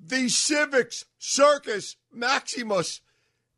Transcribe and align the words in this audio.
The 0.00 0.28
Civics 0.28 1.04
Circus 1.18 1.96
Maximus 2.12 3.00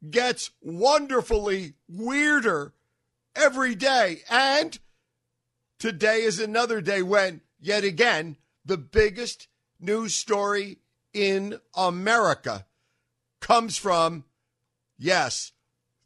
gets 0.08 0.50
wonderfully 0.62 1.74
weirder 1.88 2.72
every 3.36 3.74
day. 3.74 4.22
And 4.30 4.78
today 5.78 6.22
is 6.22 6.40
another 6.40 6.80
day 6.80 7.02
when, 7.02 7.42
yet 7.60 7.84
again, 7.84 8.36
the 8.64 8.78
biggest 8.78 9.48
news 9.78 10.14
story 10.14 10.78
in 11.12 11.58
America 11.74 12.66
comes 13.40 13.76
from, 13.76 14.24
yes, 14.98 15.52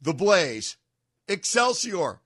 the 0.01 0.13
Blaze, 0.13 0.77
Excelsior. 1.27 2.21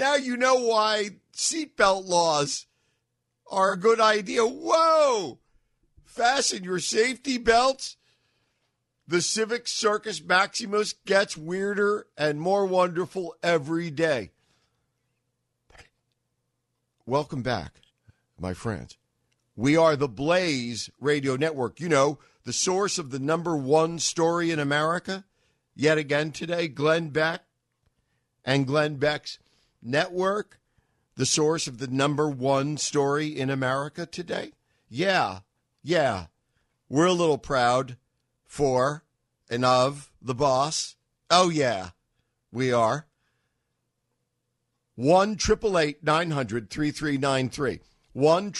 Now 0.00 0.14
you 0.14 0.36
know 0.36 0.54
why 0.54 1.10
seatbelt 1.34 2.08
laws 2.08 2.66
are 3.50 3.74
a 3.74 3.78
good 3.78 4.00
idea. 4.00 4.44
Whoa! 4.46 5.38
Fasten 6.04 6.64
your 6.64 6.78
safety 6.78 7.36
belts. 7.36 7.98
The 9.06 9.20
Civic 9.20 9.68
Circus 9.68 10.22
Maximus 10.22 10.94
gets 11.04 11.36
weirder 11.36 12.06
and 12.16 12.40
more 12.40 12.64
wonderful 12.64 13.34
every 13.42 13.90
day. 13.90 14.30
Welcome 17.04 17.42
back, 17.42 17.80
my 18.38 18.54
friends. 18.54 18.96
We 19.54 19.76
are 19.76 19.96
the 19.96 20.08
Blaze 20.08 20.88
Radio 20.98 21.36
Network. 21.36 21.78
You 21.78 21.90
know, 21.90 22.18
the 22.44 22.52
source 22.52 22.98
of 22.98 23.10
the 23.10 23.18
number 23.18 23.54
one 23.54 23.98
story 23.98 24.50
in 24.50 24.58
America. 24.58 25.24
Yet 25.74 25.98
again 25.98 26.30
today, 26.30 26.68
Glenn 26.68 27.10
Beck 27.10 27.42
and 28.44 28.66
Glenn 28.66 28.96
Beck's 28.96 29.38
network, 29.82 30.60
the 31.16 31.26
source 31.26 31.66
of 31.66 31.78
the 31.78 31.86
number 31.86 32.28
one 32.28 32.76
story 32.76 33.28
in 33.28 33.50
America 33.50 34.06
today. 34.06 34.52
Yeah, 34.88 35.40
yeah. 35.82 36.26
We're 36.88 37.06
a 37.06 37.12
little 37.12 37.38
proud 37.38 37.96
for 38.46 39.04
and 39.48 39.64
of 39.64 40.10
the 40.20 40.34
boss. 40.34 40.96
Oh, 41.30 41.50
yeah, 41.50 41.90
we 42.52 42.72
are. 42.72 43.06
1 44.96 45.38
900 46.02 46.70
3393. 46.70 47.80
1 48.12 48.52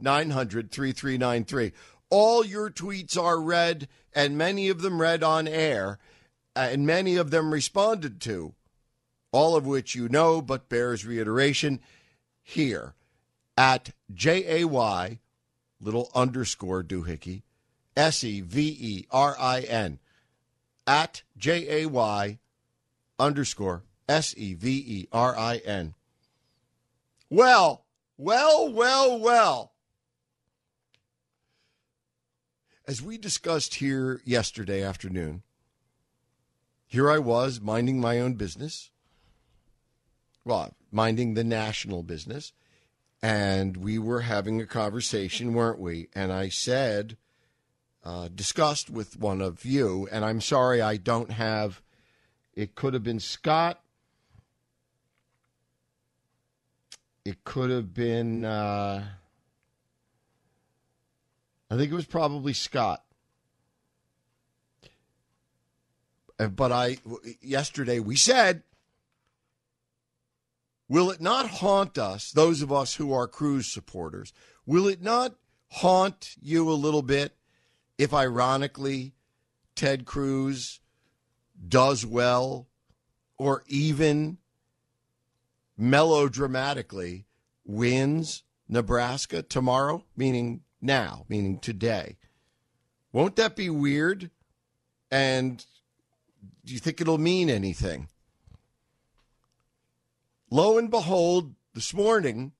900 0.00 0.70
3393. 0.70 1.72
All 2.10 2.44
your 2.44 2.70
tweets 2.70 3.20
are 3.20 3.40
read, 3.40 3.88
and 4.14 4.38
many 4.38 4.68
of 4.68 4.82
them 4.82 5.00
read 5.00 5.22
on 5.22 5.48
air, 5.48 5.98
and 6.54 6.86
many 6.86 7.16
of 7.16 7.30
them 7.30 7.52
responded 7.52 8.20
to, 8.22 8.54
all 9.32 9.56
of 9.56 9.66
which 9.66 9.94
you 9.94 10.08
know, 10.08 10.40
but 10.40 10.68
bears 10.68 11.04
reiteration 11.04 11.80
here 12.42 12.94
at 13.56 13.90
J 14.12 14.62
A 14.62 14.64
Y, 14.66 15.18
little 15.80 16.10
underscore 16.14 16.82
doohickey, 16.82 17.42
S 17.96 18.24
E 18.24 18.40
V 18.40 18.76
E 18.80 19.06
R 19.10 19.36
I 19.38 19.60
N, 19.60 19.98
at 20.86 21.22
J 21.36 21.82
A 21.82 21.88
Y 21.88 22.38
underscore 23.18 23.82
S 24.08 24.34
E 24.36 24.54
V 24.54 24.70
E 24.70 25.08
R 25.12 25.36
I 25.38 25.56
N. 25.58 25.94
Well, 27.28 27.84
well, 28.16 28.72
well, 28.72 29.18
well. 29.18 29.72
As 32.86 33.02
we 33.02 33.18
discussed 33.18 33.74
here 33.74 34.22
yesterday 34.24 34.82
afternoon, 34.82 35.42
here 36.86 37.10
I 37.10 37.18
was 37.18 37.60
minding 37.60 38.00
my 38.00 38.18
own 38.18 38.34
business. 38.34 38.90
Well, 40.48 40.74
minding 40.90 41.34
the 41.34 41.44
national 41.44 42.02
business. 42.02 42.54
And 43.20 43.76
we 43.76 43.98
were 43.98 44.22
having 44.22 44.62
a 44.62 44.66
conversation, 44.66 45.52
weren't 45.52 45.78
we? 45.78 46.08
And 46.14 46.32
I 46.32 46.48
said, 46.48 47.18
uh, 48.02 48.28
discussed 48.34 48.88
with 48.88 49.20
one 49.20 49.42
of 49.42 49.66
you, 49.66 50.08
and 50.10 50.24
I'm 50.24 50.40
sorry 50.40 50.80
I 50.80 50.96
don't 50.96 51.32
have, 51.32 51.82
it 52.54 52.74
could 52.74 52.94
have 52.94 53.02
been 53.02 53.20
Scott. 53.20 53.82
It 57.26 57.44
could 57.44 57.68
have 57.68 57.92
been, 57.92 58.46
uh, 58.46 59.04
I 61.70 61.76
think 61.76 61.92
it 61.92 61.94
was 61.94 62.06
probably 62.06 62.54
Scott. 62.54 63.04
Uh, 66.38 66.46
But 66.46 66.72
I, 66.72 66.96
yesterday 67.42 67.98
we 67.98 68.16
said, 68.16 68.62
will 70.88 71.10
it 71.10 71.20
not 71.20 71.46
haunt 71.46 71.98
us, 71.98 72.30
those 72.32 72.62
of 72.62 72.72
us 72.72 72.94
who 72.94 73.12
are 73.12 73.28
Cruz 73.28 73.66
supporters, 73.66 74.32
will 74.66 74.88
it 74.88 75.02
not 75.02 75.34
haunt 75.70 76.34
you 76.40 76.70
a 76.70 76.72
little 76.72 77.02
bit 77.02 77.36
if 77.98 78.14
ironically 78.14 79.14
Ted 79.74 80.06
Cruz 80.06 80.80
does 81.68 82.06
well 82.06 82.68
or 83.36 83.64
even 83.66 84.38
melodramatically 85.76 87.26
wins 87.64 88.42
Nebraska 88.68 89.42
tomorrow, 89.42 90.04
meaning 90.16 90.62
now, 90.80 91.24
meaning 91.28 91.58
today? 91.58 92.16
Won't 93.12 93.36
that 93.36 93.56
be 93.56 93.70
weird? 93.70 94.30
And 95.10 95.64
do 96.64 96.72
you 96.72 96.78
think 96.78 97.00
it'll 97.00 97.18
mean 97.18 97.48
anything? 97.48 98.08
Lo 100.50 100.78
and 100.78 100.90
behold, 100.90 101.54
this 101.74 101.92
morning, 101.92 102.52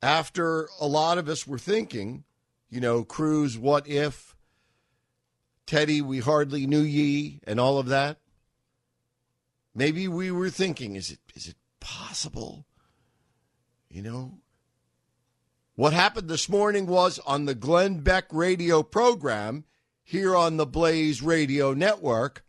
after 0.00 0.68
a 0.80 0.86
lot 0.86 1.18
of 1.18 1.28
us 1.28 1.46
were 1.46 1.58
thinking, 1.58 2.24
you 2.70 2.80
know, 2.80 3.04
Cruz, 3.04 3.58
what 3.58 3.86
if, 3.86 4.34
Teddy, 5.66 6.00
we 6.00 6.20
hardly 6.20 6.66
knew 6.66 6.80
ye, 6.80 7.40
and 7.46 7.60
all 7.60 7.78
of 7.78 7.86
that, 7.86 8.18
maybe 9.74 10.08
we 10.08 10.30
were 10.30 10.50
thinking, 10.50 10.96
is 10.96 11.10
it 11.10 11.20
is 11.34 11.46
it 11.46 11.56
possible? 11.78 12.66
You 13.90 14.02
know, 14.02 14.38
what 15.74 15.92
happened 15.92 16.28
this 16.28 16.48
morning 16.48 16.86
was 16.86 17.18
on 17.26 17.44
the 17.44 17.54
Glenn 17.54 18.00
Beck 18.00 18.24
radio 18.30 18.82
program 18.82 19.64
here 20.02 20.34
on 20.36 20.56
the 20.56 20.66
Blaze 20.66 21.22
Radio 21.22 21.72
Network, 21.74 22.44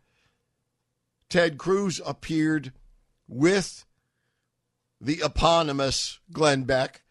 Ted 1.28 1.58
Cruz 1.58 2.00
appeared 2.04 2.72
with 3.28 3.84
the 5.00 5.20
eponymous 5.24 6.20
Glenn 6.32 6.64
Beck 6.64 7.02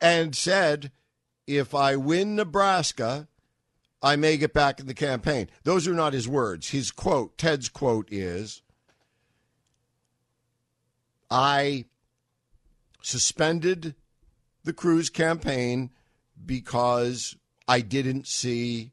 and 0.00 0.34
said, 0.34 0.92
if 1.46 1.74
I 1.74 1.96
win 1.96 2.36
Nebraska, 2.36 3.28
I 4.02 4.16
may 4.16 4.36
get 4.36 4.52
back 4.52 4.80
in 4.80 4.86
the 4.86 4.94
campaign. 4.94 5.48
Those 5.62 5.88
are 5.88 5.94
not 5.94 6.12
his 6.12 6.28
words. 6.28 6.70
His 6.70 6.90
quote, 6.90 7.38
Ted's 7.38 7.68
quote 7.68 8.08
is, 8.10 8.62
I 11.30 11.86
suspended 13.02 13.94
the 14.62 14.72
Cruz 14.72 15.10
campaign 15.10 15.90
because 16.44 17.36
I 17.66 17.80
didn't 17.80 18.26
see 18.26 18.92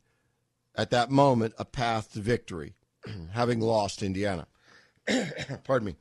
at 0.76 0.92
that 0.92 1.12
moment 1.12 1.54
a 1.58 1.66
path 1.66 2.14
to 2.14 2.20
victory, 2.20 2.76
having 3.32 3.60
lost 3.60 4.02
Indiana. 4.02 4.48
Pardon 5.64 5.88
me. 5.88 5.96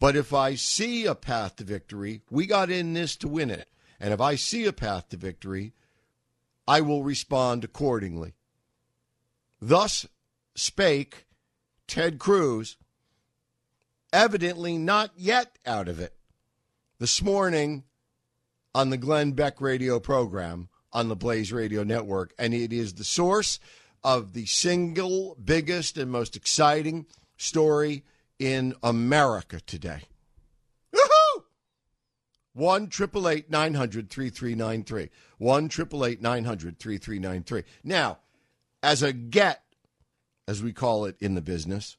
But 0.00 0.16
if 0.16 0.32
I 0.32 0.54
see 0.54 1.04
a 1.04 1.14
path 1.14 1.56
to 1.56 1.64
victory, 1.64 2.22
we 2.30 2.46
got 2.46 2.70
in 2.70 2.94
this 2.94 3.16
to 3.16 3.28
win 3.28 3.50
it. 3.50 3.68
And 4.00 4.14
if 4.14 4.20
I 4.20 4.34
see 4.34 4.64
a 4.64 4.72
path 4.72 5.10
to 5.10 5.18
victory, 5.18 5.74
I 6.66 6.80
will 6.80 7.02
respond 7.02 7.64
accordingly. 7.64 8.32
Thus 9.60 10.06
spake 10.54 11.26
Ted 11.86 12.18
Cruz, 12.18 12.78
evidently 14.10 14.78
not 14.78 15.10
yet 15.16 15.58
out 15.66 15.86
of 15.86 16.00
it. 16.00 16.14
This 16.98 17.22
morning 17.22 17.84
on 18.74 18.88
the 18.88 18.96
Glenn 18.96 19.32
Beck 19.32 19.60
radio 19.60 20.00
program 20.00 20.70
on 20.92 21.08
the 21.08 21.16
Blaze 21.16 21.52
Radio 21.52 21.82
Network, 21.82 22.32
and 22.38 22.54
it 22.54 22.72
is 22.72 22.94
the 22.94 23.04
source 23.04 23.60
of 24.02 24.32
the 24.32 24.46
single 24.46 25.36
biggest 25.44 25.98
and 25.98 26.10
most 26.10 26.36
exciting 26.36 27.06
story 27.36 28.02
in 28.40 28.74
America 28.82 29.60
today. 29.60 30.00
Woohoo! 30.92 31.44
1 32.54 32.90
900 33.48 34.10
3393. 34.10 35.10
1 35.38 35.70
900 36.20 36.78
3393. 36.78 37.62
Now, 37.84 38.18
as 38.82 39.02
a 39.02 39.12
get, 39.12 39.62
as 40.48 40.62
we 40.62 40.72
call 40.72 41.04
it 41.04 41.16
in 41.20 41.34
the 41.34 41.42
business, 41.42 41.98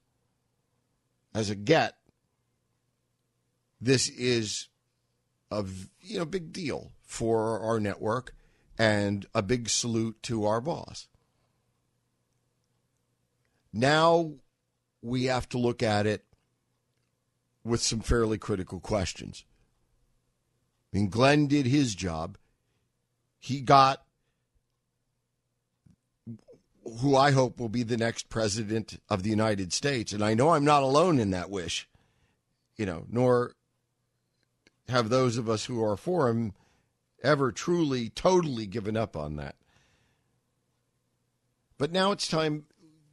as 1.33 1.49
a 1.49 1.55
get, 1.55 1.95
this 3.79 4.09
is 4.09 4.67
a 5.51 5.63
you 6.01 6.17
know 6.17 6.25
big 6.25 6.51
deal 6.51 6.91
for 7.03 7.59
our 7.59 7.79
network 7.79 8.35
and 8.77 9.27
a 9.35 9.41
big 9.41 9.69
salute 9.69 10.21
to 10.23 10.45
our 10.45 10.59
boss. 10.59 11.07
Now 13.71 14.33
we 15.01 15.25
have 15.25 15.47
to 15.49 15.57
look 15.57 15.81
at 15.81 16.05
it 16.05 16.25
with 17.63 17.81
some 17.81 17.99
fairly 17.99 18.37
critical 18.37 18.79
questions. 18.79 19.45
I 20.93 20.97
mean, 20.97 21.09
Glenn 21.09 21.47
did 21.47 21.65
his 21.65 21.95
job. 21.95 22.37
He 23.39 23.61
got 23.61 24.03
who 26.99 27.15
I 27.15 27.31
hope 27.31 27.59
will 27.59 27.69
be 27.69 27.83
the 27.83 27.97
next 27.97 28.29
president 28.29 28.99
of 29.09 29.23
the 29.23 29.29
United 29.29 29.71
States. 29.71 30.11
And 30.11 30.23
I 30.23 30.33
know 30.33 30.49
I'm 30.49 30.65
not 30.65 30.83
alone 30.83 31.19
in 31.19 31.31
that 31.31 31.49
wish, 31.49 31.87
you 32.75 32.85
know, 32.85 33.05
nor 33.09 33.53
have 34.89 35.09
those 35.09 35.37
of 35.37 35.49
us 35.49 35.65
who 35.65 35.83
are 35.83 35.95
for 35.95 36.27
him 36.27 36.53
ever 37.23 37.51
truly, 37.51 38.09
totally 38.09 38.65
given 38.65 38.97
up 38.97 39.15
on 39.15 39.35
that. 39.37 39.55
But 41.77 41.91
now 41.91 42.11
it's 42.11 42.27
time, 42.27 42.65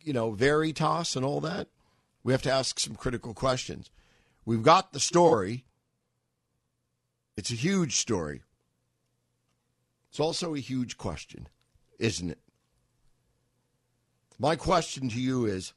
you 0.03 0.13
know, 0.13 0.33
Veritas 0.33 1.15
and 1.15 1.25
all 1.25 1.41
that. 1.43 1.69
We 2.25 2.33
have 2.33 2.43
to 2.43 2.53
ask 2.53 2.81
some 2.81 2.97
critical 2.97 3.33
questions. 3.33 3.91
We've 4.49 4.63
got 4.63 4.95
the 4.95 4.99
story. 4.99 5.67
It's 7.37 7.51
a 7.51 7.55
huge 7.55 7.97
story. 7.97 8.41
It's 10.09 10.19
also 10.19 10.55
a 10.55 10.59
huge 10.59 10.97
question, 10.97 11.49
isn't 11.99 12.31
it? 12.31 12.39
My 14.39 14.57
question 14.57 15.11
to 15.11 15.21
you 15.21 15.45
is 15.45 15.75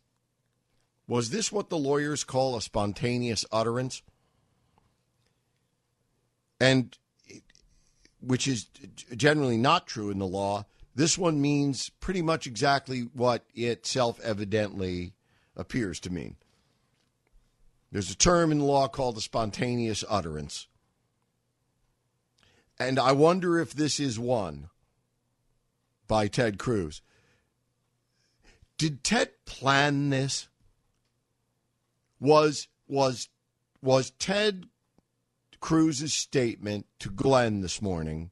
Was 1.06 1.31
this 1.31 1.51
what 1.51 1.68
the 1.68 1.77
lawyers 1.77 2.23
call 2.23 2.56
a 2.56 2.62
spontaneous 2.62 3.44
utterance? 3.51 4.03
And 6.57 6.97
which 8.21 8.47
is 8.47 8.68
generally 9.18 9.57
not 9.57 9.85
true 9.85 10.12
in 10.12 10.18
the 10.18 10.25
law. 10.25 10.65
This 10.95 11.18
one 11.18 11.41
means 11.41 11.89
pretty 12.00 12.21
much 12.21 12.47
exactly 12.47 13.01
what 13.01 13.44
it 13.53 13.85
self 13.85 14.18
evidently 14.21 15.12
appears 15.57 16.00
to 16.00 16.09
mean. 16.09 16.38
There's 17.91 18.11
a 18.11 18.15
term 18.15 18.51
in 18.51 18.59
law 18.59 18.88
called 18.88 19.17
a 19.17 19.21
spontaneous 19.21 20.03
utterance. 20.07 20.67
And 22.79 22.97
I 22.97 23.11
wonder 23.11 23.59
if 23.59 23.73
this 23.73 23.99
is 23.99 24.17
one 24.17 24.69
by 26.07 26.27
Ted 26.27 26.57
Cruz. 26.57 27.01
Did 28.77 29.03
Ted 29.03 29.29
plan 29.45 30.09
this? 30.09 30.47
Was 32.19 32.67
was 32.88 33.29
was 33.81 34.11
Ted 34.11 34.67
Cruz's 35.59 36.13
statement 36.13 36.87
to 36.99 37.09
Glenn 37.09 37.61
this 37.61 37.81
morning? 37.81 38.31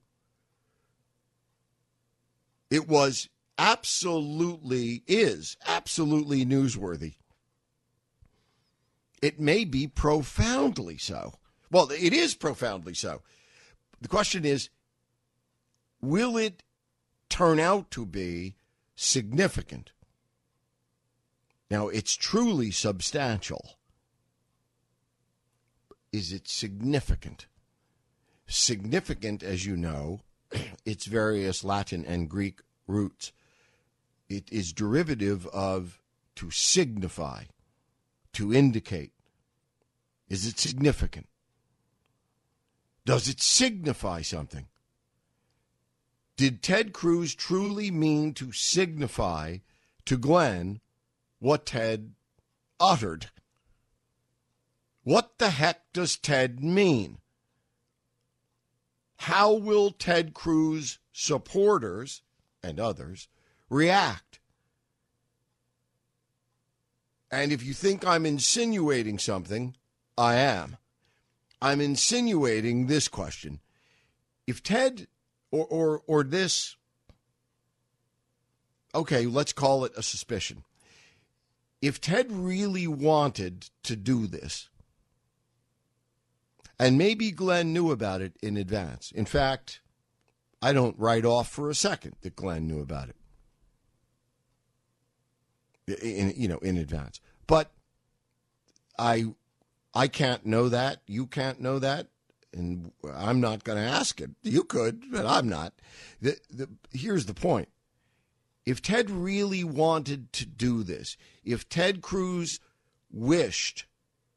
It 2.72 2.88
was 2.88 3.30
absolutely 3.58 5.04
is 5.06 5.58
absolutely 5.68 6.46
newsworthy. 6.46 7.16
It 9.22 9.40
may 9.40 9.66
be 9.66 9.88
profoundly 9.88 10.98
so. 10.98 11.34
Well, 11.72 11.92
it 11.92 12.14
is 12.14 12.36
profoundly 12.36 12.94
so. 12.94 13.22
The 14.02 14.08
question 14.08 14.46
is 14.46 14.70
will 16.02 16.38
it 16.38 16.64
turn 17.30 17.60
out 17.60 17.92
to 17.92 18.06
be 18.06 18.56
significant? 18.96 19.92
Now, 21.70 21.88
it's 21.90 22.16
truly 22.16 22.72
substantial. 22.72 23.78
Is 26.12 26.32
it 26.32 26.48
significant? 26.48 27.46
Significant, 28.48 29.44
as 29.44 29.66
you 29.66 29.78
know, 29.78 30.22
its 30.86 31.06
various 31.06 31.64
Latin 31.64 32.04
and 32.06 32.30
Greek 32.30 32.62
roots. 32.88 33.32
It 34.28 34.52
is 34.52 34.74
derivative 34.74 35.46
of 35.48 36.02
to 36.36 36.50
signify, 36.50 37.44
to 38.34 38.54
indicate. 38.54 39.12
Is 40.28 40.46
it 40.46 40.60
significant? 40.60 41.28
Does 43.06 43.28
it 43.28 43.42
signify 43.42 44.22
something? 44.22 44.68
Did 46.38 46.62
Ted 46.62 46.94
Cruz 46.94 47.36
truly 47.36 47.92
mean 47.92 48.34
to 48.36 48.52
signify 48.52 49.58
to 50.06 50.18
Glenn 50.18 50.80
what 51.40 51.66
Ted 51.66 52.14
uttered. 52.80 53.30
What 55.04 55.38
the 55.38 55.50
heck 55.50 55.92
does 55.94 56.18
Ted 56.18 56.64
mean? 56.64 57.20
How 59.18 59.54
will 59.54 59.92
Ted 59.92 60.34
Cruz 60.34 61.00
supporters 61.12 62.22
and 62.64 62.80
others 62.80 63.28
react? 63.70 64.39
And 67.32 67.52
if 67.52 67.64
you 67.64 67.74
think 67.74 68.06
I'm 68.06 68.26
insinuating 68.26 69.20
something, 69.20 69.76
I 70.18 70.36
am. 70.36 70.78
I'm 71.62 71.82
insinuating 71.82 72.88
this 72.88 73.08
question. 73.08 73.60
If 74.48 74.64
Ted 74.64 75.08
or, 75.52 75.66
or, 75.66 76.02
or 76.08 76.24
this, 76.24 76.76
okay, 78.96 79.26
let's 79.26 79.54
call 79.54 79.86
it 79.86 79.92
a 79.96 80.04
suspicion 80.04 80.64
if 81.82 82.02
Ted 82.02 82.32
really 82.32 82.88
wanted 82.88 83.70
to 83.84 83.96
do 83.96 84.28
this, 84.28 84.70
and 86.78 86.98
maybe 86.98 87.32
Glenn 87.32 87.74
knew 87.74 87.92
about 87.92 88.22
it 88.22 88.34
in 88.42 88.58
advance. 88.58 89.12
In 89.12 89.26
fact, 89.26 89.82
I 90.62 90.74
don't 90.74 90.98
write 90.98 91.26
off 91.26 91.50
for 91.50 91.70
a 91.70 91.76
second 91.76 92.16
that 92.22 92.36
Glenn 92.36 92.68
knew 92.68 92.82
about 92.82 93.10
it. 93.10 93.16
In, 95.90 96.34
you 96.36 96.48
know, 96.48 96.60
in 96.60 96.78
advance. 96.78 97.20
But 97.48 97.72
I 98.98 99.34
I 99.94 100.08
can't 100.08 100.46
know 100.46 100.70
that. 100.70 101.02
You 101.08 101.26
can't 101.26 101.60
know 101.60 101.80
that. 101.80 102.08
And 102.54 102.92
I'm 103.14 103.40
not 103.40 103.64
going 103.64 103.78
to 103.78 103.90
ask 103.90 104.20
it. 104.22 104.32
You 104.42 104.64
could, 104.64 105.04
but 105.12 105.26
I'm 105.26 105.48
not. 105.48 105.74
The, 106.20 106.38
the, 106.50 106.68
here's 106.92 107.26
the 107.26 107.34
point 107.34 107.70
if 108.66 108.82
Ted 108.82 109.10
really 109.10 109.64
wanted 109.64 110.32
to 110.34 110.46
do 110.46 110.84
this, 110.84 111.18
if 111.44 111.68
Ted 111.70 112.02
Cruz 112.02 112.60
wished 113.12 113.86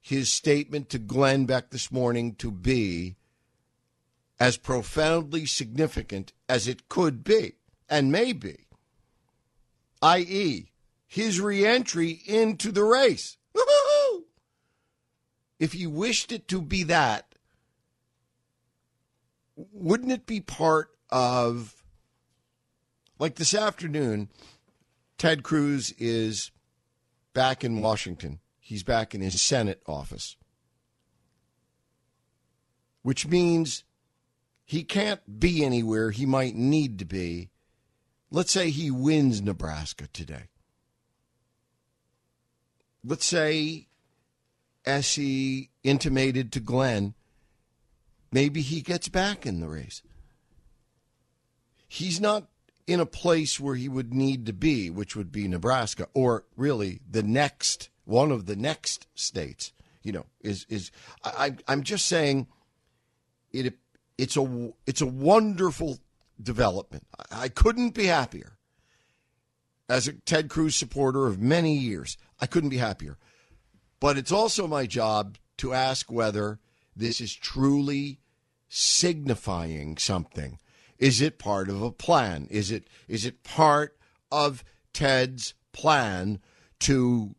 his 0.00 0.30
statement 0.30 0.88
to 0.90 0.98
Glenn 0.98 1.46
Beck 1.46 1.70
this 1.70 1.92
morning 1.92 2.34
to 2.36 2.50
be 2.50 3.16
as 4.40 4.56
profoundly 4.56 5.46
significant 5.46 6.32
as 6.48 6.66
it 6.66 6.88
could 6.88 7.22
be 7.22 7.56
and 7.88 8.10
may 8.10 8.32
be, 8.32 8.66
i.e., 10.00 10.71
his 11.12 11.42
reentry 11.42 12.22
into 12.24 12.72
the 12.72 12.82
race. 12.82 13.36
Woo-hoo! 13.52 14.24
If 15.58 15.74
he 15.74 15.86
wished 15.86 16.32
it 16.32 16.48
to 16.48 16.62
be 16.62 16.84
that, 16.84 17.34
wouldn't 19.54 20.10
it 20.10 20.24
be 20.24 20.40
part 20.40 20.88
of 21.10 21.84
like 23.18 23.34
this 23.34 23.52
afternoon, 23.52 24.30
Ted 25.18 25.42
Cruz 25.42 25.92
is 25.98 26.50
back 27.34 27.62
in 27.62 27.82
Washington. 27.82 28.40
He's 28.58 28.82
back 28.82 29.14
in 29.14 29.20
his 29.20 29.42
Senate 29.42 29.82
office, 29.86 30.36
which 33.02 33.26
means 33.26 33.84
he 34.64 34.82
can't 34.82 35.38
be 35.38 35.62
anywhere 35.62 36.10
he 36.10 36.24
might 36.24 36.54
need 36.54 36.98
to 37.00 37.04
be. 37.04 37.50
Let's 38.30 38.50
say 38.50 38.70
he 38.70 38.90
wins 38.90 39.42
Nebraska 39.42 40.08
today. 40.10 40.44
Let's 43.04 43.26
say, 43.26 43.88
as 44.84 45.14
he 45.14 45.70
intimated 45.82 46.52
to 46.52 46.60
Glenn, 46.60 47.14
maybe 48.30 48.60
he 48.60 48.80
gets 48.80 49.08
back 49.08 49.46
in 49.46 49.60
the 49.60 49.68
race. 49.68 50.02
He's 51.88 52.20
not 52.20 52.48
in 52.86 53.00
a 53.00 53.06
place 53.06 53.60
where 53.60 53.74
he 53.74 53.88
would 53.88 54.12
need 54.12 54.46
to 54.46 54.52
be, 54.52 54.90
which 54.90 55.14
would 55.14 55.30
be 55.30 55.46
Nebraska, 55.46 56.08
or 56.14 56.44
really 56.56 57.00
the 57.08 57.22
next 57.22 57.90
one 58.04 58.32
of 58.32 58.46
the 58.46 58.56
next 58.56 59.06
states. 59.14 59.72
You 60.02 60.12
know, 60.12 60.26
is 60.40 60.66
is 60.68 60.90
I, 61.24 61.56
I'm 61.68 61.82
just 61.82 62.06
saying 62.06 62.48
it. 63.52 63.74
It's 64.18 64.36
a 64.36 64.72
it's 64.86 65.00
a 65.00 65.06
wonderful 65.06 65.98
development. 66.42 67.06
I 67.30 67.48
couldn't 67.48 67.90
be 67.90 68.06
happier. 68.06 68.58
As 69.88 70.08
a 70.08 70.12
Ted 70.12 70.48
Cruz 70.48 70.74
supporter 70.74 71.26
of 71.26 71.40
many 71.40 71.76
years, 71.76 72.16
I 72.42 72.46
couldn't 72.46 72.70
be 72.70 72.78
happier. 72.78 73.16
But 74.00 74.18
it's 74.18 74.32
also 74.32 74.66
my 74.66 74.84
job 74.84 75.38
to 75.58 75.72
ask 75.72 76.10
whether 76.10 76.58
this 76.94 77.20
is 77.20 77.32
truly 77.32 78.18
signifying 78.68 79.96
something. 79.96 80.58
Is 80.98 81.20
it 81.20 81.38
part 81.38 81.68
of 81.68 81.80
a 81.80 81.92
plan? 81.92 82.48
Is 82.50 82.72
it 82.72 82.88
is 83.06 83.24
it 83.24 83.44
part 83.44 83.96
of 84.32 84.64
Ted's 84.92 85.54
plan 85.72 86.40
to 86.80 87.36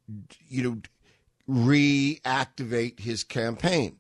you 0.48 0.64
know 0.64 0.82
reactivate 1.50 3.02
his 3.02 3.26
campaign? 3.26 4.00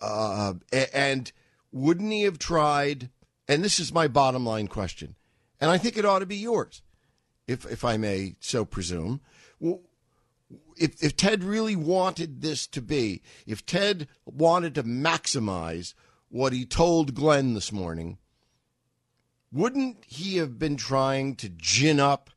Uh, 0.00 0.54
and 0.94 1.32
wouldn't 1.72 2.12
he 2.12 2.22
have 2.22 2.38
tried? 2.38 3.10
And 3.48 3.64
this 3.64 3.80
is 3.80 3.92
my 3.92 4.06
bottom 4.06 4.46
line 4.46 4.68
question, 4.68 5.16
and 5.60 5.70
I 5.70 5.78
think 5.78 5.96
it 5.96 6.04
ought 6.04 6.20
to 6.20 6.26
be 6.26 6.36
yours, 6.36 6.82
if 7.48 7.66
if 7.66 7.84
I 7.84 7.96
may 7.96 8.36
so 8.38 8.64
presume. 8.64 9.20
Well, 9.58 9.80
if, 10.76 11.02
if 11.02 11.16
Ted 11.16 11.44
really 11.44 11.76
wanted 11.76 12.40
this 12.40 12.66
to 12.68 12.82
be, 12.82 13.22
if 13.46 13.66
Ted 13.66 14.08
wanted 14.24 14.74
to 14.76 14.82
maximize 14.82 15.94
what 16.28 16.52
he 16.52 16.64
told 16.64 17.14
Glenn 17.14 17.54
this 17.54 17.72
morning, 17.72 18.18
wouldn't 19.50 20.04
he 20.06 20.36
have 20.36 20.58
been 20.58 20.76
trying 20.76 21.34
to 21.36 21.48
gin 21.48 21.98
up 21.98 22.30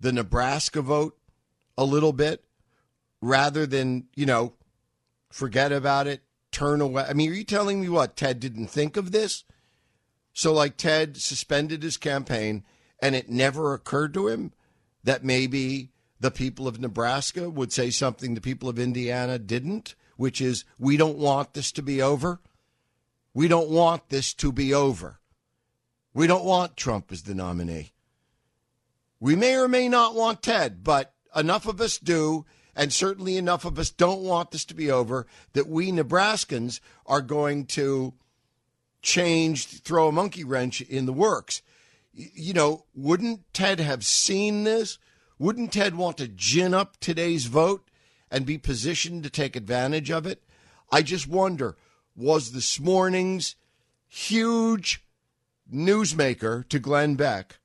the 0.00 0.12
Nebraska 0.12 0.82
vote 0.82 1.16
a 1.78 1.84
little 1.84 2.12
bit 2.12 2.44
rather 3.20 3.66
than, 3.66 4.06
you 4.14 4.26
know, 4.26 4.54
forget 5.30 5.72
about 5.72 6.06
it, 6.06 6.22
turn 6.50 6.80
away? 6.80 7.04
I 7.08 7.12
mean, 7.12 7.30
are 7.30 7.34
you 7.34 7.44
telling 7.44 7.80
me 7.80 7.88
what? 7.88 8.16
Ted 8.16 8.40
didn't 8.40 8.68
think 8.68 8.96
of 8.96 9.12
this? 9.12 9.44
So, 10.32 10.52
like, 10.52 10.76
Ted 10.76 11.16
suspended 11.16 11.82
his 11.82 11.96
campaign 11.96 12.64
and 13.00 13.14
it 13.14 13.30
never 13.30 13.72
occurred 13.72 14.12
to 14.14 14.28
him 14.28 14.52
that 15.04 15.24
maybe 15.24 15.92
the 16.20 16.30
people 16.30 16.66
of 16.66 16.80
Nebraska 16.80 17.50
would 17.50 17.72
say 17.72 17.90
something 17.90 18.34
the 18.34 18.40
people 18.40 18.68
of 18.68 18.78
Indiana 18.78 19.38
didn't, 19.38 19.94
which 20.16 20.40
is, 20.40 20.64
we 20.78 20.96
don't 20.96 21.18
want 21.18 21.54
this 21.54 21.70
to 21.72 21.82
be 21.82 22.00
over. 22.00 22.40
We 23.34 23.48
don't 23.48 23.68
want 23.68 24.08
this 24.08 24.32
to 24.34 24.50
be 24.50 24.72
over. 24.72 25.20
We 26.14 26.26
don't 26.26 26.44
want 26.44 26.76
Trump 26.76 27.12
as 27.12 27.22
the 27.22 27.34
nominee. 27.34 27.92
We 29.20 29.36
may 29.36 29.56
or 29.56 29.68
may 29.68 29.88
not 29.88 30.14
want 30.14 30.42
Ted, 30.42 30.82
but 30.82 31.12
enough 31.34 31.66
of 31.66 31.80
us 31.80 31.98
do, 31.98 32.46
and 32.74 32.92
certainly 32.92 33.36
enough 33.36 33.66
of 33.66 33.78
us 33.78 33.90
don't 33.90 34.22
want 34.22 34.50
this 34.50 34.64
to 34.66 34.74
be 34.74 34.90
over, 34.90 35.26
that 35.52 35.68
we 35.68 35.92
Nebraskans 35.92 36.80
are 37.04 37.20
going 37.20 37.66
to 37.66 38.14
change, 39.02 39.82
throw 39.82 40.08
a 40.08 40.12
monkey 40.12 40.44
wrench 40.44 40.80
in 40.80 41.04
the 41.04 41.12
works. 41.12 41.60
You 42.12 42.54
know, 42.54 42.86
wouldn't 42.94 43.52
Ted 43.52 43.80
have 43.80 44.04
seen 44.04 44.64
this? 44.64 44.98
Wouldn't 45.38 45.72
Ted 45.72 45.96
want 45.96 46.16
to 46.18 46.28
gin 46.28 46.72
up 46.72 46.96
today's 46.98 47.46
vote 47.46 47.90
and 48.30 48.46
be 48.46 48.58
positioned 48.58 49.22
to 49.22 49.30
take 49.30 49.54
advantage 49.54 50.10
of 50.10 50.26
it? 50.26 50.42
I 50.90 51.02
just 51.02 51.26
wonder 51.26 51.76
was 52.14 52.52
this 52.52 52.80
morning's 52.80 53.56
huge 54.08 55.04
newsmaker 55.70 56.66
to 56.68 56.78
Glenn 56.78 57.14
Beck 57.16 57.58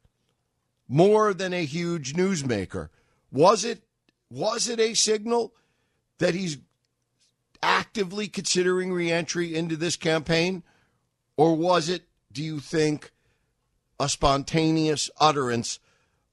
more 0.88 1.34
than 1.34 1.54
a 1.54 1.64
huge 1.64 2.14
newsmaker? 2.14 2.90
Was 3.32 3.64
it 3.64 3.84
was 4.30 4.68
it 4.68 4.80
a 4.80 4.94
signal 4.94 5.54
that 6.20 6.34
he's 6.34 6.58
actively 7.64 8.28
considering 8.28 8.92
reentry 8.92 9.56
into 9.56 9.76
this 9.76 9.96
campaign? 9.96 10.64
Or 11.38 11.56
was 11.56 11.90
it, 11.90 12.04
do 12.32 12.44
you 12.44 12.60
think, 12.60 13.12
a 14.00 14.10
spontaneous 14.10 15.10
utterance 15.20 15.80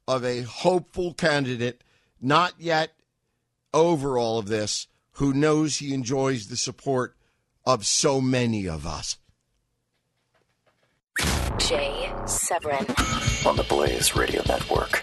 of 0.08 0.24
a 0.24 0.40
hopeful 0.40 1.12
candidate, 1.12 1.84
not 2.20 2.54
yet 2.58 2.94
over 3.74 4.18
all 4.18 4.38
of 4.38 4.48
this, 4.48 4.88
who 5.12 5.34
knows 5.34 5.76
he 5.76 5.92
enjoys 5.92 6.48
the 6.48 6.56
support 6.56 7.14
of 7.66 7.84
so 7.84 8.20
many 8.20 8.66
of 8.66 8.86
us. 8.86 9.18
Jay 11.58 12.10
Severin 12.26 12.86
on 13.44 13.56
the 13.56 13.66
Blaze 13.68 14.16
Radio 14.16 14.42
Network. 14.48 15.02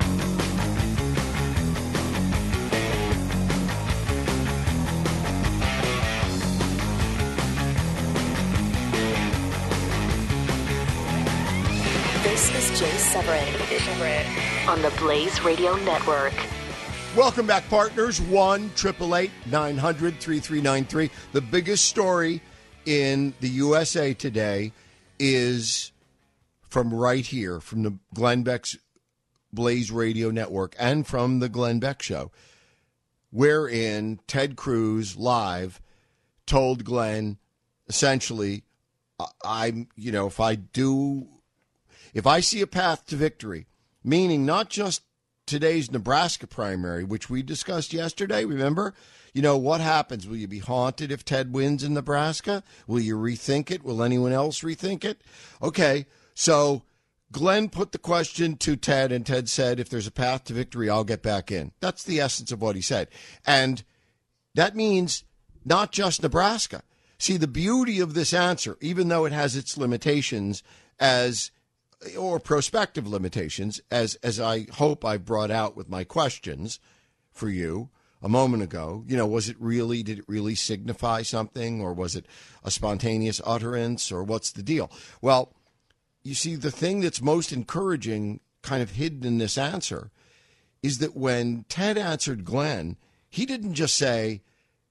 On 14.71 14.81
the 14.81 14.93
Blaze 14.99 15.41
Radio 15.41 15.75
Network. 15.83 16.31
Welcome 17.13 17.45
back, 17.45 17.67
partners. 17.67 18.21
1 18.21 18.71
900 18.71 20.17
3393. 20.17 21.09
The 21.33 21.41
biggest 21.41 21.83
story 21.83 22.41
in 22.85 23.33
the 23.41 23.49
USA 23.49 24.13
today 24.13 24.71
is 25.19 25.91
from 26.69 26.93
right 26.93 27.25
here, 27.25 27.59
from 27.59 27.83
the 27.83 27.97
Glenn 28.13 28.43
Beck's 28.43 28.77
Blaze 29.51 29.91
Radio 29.91 30.31
Network 30.31 30.73
and 30.79 31.05
from 31.05 31.39
the 31.39 31.49
Glenn 31.49 31.81
Beck 31.81 32.01
Show, 32.01 32.31
wherein 33.29 34.21
Ted 34.25 34.55
Cruz 34.55 35.17
live 35.17 35.81
told 36.45 36.85
Glenn 36.85 37.39
essentially, 37.89 38.63
I'm, 39.43 39.89
you 39.97 40.13
know, 40.13 40.27
if 40.27 40.39
I 40.39 40.55
do, 40.55 41.27
if 42.13 42.25
I 42.25 42.39
see 42.39 42.61
a 42.61 42.67
path 42.67 43.05
to 43.07 43.17
victory, 43.17 43.67
meaning 44.03 44.45
not 44.45 44.69
just 44.69 45.03
today's 45.45 45.91
Nebraska 45.91 46.47
primary, 46.47 47.03
which 47.03 47.29
we 47.29 47.41
discussed 47.41 47.93
yesterday, 47.93 48.45
remember? 48.45 48.93
You 49.33 49.41
know, 49.41 49.57
what 49.57 49.81
happens? 49.81 50.27
Will 50.27 50.37
you 50.37 50.47
be 50.47 50.59
haunted 50.59 51.11
if 51.11 51.23
Ted 51.23 51.53
wins 51.53 51.83
in 51.83 51.93
Nebraska? 51.93 52.63
Will 52.87 52.99
you 52.99 53.17
rethink 53.17 53.71
it? 53.71 53.83
Will 53.83 54.03
anyone 54.03 54.33
else 54.33 54.61
rethink 54.61 55.05
it? 55.05 55.21
Okay, 55.61 56.05
so 56.33 56.83
Glenn 57.31 57.69
put 57.69 57.93
the 57.93 57.97
question 57.97 58.57
to 58.57 58.75
Ted, 58.75 59.11
and 59.11 59.25
Ted 59.25 59.47
said, 59.49 59.79
if 59.79 59.89
there's 59.89 60.07
a 60.07 60.11
path 60.11 60.43
to 60.45 60.53
victory, 60.53 60.89
I'll 60.89 61.05
get 61.05 61.23
back 61.23 61.51
in. 61.51 61.71
That's 61.79 62.03
the 62.03 62.19
essence 62.19 62.51
of 62.51 62.61
what 62.61 62.75
he 62.75 62.81
said. 62.81 63.07
And 63.45 63.83
that 64.53 64.75
means 64.75 65.23
not 65.63 65.91
just 65.91 66.21
Nebraska. 66.21 66.83
See, 67.17 67.37
the 67.37 67.47
beauty 67.47 67.99
of 67.99 68.13
this 68.13 68.33
answer, 68.33 68.77
even 68.81 69.07
though 69.07 69.25
it 69.25 69.31
has 69.31 69.55
its 69.55 69.77
limitations 69.77 70.61
as 70.99 71.51
or 72.17 72.39
prospective 72.39 73.07
limitations, 73.07 73.81
as 73.91 74.15
as 74.15 74.39
I 74.39 74.67
hope 74.73 75.05
I 75.05 75.17
brought 75.17 75.51
out 75.51 75.75
with 75.75 75.89
my 75.89 76.03
questions 76.03 76.79
for 77.31 77.49
you 77.49 77.89
a 78.21 78.29
moment 78.29 78.63
ago. 78.63 79.03
You 79.07 79.17
know, 79.17 79.27
was 79.27 79.49
it 79.49 79.57
really 79.59 80.03
did 80.03 80.19
it 80.19 80.25
really 80.27 80.55
signify 80.55 81.21
something 81.21 81.81
or 81.81 81.93
was 81.93 82.15
it 82.15 82.25
a 82.63 82.71
spontaneous 82.71 83.41
utterance 83.45 84.11
or 84.11 84.23
what's 84.23 84.51
the 84.51 84.63
deal? 84.63 84.91
Well, 85.21 85.53
you 86.23 86.33
see 86.33 86.55
the 86.55 86.71
thing 86.71 87.01
that's 87.01 87.21
most 87.21 87.51
encouraging 87.51 88.39
kind 88.61 88.83
of 88.83 88.91
hidden 88.91 89.25
in 89.25 89.37
this 89.37 89.57
answer 89.57 90.11
is 90.83 90.99
that 90.99 91.15
when 91.15 91.65
Ted 91.69 91.97
answered 91.97 92.45
Glenn, 92.45 92.97
he 93.29 93.45
didn't 93.45 93.75
just 93.75 93.95
say, 93.95 94.41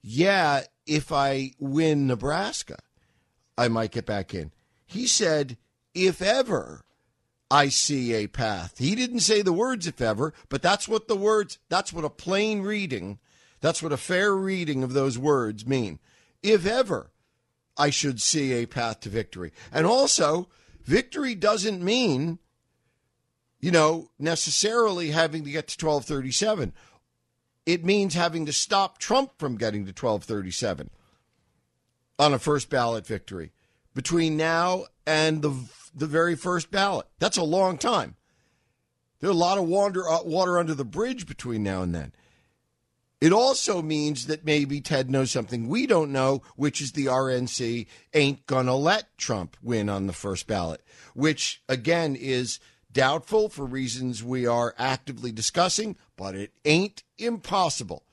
"Yeah, 0.02 0.62
if 0.86 1.12
I 1.12 1.52
win 1.58 2.06
Nebraska." 2.06 2.78
I 3.58 3.68
might 3.68 3.90
get 3.90 4.06
back 4.06 4.32
in. 4.32 4.52
He 4.86 5.06
said, 5.06 5.58
if 5.94 6.22
ever 6.22 6.82
I 7.50 7.68
see 7.68 8.14
a 8.14 8.28
path. 8.28 8.78
He 8.78 8.94
didn't 8.94 9.20
say 9.20 9.42
the 9.42 9.52
words 9.52 9.86
if 9.86 10.00
ever, 10.00 10.32
but 10.48 10.62
that's 10.62 10.88
what 10.88 11.08
the 11.08 11.16
words, 11.16 11.58
that's 11.68 11.92
what 11.92 12.04
a 12.04 12.10
plain 12.10 12.62
reading, 12.62 13.18
that's 13.60 13.82
what 13.82 13.92
a 13.92 13.96
fair 13.96 14.34
reading 14.34 14.82
of 14.82 14.92
those 14.92 15.18
words 15.18 15.66
mean. 15.66 15.98
If 16.42 16.64
ever 16.64 17.10
I 17.80 17.88
should 17.88 18.20
see 18.20 18.52
a 18.52 18.66
path 18.66 19.00
to 19.00 19.08
victory. 19.08 19.52
And 19.72 19.86
also, 19.86 20.48
victory 20.84 21.34
doesn't 21.34 21.82
mean, 21.82 22.38
you 23.58 23.70
know, 23.70 24.10
necessarily 24.18 25.12
having 25.12 25.44
to 25.44 25.50
get 25.50 25.68
to 25.68 25.86
1237. 25.86 26.74
It 27.64 27.82
means 27.82 28.12
having 28.12 28.44
to 28.44 28.52
stop 28.52 28.98
Trump 28.98 29.32
from 29.38 29.56
getting 29.56 29.86
to 29.86 29.90
1237 29.90 30.90
on 32.18 32.34
a 32.34 32.38
first 32.38 32.68
ballot 32.68 33.06
victory 33.06 33.52
between 33.94 34.36
now 34.36 34.84
and 35.06 35.40
the 35.40 35.50
the 35.94 36.06
very 36.06 36.36
first 36.36 36.70
ballot. 36.70 37.06
That's 37.18 37.36
a 37.36 37.42
long 37.42 37.78
time. 37.78 38.16
There's 39.20 39.34
a 39.34 39.38
lot 39.38 39.58
of 39.58 39.66
water, 39.66 40.08
uh, 40.08 40.22
water 40.22 40.58
under 40.58 40.74
the 40.74 40.84
bridge 40.84 41.26
between 41.26 41.62
now 41.62 41.82
and 41.82 41.94
then. 41.94 42.12
It 43.20 43.32
also 43.34 43.82
means 43.82 44.26
that 44.26 44.46
maybe 44.46 44.80
Ted 44.80 45.10
knows 45.10 45.30
something 45.30 45.68
we 45.68 45.86
don't 45.86 46.10
know, 46.10 46.40
which 46.56 46.80
is 46.80 46.92
the 46.92 47.06
RNC 47.06 47.86
ain't 48.14 48.46
going 48.46 48.64
to 48.64 48.74
let 48.74 49.18
Trump 49.18 49.58
win 49.62 49.90
on 49.90 50.06
the 50.06 50.14
first 50.14 50.46
ballot, 50.46 50.82
which 51.14 51.62
again 51.68 52.16
is 52.16 52.60
doubtful 52.90 53.50
for 53.50 53.66
reasons 53.66 54.24
we 54.24 54.46
are 54.46 54.74
actively 54.78 55.32
discussing, 55.32 55.96
but 56.16 56.34
it 56.34 56.52
ain't 56.64 57.02
impossible. 57.18 58.04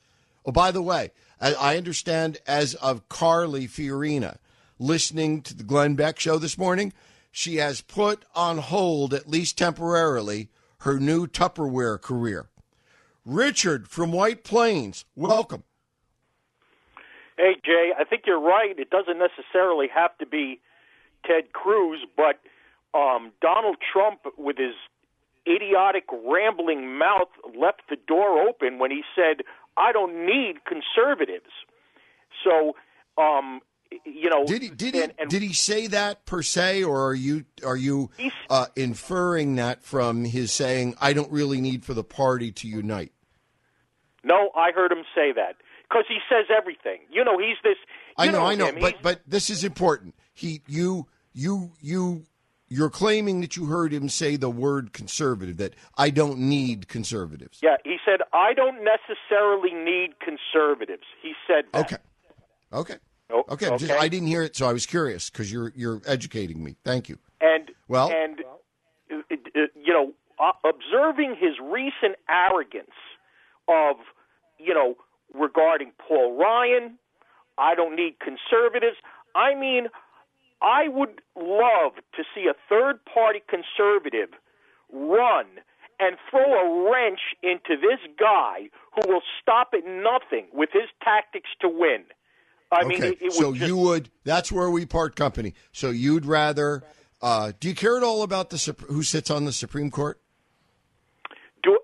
Oh, 0.45 0.51
by 0.51 0.71
the 0.71 0.81
way, 0.81 1.11
I 1.39 1.77
understand 1.77 2.39
as 2.45 2.75
of 2.75 3.07
Carly 3.07 3.67
Fiorina 3.67 4.37
listening 4.79 5.41
to 5.43 5.55
the 5.55 5.63
Glenn 5.63 5.95
Beck 5.95 6.19
show 6.19 6.37
this 6.37 6.57
morning, 6.57 6.93
she 7.31 7.57
has 7.57 7.81
put 7.81 8.25
on 8.35 8.57
hold, 8.57 9.13
at 9.13 9.29
least 9.29 9.57
temporarily, 9.57 10.49
her 10.79 10.99
new 10.99 11.27
Tupperware 11.27 12.01
career. 12.01 12.49
Richard 13.25 13.87
from 13.87 14.11
White 14.11 14.43
Plains, 14.43 15.05
welcome. 15.15 15.63
Hey, 17.37 17.55
Jay, 17.63 17.91
I 17.97 18.03
think 18.03 18.23
you're 18.25 18.39
right. 18.41 18.77
It 18.79 18.89
doesn't 18.89 19.19
necessarily 19.19 19.87
have 19.93 20.17
to 20.17 20.25
be 20.25 20.59
Ted 21.25 21.53
Cruz, 21.53 21.99
but 22.15 22.39
um, 22.97 23.31
Donald 23.41 23.77
Trump, 23.93 24.21
with 24.37 24.57
his 24.57 24.73
idiotic, 25.47 26.05
rambling 26.25 26.97
mouth, 26.97 27.29
left 27.57 27.81
the 27.89 27.97
door 28.07 28.47
open 28.47 28.79
when 28.79 28.91
he 28.91 29.03
said, 29.15 29.43
I 29.77 29.91
don't 29.91 30.25
need 30.25 30.65
conservatives. 30.65 31.51
So 32.43 32.75
um, 33.21 33.61
you 34.05 34.29
know, 34.29 34.45
did 34.45 34.61
he 34.61 34.69
did 34.69 34.95
he 34.95 35.03
and, 35.03 35.13
and 35.17 35.29
did 35.29 35.41
he 35.41 35.53
say 35.53 35.87
that 35.87 36.25
per 36.25 36.41
se, 36.41 36.83
or 36.83 37.07
are 37.07 37.13
you 37.13 37.45
are 37.65 37.77
you 37.77 38.09
uh, 38.49 38.67
inferring 38.75 39.55
that 39.55 39.83
from 39.83 40.25
his 40.25 40.51
saying, 40.51 40.95
"I 40.99 41.13
don't 41.13 41.31
really 41.31 41.61
need 41.61 41.85
for 41.85 41.93
the 41.93 42.03
party 42.03 42.51
to 42.51 42.67
unite"? 42.67 43.11
No, 44.23 44.51
I 44.55 44.71
heard 44.71 44.91
him 44.91 45.03
say 45.15 45.31
that 45.33 45.55
because 45.87 46.05
he 46.07 46.17
says 46.29 46.45
everything. 46.55 46.99
You 47.11 47.23
know, 47.23 47.37
he's 47.37 47.57
this. 47.63 47.77
I 48.17 48.27
know, 48.27 48.33
know 48.33 48.45
I 48.45 48.55
know, 48.55 48.65
him. 48.67 48.79
but 48.81 48.93
he's, 48.93 49.01
but 49.01 49.21
this 49.27 49.49
is 49.49 49.63
important. 49.63 50.15
He, 50.33 50.61
you, 50.67 51.07
you, 51.33 51.71
you. 51.81 52.25
You're 52.69 52.89
claiming 52.89 53.39
that 53.39 53.55
you 53.55 53.67
heard 53.67 53.93
him 53.93 54.09
say 54.09 54.35
the 54.35 54.49
word 54.49 54.91
conservative, 54.91 55.55
that 55.55 55.73
I 55.97 56.09
don't 56.09 56.37
need 56.37 56.89
conservatives. 56.89 57.59
Yeah, 57.63 57.77
he 57.85 57.95
said, 58.03 58.19
I 58.33 58.53
don't 58.53 58.83
necessarily 58.83 59.73
need 59.73 60.15
conservatives. 60.19 61.03
He 61.21 61.31
said 61.47 61.63
that. 61.71 61.85
Okay. 61.85 61.97
Okay. 62.73 62.95
Oh, 63.29 63.43
okay, 63.49 63.67
okay. 63.67 63.87
Just, 63.87 63.91
I 63.91 64.07
didn't 64.07 64.27
hear 64.27 64.41
it, 64.41 64.55
so 64.55 64.67
I 64.67 64.73
was 64.73 64.85
curious 64.85 65.29
because 65.29 65.51
you're 65.51 65.73
you're 65.75 66.01
educating 66.05 66.63
me. 66.63 66.75
Thank 66.83 67.09
you. 67.09 67.17
And 67.41 67.71
well, 67.87 68.09
and 68.09 68.39
you 69.09 69.93
know, 69.93 70.13
uh, 70.39 70.51
observing 70.67 71.35
his 71.39 71.55
recent 71.61 72.15
arrogance 72.29 72.95
of 73.67 73.97
you 74.57 74.73
know 74.73 74.95
regarding 75.33 75.91
Paul 75.97 76.37
Ryan, 76.37 76.97
I 77.57 77.75
don't 77.75 77.95
need 77.95 78.15
conservatives. 78.19 78.97
I 79.35 79.55
mean, 79.55 79.87
I 80.61 80.87
would 80.87 81.21
love 81.35 81.93
to 82.15 82.23
see 82.33 82.47
a 82.49 82.55
third 82.69 83.03
party 83.05 83.41
conservative 83.47 84.29
run 84.91 85.45
and 85.99 86.17
throw 86.29 86.53
a 86.53 86.89
wrench 86.91 87.19
into 87.41 87.75
this 87.75 87.99
guy 88.19 88.69
who 88.93 89.11
will 89.11 89.23
stop 89.41 89.69
at 89.73 89.85
nothing 89.85 90.47
with 90.53 90.69
his 90.71 90.89
tactics 91.03 91.49
to 91.61 91.67
win. 91.67 92.03
I 92.71 92.79
okay. 92.79 92.87
mean, 92.87 93.03
it, 93.03 93.21
it 93.21 93.33
so 93.33 93.53
just... 93.53 93.67
you 93.67 93.77
would. 93.77 94.09
That's 94.23 94.51
where 94.51 94.69
we 94.69 94.85
part 94.85 95.15
company. 95.15 95.53
So 95.71 95.89
you'd 95.89 96.25
rather. 96.25 96.83
Uh, 97.21 97.53
do 97.59 97.67
you 97.69 97.75
care 97.75 97.97
at 97.97 98.03
all 98.03 98.21
about 98.21 98.49
the 98.49 98.75
who 98.89 99.03
sits 99.03 99.31
on 99.31 99.45
the 99.45 99.53
Supreme 99.53 99.89
Court? 99.89 100.21
Do 101.63 101.79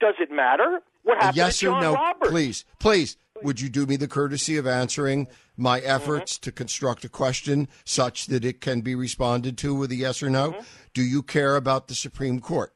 does 0.00 0.14
it 0.20 0.30
matter? 0.30 0.80
What 1.02 1.18
happened 1.18 1.36
yes 1.36 1.58
to 1.58 1.66
John 1.66 1.78
or 1.78 1.80
no? 1.82 1.94
Roberts? 1.94 2.30
Please, 2.30 2.64
please. 2.78 3.16
Would 3.42 3.60
you 3.60 3.70
do 3.70 3.86
me 3.86 3.96
the 3.96 4.08
courtesy 4.08 4.58
of 4.58 4.66
answering 4.66 5.26
my 5.56 5.80
efforts 5.80 6.34
mm-hmm. 6.34 6.42
to 6.42 6.52
construct 6.52 7.04
a 7.04 7.08
question 7.08 7.68
such 7.84 8.26
that 8.26 8.44
it 8.44 8.60
can 8.60 8.82
be 8.82 8.94
responded 8.94 9.56
to 9.58 9.74
with 9.74 9.90
a 9.90 9.94
yes 9.94 10.22
or 10.22 10.28
no? 10.28 10.52
Mm-hmm. 10.52 10.64
Do 10.92 11.02
you 11.02 11.22
care 11.22 11.56
about 11.56 11.88
the 11.88 11.94
Supreme 11.94 12.40
Court? 12.40 12.74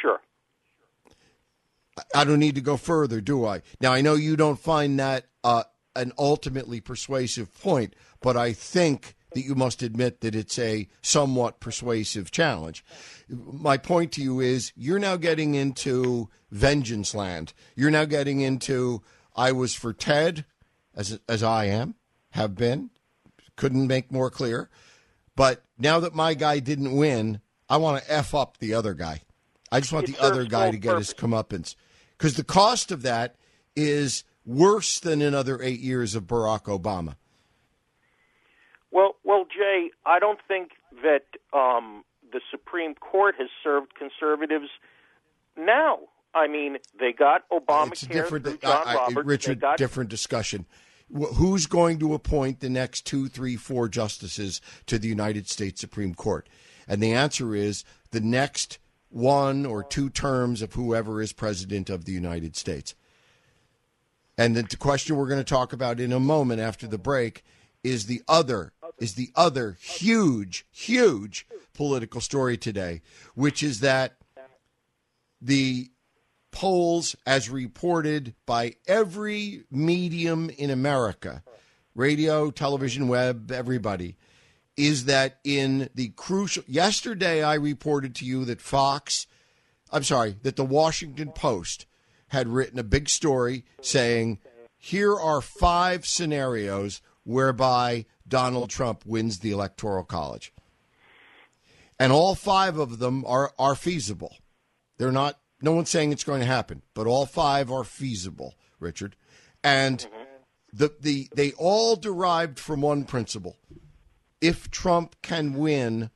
Sure. 0.00 0.20
I 2.14 2.24
don't 2.24 2.40
need 2.40 2.56
to 2.56 2.60
go 2.60 2.76
further, 2.76 3.20
do 3.20 3.44
I? 3.44 3.62
Now 3.80 3.92
I 3.92 4.00
know 4.00 4.14
you 4.14 4.36
don't 4.36 4.58
find 4.58 4.98
that 4.98 5.26
uh, 5.44 5.64
an 5.98 6.12
ultimately 6.18 6.80
persuasive 6.80 7.52
point, 7.60 7.94
but 8.20 8.36
I 8.36 8.52
think 8.52 9.14
that 9.34 9.42
you 9.42 9.54
must 9.54 9.82
admit 9.82 10.20
that 10.20 10.34
it's 10.34 10.58
a 10.58 10.88
somewhat 11.02 11.60
persuasive 11.60 12.30
challenge. 12.30 12.84
My 13.28 13.76
point 13.76 14.12
to 14.12 14.22
you 14.22 14.40
is 14.40 14.72
you're 14.74 14.98
now 14.98 15.16
getting 15.16 15.54
into 15.54 16.28
vengeance 16.50 17.14
land. 17.14 17.52
You're 17.74 17.90
now 17.90 18.06
getting 18.06 18.40
into 18.40 19.02
I 19.36 19.52
was 19.52 19.74
for 19.74 19.92
Ted, 19.92 20.44
as 20.94 21.20
as 21.28 21.42
I 21.42 21.66
am, 21.66 21.94
have 22.30 22.54
been, 22.54 22.90
couldn't 23.56 23.86
make 23.86 24.10
more 24.10 24.30
clear. 24.30 24.70
But 25.36 25.62
now 25.78 26.00
that 26.00 26.14
my 26.14 26.34
guy 26.34 26.58
didn't 26.58 26.96
win, 26.96 27.40
I 27.68 27.76
want 27.76 28.02
to 28.02 28.12
f 28.12 28.34
up 28.34 28.58
the 28.58 28.74
other 28.74 28.94
guy. 28.94 29.22
I 29.70 29.80
just 29.80 29.92
want 29.92 30.08
it 30.08 30.16
the 30.16 30.22
other 30.22 30.44
guy 30.44 30.70
to 30.70 30.78
get 30.78 30.92
purpose. 30.92 31.10
his 31.10 31.18
comeuppance 31.18 31.74
because 32.16 32.34
the 32.34 32.44
cost 32.44 32.90
of 32.90 33.02
that 33.02 33.36
is 33.76 34.24
worse 34.48 34.98
than 34.98 35.20
another 35.20 35.62
eight 35.62 35.80
years 35.80 36.14
of 36.14 36.24
Barack 36.24 36.64
Obama? 36.64 37.16
Well, 38.90 39.16
well, 39.22 39.44
Jay, 39.44 39.90
I 40.06 40.18
don't 40.18 40.40
think 40.48 40.70
that 41.02 41.24
um, 41.52 42.02
the 42.32 42.40
Supreme 42.50 42.94
Court 42.94 43.34
has 43.38 43.48
served 43.62 43.94
conservatives 43.94 44.70
now. 45.56 45.98
I 46.34 46.46
mean, 46.46 46.78
they 46.98 47.12
got 47.12 47.48
Obamacare 47.50 47.92
it's 47.92 48.00
different, 48.02 48.44
through 48.46 48.58
John 48.58 48.82
I, 48.86 48.92
I, 48.92 48.94
Roberts. 48.94 49.26
Richard, 49.26 49.60
got, 49.60 49.76
different 49.76 50.08
discussion. 50.08 50.66
Who's 51.12 51.66
going 51.66 51.98
to 52.00 52.14
appoint 52.14 52.60
the 52.60 52.68
next 52.68 53.06
two, 53.06 53.28
three, 53.28 53.56
four 53.56 53.88
justices 53.88 54.60
to 54.86 54.98
the 54.98 55.08
United 55.08 55.48
States 55.48 55.80
Supreme 55.80 56.14
Court? 56.14 56.48
And 56.86 57.02
the 57.02 57.12
answer 57.12 57.54
is 57.54 57.84
the 58.10 58.20
next 58.20 58.78
one 59.10 59.64
or 59.64 59.82
two 59.82 60.10
terms 60.10 60.60
of 60.60 60.74
whoever 60.74 61.22
is 61.22 61.32
president 61.32 61.88
of 61.88 62.04
the 62.04 62.12
United 62.12 62.56
States. 62.56 62.94
And 64.38 64.54
the 64.54 64.76
question 64.76 65.16
we're 65.16 65.26
going 65.26 65.40
to 65.40 65.44
talk 65.44 65.72
about 65.72 65.98
in 65.98 66.12
a 66.12 66.20
moment 66.20 66.60
after 66.60 66.86
the 66.86 66.96
break 66.96 67.44
is 67.82 68.06
the 68.06 68.22
other 68.28 68.72
is 68.98 69.14
the 69.14 69.30
other 69.34 69.76
huge 69.80 70.64
huge 70.70 71.46
political 71.74 72.20
story 72.20 72.56
today, 72.56 73.02
which 73.34 73.62
is 73.62 73.80
that 73.80 74.16
the 75.40 75.90
polls 76.52 77.14
as 77.26 77.50
reported 77.50 78.34
by 78.46 78.74
every 78.86 79.64
medium 79.70 80.50
in 80.50 80.70
America, 80.70 81.42
radio, 81.94 82.50
television, 82.50 83.08
web, 83.08 83.50
everybody, 83.50 84.16
is 84.76 85.04
that 85.04 85.38
in 85.44 85.88
the 85.94 86.08
crucial 86.10 86.62
yesterday 86.66 87.42
I 87.42 87.54
reported 87.54 88.14
to 88.16 88.24
you 88.24 88.44
that 88.44 88.60
Fox 88.60 89.26
I'm 89.90 90.04
sorry, 90.04 90.36
that 90.42 90.56
the 90.56 90.64
Washington 90.64 91.32
Post 91.32 91.86
had 92.28 92.48
written 92.48 92.78
a 92.78 92.84
big 92.84 93.08
story 93.08 93.64
saying, 93.80 94.38
here 94.76 95.14
are 95.14 95.40
five 95.40 96.06
scenarios 96.06 97.02
whereby 97.24 98.06
Donald 98.26 98.70
Trump 98.70 99.04
wins 99.04 99.40
the 99.40 99.50
Electoral 99.50 100.04
College. 100.04 100.52
And 101.98 102.12
all 102.12 102.34
five 102.34 102.78
of 102.78 102.98
them 102.98 103.24
are, 103.26 103.52
are 103.58 103.74
feasible. 103.74 104.36
They're 104.98 105.12
not, 105.12 105.38
no 105.60 105.72
one's 105.72 105.90
saying 105.90 106.12
it's 106.12 106.24
going 106.24 106.40
to 106.40 106.46
happen, 106.46 106.82
but 106.94 107.06
all 107.06 107.26
five 107.26 107.72
are 107.72 107.84
feasible, 107.84 108.54
Richard. 108.78 109.16
And 109.64 110.06
the, 110.72 110.94
the, 111.00 111.28
they 111.34 111.52
all 111.52 111.96
derived 111.96 112.58
from 112.58 112.82
one 112.82 113.04
principle. 113.04 113.56
If 114.40 114.70
Trump 114.70 115.16
can 115.22 115.54
win 115.54 116.10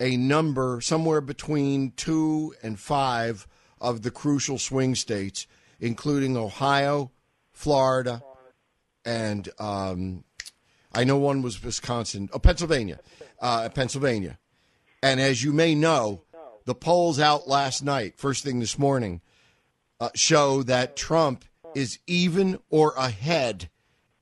a 0.00 0.16
number 0.16 0.80
somewhere 0.80 1.20
between 1.20 1.92
two 1.92 2.54
and 2.62 2.78
five 2.78 3.46
of 3.80 4.02
the 4.02 4.10
crucial 4.10 4.58
swing 4.58 4.94
states, 4.94 5.46
including 5.80 6.36
Ohio, 6.36 7.10
Florida, 7.52 8.22
and 9.04 9.48
um, 9.58 10.24
I 10.92 11.04
know 11.04 11.18
one 11.18 11.42
was 11.42 11.62
Wisconsin, 11.62 12.28
oh, 12.32 12.38
Pennsylvania, 12.38 13.00
uh, 13.40 13.68
Pennsylvania. 13.68 14.38
And 15.02 15.20
as 15.20 15.44
you 15.44 15.52
may 15.52 15.74
know, 15.74 16.22
the 16.64 16.74
polls 16.74 17.20
out 17.20 17.46
last 17.46 17.84
night, 17.84 18.14
first 18.16 18.42
thing 18.42 18.58
this 18.58 18.78
morning, 18.78 19.20
uh, 20.00 20.08
show 20.14 20.62
that 20.64 20.96
Trump 20.96 21.44
is 21.74 21.98
even 22.06 22.58
or 22.70 22.92
ahead 22.94 23.68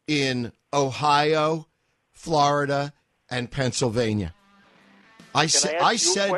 in 0.07 0.53
Ohio, 0.73 1.69
Florida, 2.13 2.93
and 3.31 3.51
Pennsylvania. 3.51 4.34
I, 5.35 5.47
sa- 5.47 5.69
I, 5.69 5.81
I 5.81 5.97
said 5.97 6.31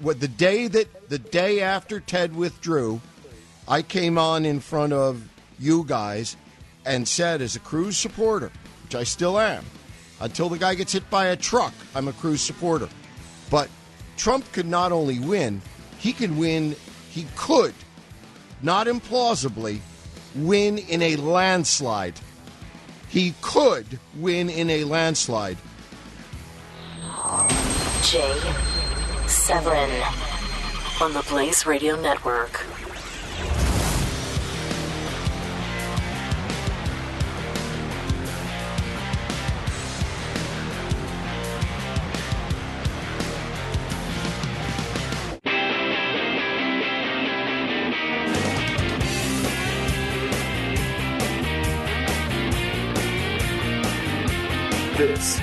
what 0.00 0.20
the 0.20 0.28
day 0.28 0.68
that 0.68 1.08
the 1.08 1.18
day 1.18 1.60
after 1.60 2.00
Ted 2.00 2.36
withdrew, 2.36 3.00
I 3.66 3.82
came 3.82 4.18
on 4.18 4.44
in 4.44 4.60
front 4.60 4.92
of 4.92 5.28
you 5.58 5.84
guys 5.84 6.36
and 6.84 7.06
said, 7.06 7.40
as 7.40 7.56
a 7.56 7.60
Cruz 7.60 7.96
supporter, 7.96 8.50
which 8.84 8.94
I 8.94 9.04
still 9.04 9.38
am, 9.38 9.64
until 10.20 10.48
the 10.48 10.58
guy 10.58 10.74
gets 10.74 10.92
hit 10.92 11.08
by 11.08 11.26
a 11.26 11.36
truck, 11.36 11.72
I'm 11.94 12.08
a 12.08 12.12
Cruz 12.12 12.40
supporter. 12.40 12.88
But 13.50 13.68
Trump 14.16 14.50
could 14.52 14.66
not 14.66 14.92
only 14.92 15.18
win, 15.18 15.62
he 15.98 16.12
could 16.12 16.36
win, 16.36 16.76
he 17.10 17.26
could, 17.36 17.74
not 18.62 18.86
implausibly, 18.86 19.80
win 20.34 20.78
in 20.78 21.02
a 21.02 21.16
landslide. 21.16 22.18
He 23.08 23.34
could 23.42 23.98
win 24.16 24.48
in 24.50 24.70
a 24.70 24.84
landslide. 24.84 25.58
Jay 28.02 28.34
Severin 29.28 29.90
on 31.00 31.12
the 31.12 31.24
Blaze 31.28 31.66
Radio 31.66 31.94
Network. 32.00 32.66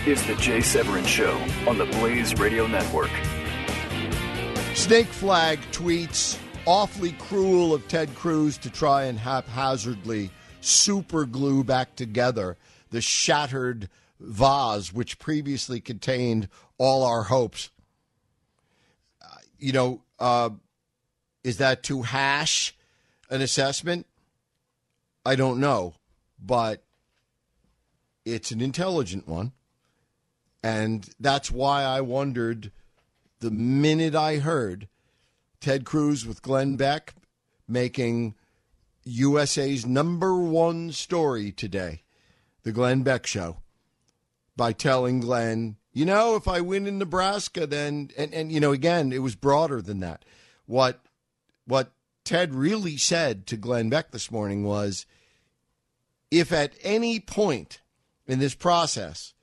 Is 0.10 0.26
the 0.26 0.34
Jay 0.38 0.60
Severin 0.60 1.06
Show 1.06 1.38
on 1.67 1.78
the 1.78 1.86
Blaze 1.86 2.34
Radio 2.39 2.65
Network. 2.65 3.12
Snake 4.74 5.06
Flag 5.06 5.60
tweets 5.72 6.36
awfully 6.65 7.12
cruel 7.19 7.76
of 7.76 7.88
Ted 7.88 8.15
Cruz 8.15 8.58
to 8.58 8.72
try 8.72 9.04
and 9.04 9.19
haphazardly 9.19 10.32
super 10.62 11.26
glue 11.26 11.63
back 11.63 11.95
together 11.95 12.58
the 12.89 13.02
shattered 13.02 13.88
vase 14.19 14.91
which 14.91 15.19
previously 15.19 15.80
contained 15.80 16.50
all 16.80 17.04
our 17.04 17.22
hopes. 17.22 17.69
Uh, 19.22 19.28
you 19.60 19.74
know, 19.74 20.02
uh, 20.17 20.50
is 21.43 21.58
that 21.58 21.84
to 21.84 22.02
hash 22.02 22.76
an 23.30 23.41
assessment? 23.41 24.08
I 25.24 25.36
don't 25.36 25.60
know, 25.60 25.93
but 26.43 26.82
it's 28.26 28.50
an 28.50 28.60
intelligent 28.60 29.28
one. 29.28 29.52
And 30.62 31.10
that's 31.19 31.52
why 31.52 31.84
I 31.84 32.02
wondered 32.02 32.72
the 33.39 33.52
minute 33.52 34.15
I 34.15 34.38
heard 34.38 34.88
Ted 35.62 35.86
Cruz 35.86 36.26
with 36.26 36.41
Glenn 36.41 36.76
Beck 36.76 37.15
making 37.67 38.36
USA's 39.06 39.86
number 39.86 40.36
one 40.36 40.91
story 40.91 41.52
today, 41.52 42.04
the 42.63 42.72
Glenn 42.72 43.04
Beck 43.04 43.26
Show, 43.26 43.58
by 44.56 44.74
telling 44.74 45.22
Glenn, 45.22 45.78
you 45.93 46.06
know, 46.06 46.36
if 46.36 46.48
I 46.48 46.62
win 46.62 46.88
in 46.88 46.98
Nebraska, 46.98 47.65
then 47.65 48.12
and, 48.17 48.34
and 48.34 48.52
you 48.52 48.60
know, 48.60 48.72
again, 48.72 49.12
it 49.12 49.22
was 49.22 49.36
broader 49.36 49.82
than 49.82 50.02
that. 50.02 50.26
What 50.65 51.02
what 51.65 51.91
Ted 52.24 52.54
really 52.54 52.98
said 52.98 53.48
to 53.48 53.58
Glenn 53.58 53.89
Beck 53.89 54.12
this 54.12 54.30
morning 54.30 54.63
was 54.63 55.06
if 56.30 56.52
at 56.52 56.74
any 56.84 57.19
point 57.19 57.82
in 58.28 58.39
this 58.39 58.54
process 58.54 59.34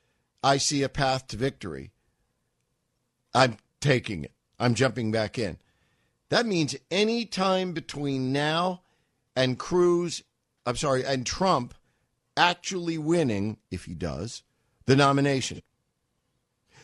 I 0.42 0.58
see 0.58 0.82
a 0.82 0.88
path 0.88 1.26
to 1.28 1.36
victory, 1.36 1.92
I'm 3.34 3.56
taking 3.80 4.24
it. 4.24 4.32
I'm 4.58 4.74
jumping 4.74 5.12
back 5.12 5.38
in. 5.38 5.58
That 6.30 6.46
means 6.46 6.74
any 6.90 7.24
time 7.24 7.72
between 7.72 8.32
now 8.32 8.82
and 9.34 9.58
Cruz, 9.58 10.22
I'm 10.64 10.76
sorry, 10.76 11.04
and 11.04 11.26
Trump 11.26 11.74
actually 12.36 12.98
winning, 12.98 13.58
if 13.70 13.84
he 13.84 13.94
does, 13.94 14.42
the 14.86 14.96
nomination. 14.96 15.62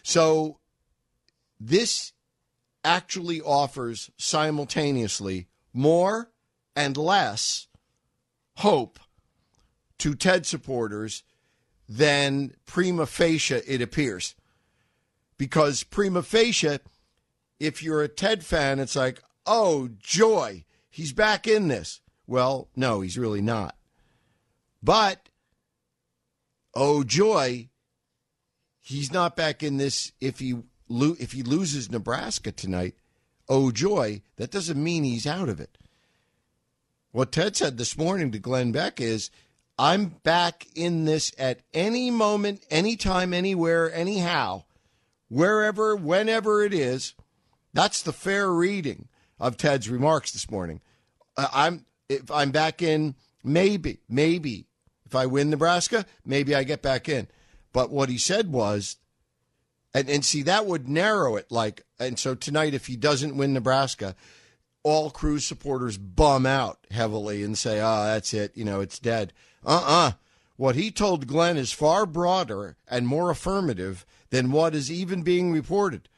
So 0.03 0.59
this 1.59 2.13
actually 2.85 3.41
offers 3.41 4.11
simultaneously 4.17 5.49
more 5.73 6.31
and 6.75 6.97
less 6.97 7.69
hope 8.57 8.99
to 9.99 10.15
Ted 10.15 10.47
supporters 10.47 11.23
than 11.97 12.55
prima 12.65 13.07
facie 13.07 13.61
it 13.67 13.83
appears. 13.83 14.35
Because 15.37 15.85
prima 15.85 16.23
facie, 16.23 16.79
if 17.61 17.83
you're 17.83 18.03
a 18.03 18.09
Ted 18.09 18.45
fan, 18.45 18.79
it's 18.79 18.97
like, 18.97 19.23
oh, 19.45 19.91
joy, 19.99 20.65
he's 20.89 21.13
back 21.13 21.47
in 21.47 21.69
this. 21.69 22.01
Well, 22.27 22.69
no, 22.75 23.01
he's 23.01 23.19
really 23.19 23.43
not. 23.43 23.77
But, 24.83 25.29
oh, 26.75 27.05
joy, 27.05 27.69
he's 28.81 29.13
not 29.13 29.37
back 29.37 29.63
in 29.63 29.77
this 29.77 30.13
if 30.21 30.39
he 30.39 30.55
lo- 30.89 31.17
if 31.21 31.33
he 31.33 31.43
loses 31.43 31.91
Nebraska 31.91 32.53
tonight. 32.53 32.95
Oh, 33.49 33.71
joy, 33.71 34.23
that 34.37 34.51
doesn't 34.51 34.83
mean 34.83 35.05
he's 35.05 35.27
out 35.27 35.49
of 35.49 35.61
it. 35.61 35.77
What 37.11 37.33
Ted 37.33 37.57
said 37.57 37.77
this 37.77 37.99
morning 37.99 38.31
to 38.33 38.39
Glenn 38.39 38.73
Beck 38.73 39.01
is, 39.01 39.31
I'm 39.79 40.07
back 40.23 40.67
in 40.75 41.05
this 41.05 41.33
at 41.39 41.61
any 41.73 42.11
moment, 42.11 42.65
anytime, 42.71 43.33
anywhere, 43.33 43.93
anyhow, 43.93 44.65
wherever, 45.29 45.97
whenever 45.97 46.63
it 46.63 46.75
is. 46.75 47.15
That's 47.73 48.03
the 48.03 48.13
fair 48.13 48.51
reading 48.51 49.09
of 49.41 49.57
Ted's 49.57 49.89
remarks 49.89 50.31
this 50.31 50.51
morning. 50.51 50.81
Uh, 51.37 51.49
I'm 51.53 51.87
if 52.09 52.31
I'm 52.31 52.51
back 52.51 52.83
in, 52.83 53.15
maybe, 53.43 54.01
maybe 54.09 54.67
if 55.07 55.15
I 55.15 55.27
win 55.27 55.51
Nebraska, 55.51 56.05
maybe 56.25 56.55
I 56.55 56.63
get 56.63 56.83
back 56.83 57.09
in. 57.09 57.29
But 57.73 57.91
what 57.91 58.11
he 58.11 58.19
said 58.19 58.53
was, 58.53 58.97
and, 59.95 60.09
and 60.09 60.25
see 60.25 60.43
that 60.43 60.67
would 60.67 60.89
narrow 60.89 61.37
it. 61.37 61.51
Like, 61.51 61.85
and 61.99 62.19
so 62.19 62.35
tonight, 62.35 62.75
if 62.75 62.87
he 62.87 62.97
doesn't 62.97 63.37
win 63.37 63.53
Nebraska, 63.55 64.15
all 64.83 65.11
Cruz 65.11 65.45
supporters 65.45 65.97
bum 65.97 66.45
out 66.45 66.87
heavily 66.91 67.43
and 67.43 67.57
say, 67.57 67.81
"Oh, 67.81 68.05
that's 68.05 68.35
it. 68.35 68.57
You 68.57 68.65
know, 68.65 68.81
it's 68.81 68.99
dead." 68.99 69.33
Uh-uh. 69.65 70.13
What 70.57 70.77
he 70.77 70.91
told 70.91 71.27
Glenn 71.27 71.57
is 71.57 71.73
far 71.73 72.07
broader 72.07 72.77
and 72.87 73.07
more 73.07 73.31
affirmative 73.31 74.05
than 74.31 74.53
what 74.53 74.75
is 74.75 74.91
even 74.91 75.23
being 75.23 75.53
reported. 75.53 76.09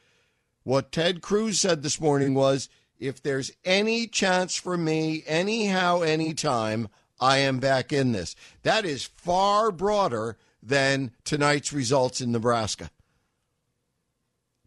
What 0.63 0.91
Ted 0.91 1.21
Cruz 1.21 1.59
said 1.59 1.83
this 1.83 1.99
morning 1.99 2.33
was, 2.33 2.69
"If 2.99 3.21
there's 3.21 3.51
any 3.63 4.07
chance 4.07 4.55
for 4.55 4.77
me, 4.77 5.23
anyhow, 5.25 6.01
anytime, 6.01 6.89
I 7.19 7.37
am 7.37 7.59
back 7.59 7.93
in 7.93 8.11
this." 8.11 8.35
That 8.63 8.85
is 8.85 9.05
far 9.05 9.71
broader 9.71 10.37
than 10.61 11.11
tonight's 11.23 11.71
results 11.71 12.21
in 12.21 12.31
Nebraska. 12.31 12.89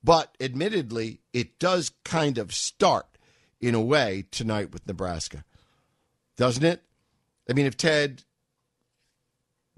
But 0.02 0.36
admittedly, 0.40 1.20
it 1.32 1.58
does 1.58 1.90
kind 2.04 2.38
of 2.38 2.54
start 2.54 3.18
in 3.60 3.74
a 3.74 3.80
way 3.80 4.26
tonight 4.30 4.70
with 4.72 4.86
Nebraska, 4.86 5.44
doesn't 6.36 6.64
it? 6.64 6.82
I 7.50 7.52
mean, 7.52 7.66
if 7.66 7.76
Ted 7.76 8.22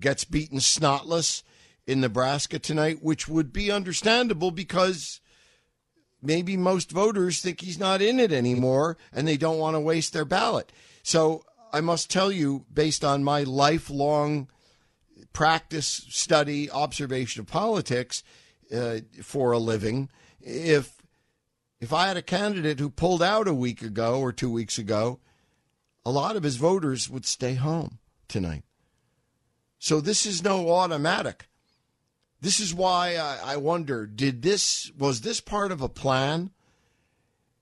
gets 0.00 0.24
beaten 0.24 0.58
snotless 0.58 1.42
in 1.86 2.00
Nebraska 2.00 2.58
tonight, 2.58 3.02
which 3.02 3.28
would 3.28 3.52
be 3.52 3.70
understandable 3.70 4.50
because 4.50 5.20
maybe 6.22 6.56
most 6.56 6.90
voters 6.90 7.40
think 7.40 7.60
he's 7.60 7.78
not 7.78 8.02
in 8.02 8.20
it 8.20 8.32
anymore 8.32 8.96
and 9.12 9.26
they 9.26 9.36
don't 9.36 9.58
want 9.58 9.74
to 9.74 9.80
waste 9.80 10.12
their 10.12 10.24
ballot. 10.24 10.72
So 11.02 11.44
I 11.72 11.80
must 11.80 12.10
tell 12.10 12.30
you, 12.30 12.66
based 12.72 13.04
on 13.04 13.24
my 13.24 13.42
lifelong 13.42 14.48
practice, 15.32 16.06
study, 16.08 16.70
observation 16.70 17.40
of 17.40 17.46
politics 17.46 18.22
uh, 18.74 18.98
for 19.22 19.52
a 19.52 19.58
living, 19.58 20.10
if 20.40 20.96
if 21.80 21.94
I 21.94 22.08
had 22.08 22.18
a 22.18 22.22
candidate 22.22 22.78
who 22.78 22.90
pulled 22.90 23.22
out 23.22 23.48
a 23.48 23.54
week 23.54 23.80
ago 23.80 24.20
or 24.20 24.32
two 24.32 24.50
weeks 24.50 24.76
ago, 24.76 25.18
a 26.04 26.10
lot 26.10 26.36
of 26.36 26.42
his 26.42 26.56
voters 26.56 27.08
would 27.08 27.24
stay 27.24 27.54
home 27.54 27.98
tonight. 28.28 28.64
So 29.80 30.02
this 30.02 30.26
is 30.26 30.44
no 30.44 30.70
automatic. 30.70 31.48
This 32.42 32.60
is 32.60 32.74
why 32.74 33.16
I, 33.16 33.54
I 33.54 33.56
wonder: 33.56 34.06
Did 34.06 34.42
this 34.42 34.92
was 34.96 35.22
this 35.22 35.40
part 35.40 35.72
of 35.72 35.80
a 35.80 35.88
plan? 35.88 36.50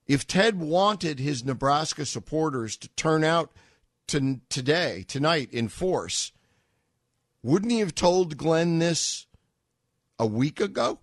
If 0.07 0.27
Ted 0.27 0.59
wanted 0.59 1.21
his 1.21 1.45
Nebraska 1.45 2.05
supporters 2.05 2.77
to 2.79 2.89
turn 2.89 3.23
out 3.23 3.53
to 4.09 4.41
today, 4.49 5.05
tonight, 5.07 5.51
in 5.53 5.69
force, 5.69 6.33
wouldn't 7.43 7.71
he 7.71 7.79
have 7.79 7.95
told 7.95 8.37
Glenn 8.37 8.81
this 8.81 9.27
a 10.19 10.27
week 10.27 10.61
ago 10.61 10.99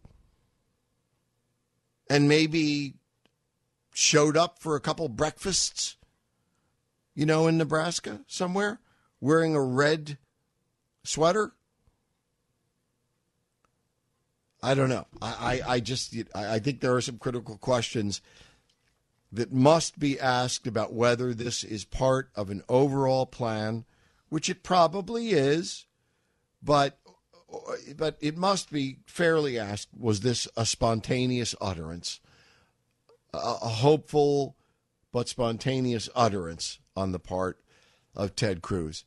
and 2.10 2.28
maybe 2.28 2.95
showed 3.93 4.36
up 4.36 4.60
for 4.60 4.75
a 4.75 4.82
couple 4.82 5.08
breakfasts, 5.08 5.95
you 7.13 7.25
know, 7.25 7.47
in 7.47 7.58
Nebraska 7.58 8.21
somewhere 8.28 8.82
wearing 9.21 9.56
a 9.56 9.62
red 9.62 10.17
sweater? 11.07 11.53
I 14.65 14.73
don't 14.73 14.89
know. 14.89 15.05
I, 15.21 15.61
I, 15.67 15.73
I 15.73 15.79
just 15.79 16.15
I 16.33 16.57
think 16.59 16.79
there 16.79 16.95
are 16.95 17.01
some 17.01 17.19
critical 17.19 17.57
questions 17.57 18.21
that 19.31 19.53
must 19.53 19.99
be 19.99 20.19
asked 20.19 20.65
about 20.65 20.93
whether 20.93 21.33
this 21.33 21.63
is 21.63 21.85
part 21.85 22.29
of 22.35 22.49
an 22.49 22.63
overall 22.67 23.25
plan, 23.25 23.85
which 24.29 24.49
it 24.49 24.63
probably 24.63 25.29
is, 25.29 25.85
but 26.63 26.97
but 27.95 28.17
it 28.21 28.37
must 28.37 28.71
be 28.71 28.97
fairly 29.05 29.59
asked: 29.59 29.89
Was 29.95 30.21
this 30.21 30.47
a 30.57 30.65
spontaneous 30.65 31.53
utterance, 31.61 32.19
a, 33.33 33.37
a 33.37 33.69
hopeful 33.69 34.55
but 35.11 35.29
spontaneous 35.29 36.09
utterance 36.15 36.79
on 36.95 37.11
the 37.11 37.19
part 37.19 37.61
of 38.15 38.35
Ted 38.35 38.61
Cruz? 38.61 39.05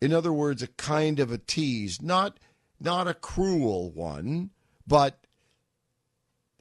In 0.00 0.12
other 0.12 0.32
words, 0.32 0.62
a 0.62 0.66
kind 0.66 1.20
of 1.20 1.30
a 1.30 1.38
tease, 1.38 2.00
not 2.00 2.38
not 2.80 3.06
a 3.06 3.14
cruel 3.14 3.90
one, 3.90 4.50
but 4.86 5.26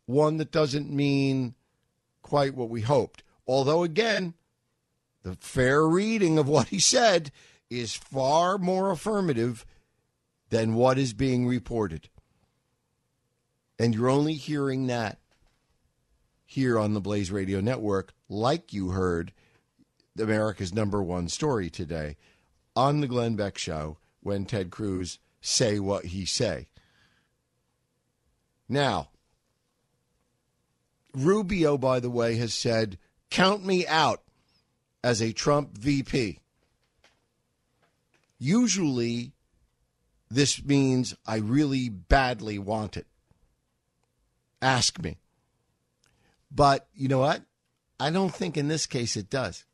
one 0.05 0.37
that 0.37 0.51
doesn't 0.51 0.91
mean 0.91 1.55
quite 2.21 2.55
what 2.55 2.69
we 2.69 2.81
hoped. 2.81 3.23
Although, 3.47 3.83
again, 3.83 4.33
the 5.23 5.35
fair 5.35 5.87
reading 5.87 6.37
of 6.37 6.47
what 6.47 6.67
he 6.67 6.79
said 6.79 7.31
is 7.69 7.95
far 7.95 8.57
more 8.57 8.91
affirmative 8.91 9.65
than 10.49 10.73
what 10.73 10.97
is 10.97 11.13
being 11.13 11.47
reported. 11.47 12.09
And 13.77 13.95
you're 13.95 14.09
only 14.09 14.33
hearing 14.33 14.87
that 14.87 15.19
here 16.45 16.77
on 16.77 16.93
the 16.93 16.99
Blaze 16.99 17.31
Radio 17.31 17.61
Network, 17.61 18.13
like 18.27 18.73
you 18.73 18.89
heard 18.89 19.31
America's 20.19 20.73
number 20.73 21.01
one 21.01 21.29
story 21.29 21.69
today 21.69 22.17
on 22.79 23.01
the 23.01 23.07
Glenn 23.07 23.35
Beck 23.35 23.57
Show 23.57 23.97
when 24.21 24.45
Ted 24.45 24.71
Cruz 24.71 25.19
say 25.41 25.79
what 25.79 26.05
he 26.05 26.25
say. 26.25 26.69
Now, 28.69 29.09
Rubio, 31.13 31.77
by 31.77 31.99
the 31.99 32.09
way, 32.09 32.37
has 32.37 32.53
said, 32.53 32.97
count 33.29 33.65
me 33.65 33.85
out 33.85 34.21
as 35.03 35.21
a 35.21 35.33
Trump 35.33 35.77
VP. 35.77 36.39
Usually, 38.37 39.33
this 40.31 40.63
means 40.63 41.13
I 41.27 41.39
really 41.39 41.89
badly 41.89 42.59
want 42.59 42.95
it. 42.95 43.07
Ask 44.61 45.03
me. 45.03 45.17
But 46.49 46.87
you 46.93 47.09
know 47.09 47.19
what? 47.19 47.41
I 47.99 48.09
don't 48.09 48.33
think 48.33 48.55
in 48.55 48.69
this 48.69 48.85
case 48.85 49.17
it 49.17 49.29
does. 49.29 49.65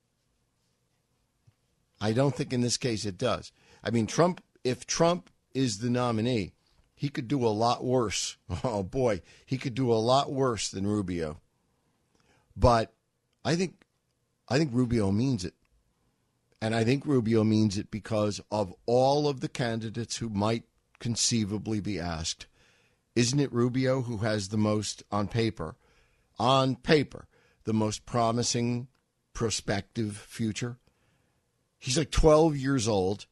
I 2.05 2.11
don't 2.11 2.35
think 2.35 2.53
in 2.53 2.61
this 2.61 2.77
case 2.77 3.03
it 3.03 3.17
does. 3.17 3.51
I 3.83 3.89
mean, 3.89 4.05
Trump, 4.05 4.39
if 4.63 4.85
Trump 4.85 5.31
is 5.55 5.79
the 5.79 5.89
nominee, 5.89 6.53
he 6.93 7.09
could 7.09 7.27
do 7.27 7.43
a 7.43 7.49
lot 7.49 7.83
worse. 7.83 8.37
Oh 8.63 8.83
boy, 8.83 9.23
he 9.43 9.57
could 9.57 9.73
do 9.73 9.91
a 9.91 9.95
lot 9.95 10.31
worse 10.31 10.69
than 10.69 10.85
Rubio. 10.85 11.41
But 12.55 12.93
I 13.43 13.55
think 13.55 13.85
I 14.47 14.59
think 14.59 14.69
Rubio 14.71 15.11
means 15.11 15.43
it. 15.43 15.55
And 16.61 16.75
I 16.75 16.83
think 16.83 17.07
Rubio 17.07 17.43
means 17.43 17.75
it 17.75 17.89
because 17.89 18.39
of 18.51 18.71
all 18.85 19.27
of 19.27 19.39
the 19.39 19.49
candidates 19.49 20.17
who 20.17 20.29
might 20.29 20.65
conceivably 20.99 21.79
be 21.79 21.99
asked. 21.99 22.45
Isn't 23.15 23.39
it 23.39 23.51
Rubio 23.51 24.03
who 24.03 24.17
has 24.17 24.49
the 24.49 24.57
most 24.57 25.01
on 25.11 25.27
paper, 25.27 25.75
on 26.37 26.75
paper, 26.75 27.27
the 27.63 27.73
most 27.73 28.05
promising 28.05 28.89
prospective 29.33 30.17
future? 30.17 30.77
He's 31.79 31.97
like 31.97 32.11
12 32.11 32.57
years 32.57 32.87
old, 32.87 33.25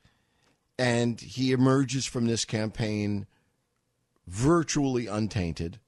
and 0.77 1.19
he 1.19 1.51
emerges 1.51 2.05
from 2.05 2.27
this 2.27 2.45
campaign 2.45 3.25
virtually 4.27 5.07
untainted. 5.07 5.79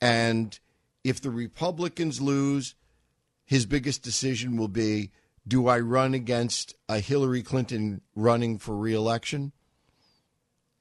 And 0.00 0.58
if 1.04 1.20
the 1.20 1.30
Republicans 1.30 2.20
lose, 2.20 2.74
his 3.44 3.66
biggest 3.66 4.02
decision 4.02 4.56
will 4.56 4.68
be 4.68 5.10
do 5.46 5.66
I 5.66 5.80
run 5.80 6.14
against 6.14 6.74
a 6.88 7.00
Hillary 7.00 7.42
Clinton 7.42 8.00
running 8.14 8.58
for 8.58 8.76
reelection? 8.76 9.52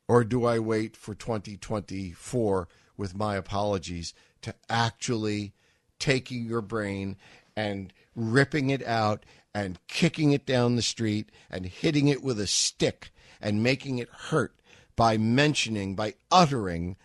Or 0.08 0.24
do 0.24 0.46
I 0.46 0.60
wait 0.60 0.96
for 0.96 1.16
2024 1.16 2.68
with 2.98 3.16
my 3.16 3.36
apologies 3.36 4.14
to 4.42 4.54
actually 4.70 5.54
taking 6.00 6.46
your 6.46 6.62
brain 6.62 7.18
and 7.56 7.92
ripping 8.16 8.70
it 8.70 8.86
out 8.86 9.26
and 9.54 9.80
kicking 9.88 10.32
it 10.32 10.46
down 10.46 10.76
the 10.76 10.82
street 10.82 11.30
and 11.50 11.66
hitting 11.66 12.08
it 12.08 12.24
with 12.24 12.40
a 12.40 12.48
stick 12.48 13.12
and 13.42 13.64
making 13.64 13.98
it 14.00 14.10
hurt 14.10 14.56
by 14.96 15.18
mentioning, 15.18 15.96
by 15.96 16.14
uttering 16.32 16.96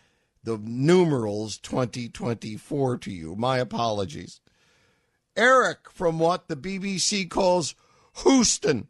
the 0.45 0.59
numerals 0.59 1.59
2024 1.59 2.99
to 2.99 3.11
you. 3.11 3.35
My 3.35 3.59
apologies. 3.59 4.41
Eric 5.37 5.91
from 5.91 6.19
what 6.19 6.49
the 6.49 6.57
BBC 6.57 7.29
calls 7.29 7.75
Houston. 8.23 8.89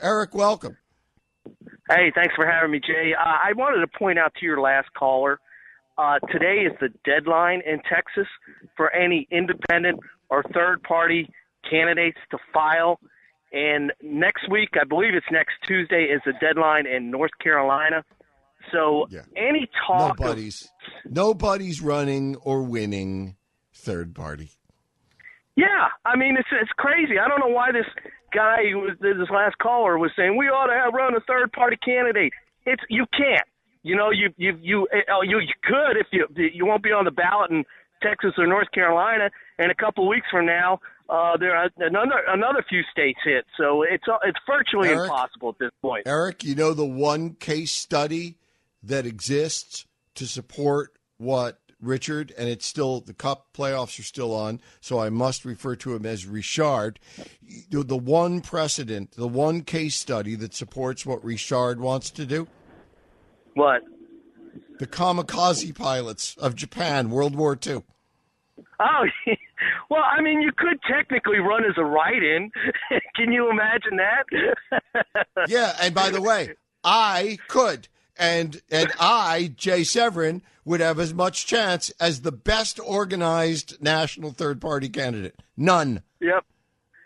Eric, 0.00 0.34
welcome. 0.34 0.76
Hey, 1.88 2.12
thanks 2.14 2.34
for 2.34 2.46
having 2.46 2.72
me, 2.72 2.80
Jay. 2.80 3.14
Uh, 3.18 3.22
I 3.24 3.52
wanted 3.54 3.80
to 3.80 3.98
point 3.98 4.18
out 4.18 4.34
to 4.34 4.44
your 4.44 4.60
last 4.60 4.92
caller. 4.92 5.40
Uh, 5.96 6.18
today 6.30 6.66
is 6.66 6.72
the 6.80 6.90
deadline 7.04 7.62
in 7.66 7.80
Texas 7.88 8.26
for 8.76 8.94
any 8.94 9.26
independent 9.30 9.98
or 10.28 10.42
third 10.54 10.82
party 10.82 11.28
candidates 11.68 12.18
to 12.30 12.38
file. 12.52 12.98
And 13.52 13.92
next 14.02 14.50
week, 14.50 14.70
I 14.80 14.84
believe 14.84 15.14
it's 15.14 15.26
next 15.30 15.54
Tuesday, 15.66 16.04
is 16.04 16.20
the 16.26 16.34
deadline 16.40 16.86
in 16.86 17.10
North 17.10 17.30
Carolina. 17.42 18.04
So 18.72 19.06
yeah. 19.10 19.22
any 19.36 19.68
talk 19.86 20.18
nobody's 20.18 20.68
of, 21.04 21.12
nobody's 21.12 21.80
running 21.80 22.36
or 22.36 22.62
winning 22.62 23.36
third 23.74 24.14
party. 24.14 24.50
Yeah, 25.56 25.88
I 26.04 26.16
mean 26.16 26.36
it's 26.36 26.48
it's 26.52 26.70
crazy. 26.76 27.18
I 27.18 27.28
don't 27.28 27.40
know 27.40 27.54
why 27.54 27.72
this 27.72 27.86
guy 28.34 28.70
who 28.70 28.80
was 28.80 28.96
this 29.00 29.30
last 29.30 29.56
caller 29.58 29.98
was 29.98 30.10
saying 30.16 30.36
we 30.36 30.46
ought 30.46 30.66
to 30.66 30.74
have 30.74 30.92
run 30.92 31.14
a 31.14 31.20
third 31.20 31.52
party 31.52 31.76
candidate. 31.84 32.32
It's 32.66 32.82
you 32.90 33.06
can't. 33.16 33.46
You 33.82 33.96
know, 33.96 34.10
you 34.10 34.30
you 34.36 34.58
you 34.60 34.88
oh, 35.10 35.22
you, 35.22 35.38
you 35.38 35.54
could 35.62 35.96
if 35.96 36.06
you 36.12 36.26
you 36.36 36.66
won't 36.66 36.82
be 36.82 36.92
on 36.92 37.04
the 37.04 37.10
ballot 37.10 37.50
in 37.50 37.64
Texas 38.02 38.32
or 38.36 38.46
North 38.46 38.70
Carolina, 38.72 39.30
and 39.58 39.70
a 39.70 39.74
couple 39.74 40.04
of 40.04 40.08
weeks 40.08 40.26
from 40.30 40.46
now, 40.46 40.80
uh, 41.08 41.36
there 41.38 41.56
are 41.56 41.70
another 41.78 42.22
another 42.28 42.64
few 42.68 42.82
states 42.90 43.18
hit. 43.24 43.46
So 43.56 43.82
it's 43.82 44.04
it's 44.24 44.38
virtually 44.46 44.90
Eric, 44.90 45.10
impossible 45.10 45.50
at 45.50 45.58
this 45.58 45.70
point. 45.80 46.02
Eric, 46.06 46.44
you 46.44 46.54
know 46.54 46.74
the 46.74 46.84
one 46.84 47.34
case 47.34 47.72
study 47.72 48.36
that 48.82 49.06
exists 49.06 49.86
to 50.14 50.26
support 50.26 50.98
what 51.16 51.58
Richard, 51.80 52.34
and 52.36 52.48
it's 52.48 52.66
still 52.66 53.00
the 53.00 53.14
Cup 53.14 53.48
playoffs 53.54 53.98
are 53.98 54.04
still 54.04 54.34
on, 54.34 54.60
so 54.80 54.98
I 54.98 55.08
must 55.08 55.44
refer 55.44 55.76
to 55.76 55.94
him 55.94 56.04
as 56.04 56.26
Richard. 56.26 56.98
The 57.70 57.96
one 57.96 58.40
precedent, 58.40 59.12
the 59.12 59.28
one 59.28 59.62
case 59.62 59.94
study 59.94 60.34
that 60.36 60.54
supports 60.54 61.06
what 61.06 61.24
Richard 61.24 61.80
wants 61.80 62.10
to 62.10 62.26
do. 62.26 62.48
What? 63.54 63.82
The 64.78 64.86
kamikaze 64.86 65.74
pilots 65.74 66.36
of 66.36 66.54
Japan, 66.54 67.10
World 67.10 67.34
War 67.34 67.58
II. 67.64 67.82
Oh, 68.80 69.04
well, 69.90 70.02
I 70.04 70.20
mean, 70.20 70.40
you 70.40 70.52
could 70.56 70.78
technically 70.82 71.38
run 71.38 71.64
as 71.64 71.74
a 71.76 71.84
write-in. 71.84 72.50
Can 73.16 73.32
you 73.32 73.50
imagine 73.50 73.98
that? 73.98 75.04
yeah, 75.48 75.76
and 75.80 75.94
by 75.94 76.10
the 76.10 76.20
way, 76.20 76.54
I 76.84 77.38
could 77.48 77.88
and 78.18 78.60
and 78.70 78.92
I, 78.98 79.52
Jay 79.56 79.84
Severin, 79.84 80.42
would 80.64 80.80
have 80.80 80.98
as 80.98 81.14
much 81.14 81.46
chance 81.46 81.90
as 82.00 82.22
the 82.22 82.32
best 82.32 82.78
organized 82.84 83.80
national 83.80 84.32
third 84.32 84.60
party 84.60 84.88
candidate. 84.88 85.40
None. 85.56 86.02
Yep. 86.20 86.44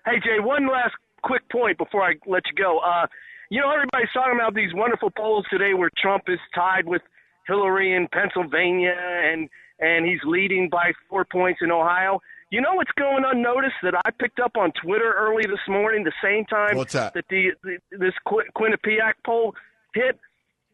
Hey 0.04 0.18
Jay, 0.24 0.40
one 0.40 0.66
last 0.66 0.94
quick 1.22 1.42
point 1.50 1.78
before 1.78 2.02
I 2.02 2.14
let 2.26 2.42
you 2.46 2.54
go. 2.56 2.78
Uh, 2.78 3.06
you 3.50 3.60
know, 3.60 3.70
everybody's 3.70 4.08
talking 4.12 4.34
about 4.34 4.54
these 4.54 4.72
wonderful 4.74 5.10
polls 5.10 5.44
today 5.50 5.74
where 5.74 5.90
Trump 6.00 6.24
is 6.26 6.40
tied 6.54 6.86
with 6.86 7.02
Hillary 7.46 7.94
in 7.94 8.08
Pennsylvania 8.08 8.94
and 8.98 9.48
and 9.78 10.06
he's 10.06 10.20
leading 10.24 10.68
by 10.70 10.92
four 11.08 11.24
points 11.24 11.60
in 11.62 11.70
Ohio. 11.70 12.20
You 12.52 12.60
know 12.60 12.74
what's 12.74 12.92
going 12.98 13.24
unnoticed 13.24 13.80
that 13.82 13.94
I 14.04 14.10
picked 14.10 14.38
up 14.38 14.58
on 14.58 14.72
Twitter 14.72 15.14
early 15.16 15.44
this 15.44 15.66
morning, 15.66 16.04
the 16.04 16.12
same 16.22 16.44
time 16.44 16.76
what's 16.76 16.92
that? 16.92 17.14
that 17.14 17.24
the, 17.30 17.52
the 17.64 17.78
this 17.90 18.12
Qu- 18.28 18.44
Quinnipiac 18.54 19.14
poll 19.24 19.54
hit? 19.94 20.18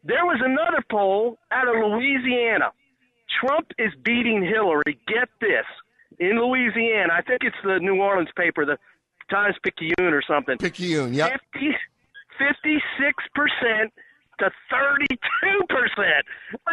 There 0.03 0.25
was 0.25 0.41
another 0.43 0.83
poll 0.91 1.37
out 1.53 1.69
of 1.69 1.75
Louisiana. 1.75 2.71
Trump 3.39 3.71
is 3.77 3.93
beating 4.03 4.43
Hillary. 4.43 4.99
Get 5.07 5.29
this. 5.39 5.63
In 6.19 6.37
Louisiana, 6.37 7.13
I 7.13 7.21
think 7.21 7.43
it's 7.45 7.55
the 7.63 7.79
New 7.79 8.01
Orleans 8.01 8.27
paper, 8.35 8.65
the 8.65 8.77
Times 9.31 9.55
Picayune 9.63 10.13
or 10.13 10.21
something. 10.27 10.57
Picayune, 10.57 11.13
yeah. 11.13 11.37
56% 11.55 12.81
to 14.39 14.51
32%. 14.71 15.17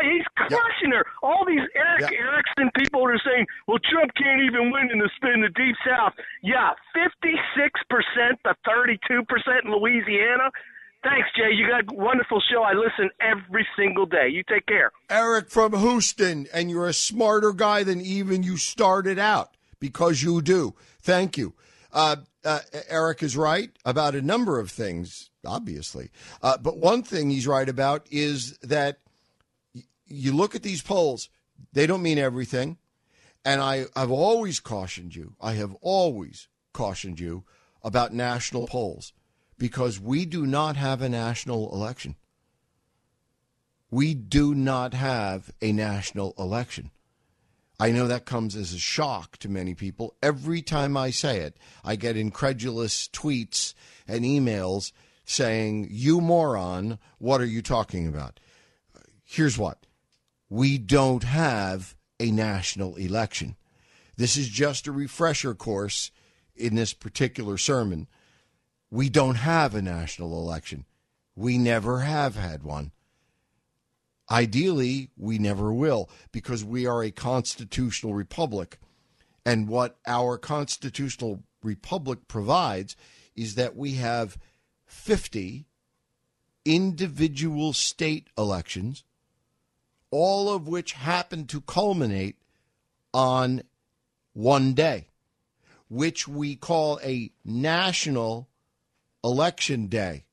He's 0.02 0.24
crushing 0.36 0.92
her. 0.92 1.04
All 1.22 1.44
these 1.46 1.60
Eric 1.74 2.10
Yeah. 2.12 2.18
Erickson 2.18 2.70
people 2.76 3.04
are 3.04 3.18
saying, 3.24 3.46
well, 3.66 3.78
Trump 3.90 4.12
can't 4.16 4.42
even 4.42 4.70
win 4.70 4.90
in 4.92 4.98
the, 4.98 5.10
in 5.32 5.42
the 5.42 5.48
Deep 5.50 5.76
South. 5.86 6.12
Yeah, 6.42 6.70
56% 6.96 8.42
to 8.44 8.54
32% 8.66 9.64
in 9.64 9.70
Louisiana. 9.72 10.50
Thanks, 11.02 11.28
Jay. 11.36 11.52
You 11.54 11.68
got 11.68 11.92
a 11.92 11.94
wonderful 11.94 12.42
show. 12.50 12.62
I 12.62 12.72
listen 12.72 13.10
every 13.20 13.66
single 13.78 14.06
day. 14.06 14.28
You 14.28 14.42
take 14.48 14.66
care. 14.66 14.90
Eric 15.08 15.50
from 15.50 15.72
Houston, 15.78 16.46
and 16.52 16.70
you're 16.70 16.88
a 16.88 16.92
smarter 16.92 17.52
guy 17.52 17.84
than 17.84 18.00
even 18.00 18.42
you 18.42 18.56
started 18.56 19.18
out 19.18 19.56
because 19.78 20.22
you 20.22 20.42
do. 20.42 20.74
Thank 21.00 21.36
you. 21.36 21.54
Uh, 21.92 22.16
uh, 22.44 22.60
Eric 22.88 23.22
is 23.22 23.36
right 23.36 23.70
about 23.84 24.14
a 24.14 24.22
number 24.22 24.58
of 24.58 24.70
things, 24.70 25.30
obviously. 25.46 26.10
Uh, 26.42 26.58
but 26.58 26.78
one 26.78 27.02
thing 27.02 27.30
he's 27.30 27.46
right 27.46 27.68
about 27.68 28.06
is 28.10 28.58
that 28.58 28.98
y- 29.74 29.82
you 30.06 30.32
look 30.32 30.54
at 30.54 30.62
these 30.62 30.82
polls, 30.82 31.28
they 31.72 31.86
don't 31.86 32.02
mean 32.02 32.18
everything. 32.18 32.78
And 33.44 33.60
I, 33.60 33.86
I've 33.94 34.10
always 34.10 34.60
cautioned 34.60 35.14
you, 35.14 35.34
I 35.40 35.52
have 35.54 35.74
always 35.80 36.48
cautioned 36.72 37.20
you 37.20 37.44
about 37.82 38.12
national 38.12 38.66
polls 38.66 39.12
because 39.56 40.00
we 40.00 40.26
do 40.26 40.46
not 40.46 40.76
have 40.76 41.00
a 41.00 41.08
national 41.08 41.72
election 41.72 42.16
we 43.90 44.14
do 44.14 44.54
not 44.54 44.94
have 44.94 45.50
a 45.62 45.72
national 45.72 46.34
election. 46.38 46.90
I 47.78 47.90
know 47.92 48.06
that 48.08 48.24
comes 48.24 48.56
as 48.56 48.72
a 48.72 48.78
shock 48.78 49.36
to 49.38 49.48
many 49.48 49.74
people. 49.74 50.16
Every 50.22 50.62
time 50.62 50.96
I 50.96 51.10
say 51.10 51.40
it, 51.40 51.56
I 51.84 51.96
get 51.96 52.16
incredulous 52.16 53.08
tweets 53.08 53.74
and 54.08 54.24
emails 54.24 54.92
saying, 55.26 55.88
You 55.90 56.22
moron, 56.22 56.98
what 57.18 57.42
are 57.42 57.46
you 57.46 57.60
talking 57.60 58.06
about? 58.06 58.40
Here's 59.22 59.58
what 59.58 59.84
we 60.48 60.78
don't 60.78 61.24
have 61.24 61.94
a 62.18 62.30
national 62.30 62.96
election. 62.96 63.56
This 64.16 64.36
is 64.36 64.48
just 64.48 64.86
a 64.86 64.92
refresher 64.92 65.54
course 65.54 66.10
in 66.54 66.76
this 66.76 66.94
particular 66.94 67.58
sermon. 67.58 68.06
We 68.90 69.10
don't 69.10 69.34
have 69.34 69.74
a 69.74 69.82
national 69.82 70.40
election. 70.40 70.86
We 71.34 71.58
never 71.58 72.00
have 72.00 72.36
had 72.36 72.62
one. 72.62 72.92
Ideally, 74.30 75.10
we 75.16 75.38
never 75.38 75.72
will 75.72 76.08
because 76.32 76.64
we 76.64 76.86
are 76.86 77.02
a 77.02 77.10
constitutional 77.10 78.14
republic. 78.14 78.78
And 79.44 79.68
what 79.68 79.98
our 80.06 80.38
constitutional 80.38 81.42
republic 81.62 82.26
provides 82.26 82.96
is 83.34 83.56
that 83.56 83.76
we 83.76 83.94
have 83.94 84.38
50 84.86 85.66
individual 86.64 87.72
state 87.72 88.28
elections, 88.36 89.04
all 90.10 90.48
of 90.52 90.66
which 90.66 90.92
happen 90.92 91.46
to 91.46 91.60
culminate 91.60 92.36
on 93.12 93.62
one 94.32 94.74
day, 94.74 95.08
which 95.88 96.26
we 96.28 96.56
call 96.56 97.00
a 97.02 97.30
national 97.44 98.48
election 99.22 99.86
day. 99.86 100.24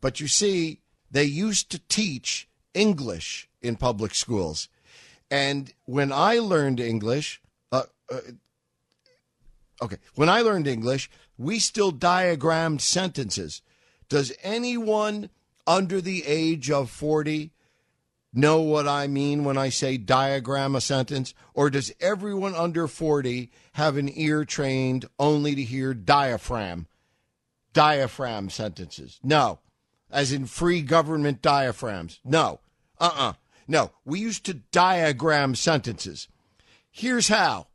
But 0.00 0.20
you 0.20 0.28
see, 0.28 0.80
they 1.10 1.24
used 1.24 1.70
to 1.70 1.78
teach 1.88 2.48
English 2.74 3.48
in 3.60 3.76
public 3.76 4.14
schools. 4.14 4.68
And 5.30 5.72
when 5.84 6.12
I 6.12 6.38
learned 6.38 6.80
English, 6.80 7.40
uh, 7.70 7.84
uh, 8.10 8.20
okay, 9.80 9.96
when 10.14 10.28
I 10.28 10.42
learned 10.42 10.66
English, 10.66 11.10
we 11.38 11.58
still 11.58 11.92
diagrammed 11.92 12.80
sentences. 12.80 13.62
Does 14.12 14.30
anyone 14.42 15.30
under 15.66 16.02
the 16.02 16.22
age 16.26 16.70
of 16.70 16.90
40 16.90 17.50
know 18.34 18.60
what 18.60 18.86
I 18.86 19.06
mean 19.06 19.42
when 19.42 19.56
I 19.56 19.70
say 19.70 19.96
diagram 19.96 20.76
a 20.76 20.82
sentence? 20.82 21.32
Or 21.54 21.70
does 21.70 21.94
everyone 21.98 22.54
under 22.54 22.86
40 22.86 23.50
have 23.72 23.96
an 23.96 24.10
ear 24.14 24.44
trained 24.44 25.06
only 25.18 25.54
to 25.54 25.62
hear 25.62 25.94
diaphragm? 25.94 26.88
Diaphragm 27.72 28.50
sentences? 28.50 29.18
No. 29.22 29.60
As 30.10 30.30
in 30.30 30.44
free 30.44 30.82
government 30.82 31.40
diaphragms? 31.40 32.20
No. 32.22 32.60
Uh 33.00 33.12
uh 33.16 33.32
No. 33.66 33.92
We 34.04 34.20
used 34.20 34.44
to 34.44 34.52
diagram 34.72 35.54
sentences. 35.54 36.28
Here's 36.90 37.28
how 37.28 37.68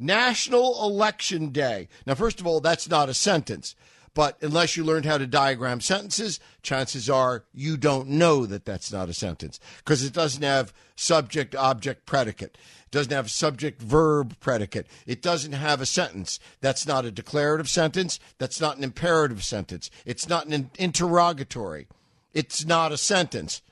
National 0.00 0.82
Election 0.82 1.50
Day. 1.50 1.86
Now, 2.06 2.16
first 2.16 2.40
of 2.40 2.46
all, 2.48 2.60
that's 2.60 2.88
not 2.88 3.08
a 3.08 3.14
sentence. 3.14 3.76
But 4.12 4.36
unless 4.42 4.76
you 4.76 4.84
learned 4.84 5.04
how 5.04 5.18
to 5.18 5.26
diagram 5.26 5.80
sentences, 5.80 6.40
chances 6.62 7.08
are 7.08 7.44
you 7.52 7.76
don't 7.76 8.08
know 8.08 8.44
that 8.44 8.64
that's 8.64 8.92
not 8.92 9.08
a 9.08 9.14
sentence 9.14 9.60
because 9.78 10.04
it 10.04 10.12
doesn't 10.12 10.42
have 10.42 10.72
subject, 10.96 11.54
object, 11.54 12.06
predicate. 12.06 12.58
It 12.84 12.90
doesn't 12.90 13.12
have 13.12 13.30
subject, 13.30 13.80
verb, 13.80 14.36
predicate. 14.40 14.88
It 15.06 15.22
doesn't 15.22 15.52
have 15.52 15.80
a 15.80 15.86
sentence. 15.86 16.40
That's 16.60 16.86
not 16.86 17.04
a 17.04 17.12
declarative 17.12 17.68
sentence. 17.68 18.18
That's 18.38 18.60
not 18.60 18.78
an 18.78 18.84
imperative 18.84 19.44
sentence. 19.44 19.90
It's 20.04 20.28
not 20.28 20.46
an 20.46 20.70
interrogatory. 20.76 21.86
It's 22.32 22.64
not 22.64 22.90
a 22.90 22.98
sentence. 22.98 23.62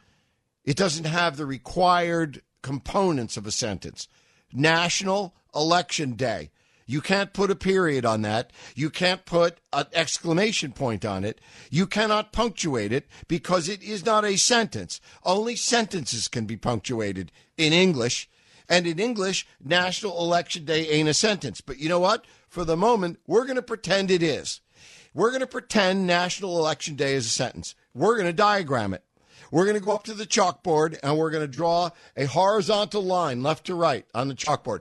It 0.65 0.77
doesn't 0.77 1.07
have 1.07 1.37
the 1.37 1.47
required 1.47 2.43
components 2.63 3.37
of 3.37 3.47
a 3.47 3.51
sentence. 3.51 4.07
National 4.53 5.35
Election 5.55 6.13
Day. 6.13 6.51
You 6.91 7.03
can't 7.03 7.35
put 7.35 7.51
a 7.51 7.55
period 7.55 8.07
on 8.07 8.23
that. 8.23 8.51
You 8.75 8.89
can't 8.89 9.27
put 9.27 9.59
an 9.75 9.85
exclamation 9.93 10.73
point 10.73 11.05
on 11.05 11.23
it. 11.23 11.39
You 11.71 11.87
cannot 11.87 12.33
punctuate 12.33 12.93
it 12.93 13.07
because 13.29 13.69
it 13.69 13.83
is 13.83 14.07
not 14.07 14.25
a 14.25 14.39
sentence. 14.39 14.99
Only 15.23 15.55
sentences 15.55 16.29
can 16.29 16.47
be 16.47 16.57
punctuated 16.57 17.31
in 17.59 17.75
English. 17.75 18.31
And 18.71 18.87
in 18.87 18.99
English, 18.99 19.47
National 19.63 20.19
Election 20.19 20.65
Day 20.65 20.89
ain't 20.89 21.11
a 21.11 21.15
sentence. 21.15 21.61
But 21.61 21.79
you 21.79 21.91
know 21.91 22.01
what? 22.01 22.25
For 22.49 22.65
the 22.65 22.77
moment, 22.77 23.19
we're 23.27 23.45
going 23.45 23.57
to 23.57 23.63
pretend 23.63 24.11
it 24.11 24.23
is. 24.23 24.63
We're 25.13 25.31
going 25.31 25.41
to 25.41 25.47
pretend 25.47 26.07
National 26.07 26.59
Election 26.59 26.95
Day 26.95 27.15
is 27.15 27.27
a 27.27 27.31
sentence. 27.31 27.75
We're 27.93 28.15
going 28.15 28.29
to 28.29 28.33
diagram 28.33 28.95
it. 28.95 29.05
We're 29.51 29.65
going 29.67 29.79
to 29.79 29.85
go 29.85 29.93
up 29.93 30.05
to 30.05 30.15
the 30.15 30.27
chalkboard 30.27 30.99
and 31.03 31.19
we're 31.19 31.31
going 31.31 31.45
to 31.45 31.57
draw 31.57 31.91
a 32.17 32.25
horizontal 32.25 33.03
line 33.03 33.43
left 33.43 33.67
to 33.67 33.75
right 33.75 34.07
on 34.15 34.29
the 34.29 34.35
chalkboard. 34.35 34.81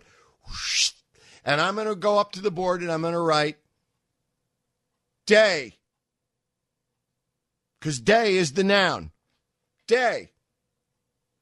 And 1.48 1.62
I'm 1.62 1.76
going 1.76 1.88
to 1.88 1.96
go 1.96 2.20
up 2.20 2.34
to 2.34 2.42
the 2.42 2.52
board 2.52 2.82
and 2.82 2.92
I'm 2.92 3.02
going 3.02 3.14
to 3.14 3.20
write 3.20 3.56
day. 5.26 5.78
Because 7.80 8.02
day 8.02 8.36
is 8.36 8.52
the 8.52 8.66
noun. 8.66 9.12
Day. 9.88 10.32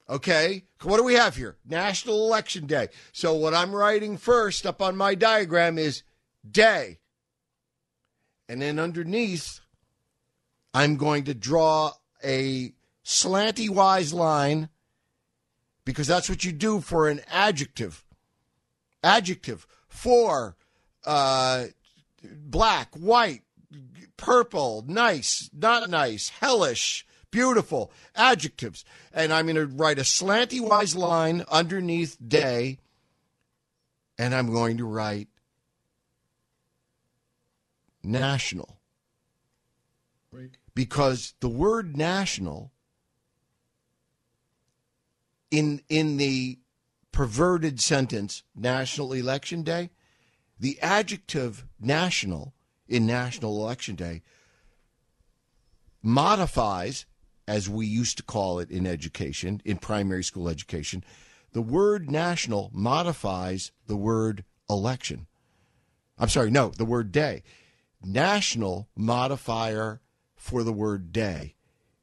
Okay. 0.08 0.62
What 0.84 0.98
do 0.98 1.02
we 1.02 1.14
have 1.14 1.34
here? 1.34 1.56
National 1.68 2.24
Election 2.24 2.66
Day. 2.66 2.86
So 3.10 3.34
what 3.34 3.52
I'm 3.52 3.74
writing 3.74 4.16
first 4.16 4.64
up 4.64 4.80
on 4.80 4.96
my 4.96 5.16
diagram 5.16 5.76
is 5.76 6.04
day. 6.48 7.00
And 8.48 8.62
then 8.62 8.78
underneath, 8.78 9.58
I'm 10.72 10.96
going 10.96 11.24
to 11.24 11.34
draw 11.34 11.94
a 12.22 12.74
slanty 13.04 13.68
wise 13.68 14.14
line 14.14 14.68
because 15.84 16.06
that's 16.06 16.30
what 16.30 16.44
you 16.44 16.52
do 16.52 16.80
for 16.80 17.08
an 17.08 17.22
adjective. 17.28 18.04
Adjective 19.02 19.66
for 19.96 20.56
uh, 21.04 21.64
black, 22.22 22.94
white, 22.94 23.42
purple, 24.16 24.84
nice, 24.86 25.50
not 25.52 25.88
nice, 25.88 26.28
hellish, 26.28 27.06
beautiful 27.30 27.90
adjectives. 28.14 28.84
And 29.12 29.32
I'm 29.32 29.46
going 29.46 29.56
to 29.56 29.66
write 29.66 29.98
a 29.98 30.02
slanty 30.02 30.60
wise 30.60 30.94
line 30.94 31.44
underneath 31.50 32.16
day, 32.26 32.78
and 34.18 34.34
I'm 34.34 34.52
going 34.52 34.78
to 34.78 34.84
write 34.84 35.28
national. 38.02 38.78
Because 40.74 41.32
the 41.40 41.48
word 41.48 41.96
national 41.96 42.70
in 45.50 45.80
in 45.88 46.18
the 46.18 46.58
perverted 47.16 47.80
sentence 47.80 48.42
national 48.54 49.14
election 49.14 49.62
day. 49.62 49.88
The 50.60 50.78
adjective 50.82 51.64
national 51.80 52.52
in 52.86 53.06
national 53.06 53.56
election 53.56 53.94
day 53.94 54.20
modifies 56.02 57.06
as 57.48 57.70
we 57.70 57.86
used 57.86 58.18
to 58.18 58.22
call 58.22 58.58
it 58.58 58.70
in 58.70 58.86
education 58.86 59.62
in 59.64 59.78
primary 59.78 60.22
school 60.22 60.46
education 60.46 61.02
the 61.52 61.62
word 61.62 62.10
national 62.10 62.70
modifies 62.74 63.72
the 63.86 63.96
word 63.96 64.44
election. 64.68 65.26
I'm 66.18 66.28
sorry 66.28 66.50
no 66.50 66.68
the 66.68 66.84
word 66.84 67.12
day. 67.12 67.44
National 68.04 68.90
modifier 68.94 70.02
for 70.36 70.62
the 70.62 70.72
word 70.72 71.12
day. 71.12 71.54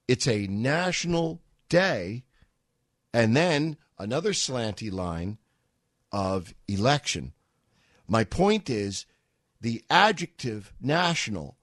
It's 0.07 0.27
a 0.27 0.47
national 0.47 1.39
day 1.69 2.23
and 3.13 3.35
then 3.35 3.77
another 3.99 4.31
slanty 4.31 4.91
line 4.91 5.37
of 6.11 6.53
election. 6.67 7.33
My 8.07 8.23
point 8.23 8.69
is 8.69 9.05
the 9.61 9.83
adjective 9.89 10.73
national 10.81 11.57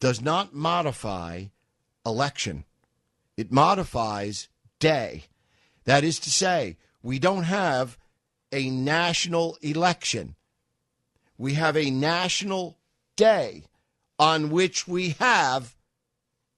does 0.00 0.20
not 0.20 0.54
modify 0.54 1.44
election. 2.04 2.64
It 3.36 3.52
modifies 3.52 4.48
day. 4.78 5.24
That 5.84 6.04
is 6.04 6.18
to 6.20 6.30
say, 6.30 6.76
we 7.02 7.18
don't 7.18 7.44
have 7.44 7.98
a 8.52 8.70
national 8.70 9.58
election. 9.60 10.36
We 11.36 11.54
have 11.54 11.76
a 11.76 11.90
national 11.90 12.78
day 13.16 13.64
on 14.18 14.50
which 14.50 14.86
we 14.86 15.10
have 15.20 15.76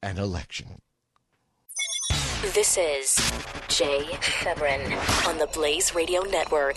an 0.03 0.19
election. 0.19 0.81
This 2.55 2.79
is 2.79 3.17
Jay 3.69 4.07
Severin 4.43 4.93
on 5.27 5.37
the 5.37 5.49
Blaze 5.53 5.95
Radio 5.95 6.23
Network. 6.23 6.77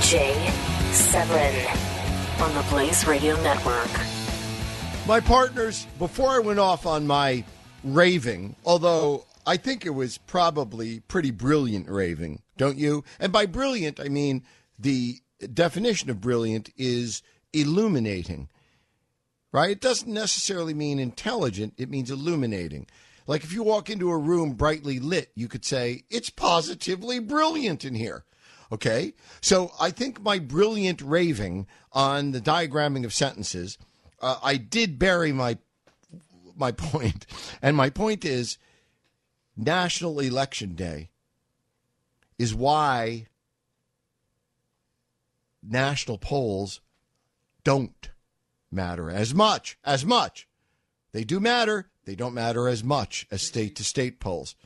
Jay 0.00 0.50
Severin 0.92 1.66
on 2.40 2.54
the 2.54 2.64
Blaze 2.70 3.06
Radio 3.06 3.34
Network. 3.42 4.13
My 5.06 5.20
partners, 5.20 5.86
before 5.98 6.30
I 6.30 6.38
went 6.38 6.58
off 6.58 6.86
on 6.86 7.06
my 7.06 7.44
raving, 7.84 8.56
although 8.64 9.26
I 9.46 9.58
think 9.58 9.84
it 9.84 9.90
was 9.90 10.16
probably 10.16 11.00
pretty 11.00 11.30
brilliant 11.30 11.90
raving, 11.90 12.40
don't 12.56 12.78
you? 12.78 13.04
And 13.20 13.30
by 13.30 13.44
brilliant, 13.44 14.00
I 14.00 14.08
mean 14.08 14.44
the 14.78 15.18
definition 15.52 16.08
of 16.08 16.22
brilliant 16.22 16.70
is 16.78 17.22
illuminating, 17.52 18.48
right? 19.52 19.72
It 19.72 19.82
doesn't 19.82 20.10
necessarily 20.10 20.72
mean 20.72 20.98
intelligent, 20.98 21.74
it 21.76 21.90
means 21.90 22.10
illuminating. 22.10 22.86
Like 23.26 23.44
if 23.44 23.52
you 23.52 23.62
walk 23.62 23.90
into 23.90 24.10
a 24.10 24.16
room 24.16 24.54
brightly 24.54 25.00
lit, 25.00 25.30
you 25.34 25.48
could 25.48 25.66
say, 25.66 26.04
it's 26.08 26.30
positively 26.30 27.18
brilliant 27.18 27.84
in 27.84 27.94
here. 27.94 28.24
Okay? 28.72 29.12
So 29.42 29.70
I 29.78 29.90
think 29.90 30.22
my 30.22 30.38
brilliant 30.38 31.02
raving 31.02 31.66
on 31.92 32.32
the 32.32 32.40
diagramming 32.40 33.04
of 33.04 33.12
sentences, 33.12 33.76
uh, 34.20 34.38
I 34.42 34.56
did 34.56 34.98
bury 34.98 35.32
my 35.32 35.58
my. 36.56 36.74
And 37.62 37.76
my 37.76 37.90
point 37.90 38.24
is 38.24 38.58
National 39.56 40.20
Election 40.20 40.74
Day 40.74 41.10
is 42.38 42.54
why 42.54 43.26
national 45.62 46.18
polls 46.18 46.80
don't 47.62 48.10
matter 48.70 49.10
as 49.10 49.34
much 49.34 49.78
as 49.84 50.04
much. 50.04 50.46
They 51.12 51.24
do 51.24 51.40
matter, 51.40 51.90
they 52.04 52.14
don't 52.14 52.34
matter 52.34 52.68
as 52.68 52.82
much 52.82 53.26
as 53.30 53.42
state 53.42 53.76
to 53.76 53.84
state 53.84 54.20
polls. 54.20 54.56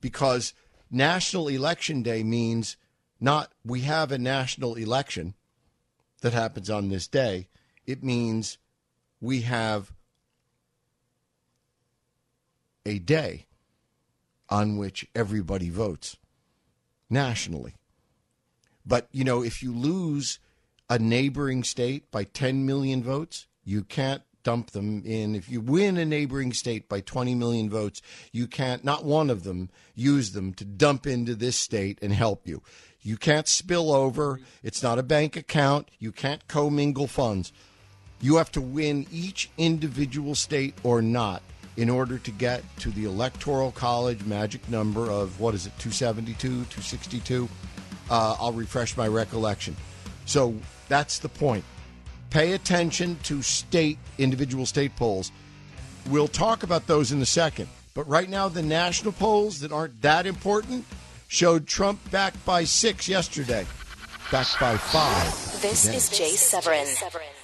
Because 0.00 0.54
National 0.90 1.48
Election 1.48 2.02
Day 2.02 2.22
means 2.22 2.76
not 3.20 3.52
we 3.64 3.82
have 3.82 4.10
a 4.10 4.18
national 4.18 4.76
election 4.76 5.34
that 6.22 6.32
happens 6.32 6.70
on 6.70 6.88
this 6.88 7.06
day. 7.06 7.48
It 7.86 8.02
means 8.02 8.58
we 9.20 9.42
have 9.42 9.92
a 12.86 12.98
day 12.98 13.46
on 14.48 14.76
which 14.76 15.06
everybody 15.14 15.70
votes 15.70 16.16
nationally. 17.08 17.74
But, 18.84 19.08
you 19.12 19.24
know, 19.24 19.42
if 19.42 19.62
you 19.62 19.72
lose 19.72 20.38
a 20.88 20.98
neighboring 20.98 21.62
state 21.62 22.10
by 22.10 22.24
10 22.24 22.66
million 22.66 23.02
votes, 23.02 23.46
you 23.62 23.84
can't 23.84 24.22
dump 24.42 24.70
them 24.70 25.02
in. 25.04 25.34
If 25.34 25.48
you 25.50 25.60
win 25.60 25.98
a 25.98 26.04
neighboring 26.04 26.52
state 26.52 26.88
by 26.88 27.00
20 27.00 27.34
million 27.34 27.68
votes, 27.68 28.00
you 28.32 28.46
can't, 28.46 28.84
not 28.84 29.04
one 29.04 29.30
of 29.30 29.44
them, 29.44 29.70
use 29.94 30.32
them 30.32 30.54
to 30.54 30.64
dump 30.64 31.06
into 31.06 31.34
this 31.34 31.56
state 31.56 31.98
and 32.02 32.12
help 32.12 32.48
you. 32.48 32.62
You 33.02 33.16
can't 33.16 33.48
spill 33.48 33.92
over. 33.92 34.40
It's 34.62 34.82
not 34.82 34.98
a 34.98 35.02
bank 35.02 35.36
account. 35.36 35.90
You 35.98 36.12
can't 36.12 36.46
commingle 36.48 37.06
funds. 37.06 37.52
You 38.20 38.36
have 38.36 38.52
to 38.52 38.60
win 38.60 39.06
each 39.10 39.50
individual 39.56 40.34
state 40.34 40.74
or 40.82 41.00
not 41.00 41.42
in 41.76 41.88
order 41.88 42.18
to 42.18 42.30
get 42.30 42.62
to 42.80 42.90
the 42.90 43.04
electoral 43.04 43.72
college 43.72 44.24
magic 44.24 44.68
number 44.68 45.10
of 45.10 45.40
what 45.40 45.54
is 45.54 45.66
it 45.66 45.72
272 45.78 46.48
262 46.48 47.48
uh, 48.10 48.36
i'll 48.40 48.52
refresh 48.52 48.96
my 48.96 49.06
recollection. 49.08 49.76
So 50.26 50.54
that's 50.88 51.18
the 51.20 51.28
point. 51.28 51.64
Pay 52.30 52.52
attention 52.52 53.18
to 53.24 53.42
state 53.42 53.98
individual 54.18 54.66
state 54.66 54.94
polls. 54.96 55.32
We'll 56.08 56.28
talk 56.28 56.62
about 56.62 56.86
those 56.86 57.12
in 57.12 57.22
a 57.22 57.26
second. 57.26 57.68
But 57.94 58.06
right 58.08 58.28
now 58.28 58.48
the 58.48 58.62
national 58.62 59.12
polls 59.12 59.60
that 59.60 59.72
aren't 59.72 60.00
that 60.02 60.26
important 60.26 60.84
showed 61.28 61.66
trump 61.66 62.10
back 62.10 62.34
by 62.44 62.64
six 62.64 63.08
yesterday. 63.08 63.66
Back 64.30 64.46
by 64.60 64.76
five. 64.76 65.62
This 65.62 65.82
today. 65.82 65.96
is 65.96 66.08
Jay 66.10 66.30
Severin 66.30 66.86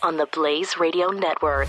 on 0.07 0.19
the 0.19 0.27
Blaze 0.27 0.79
Radio 0.79 1.09
Network. 1.09 1.67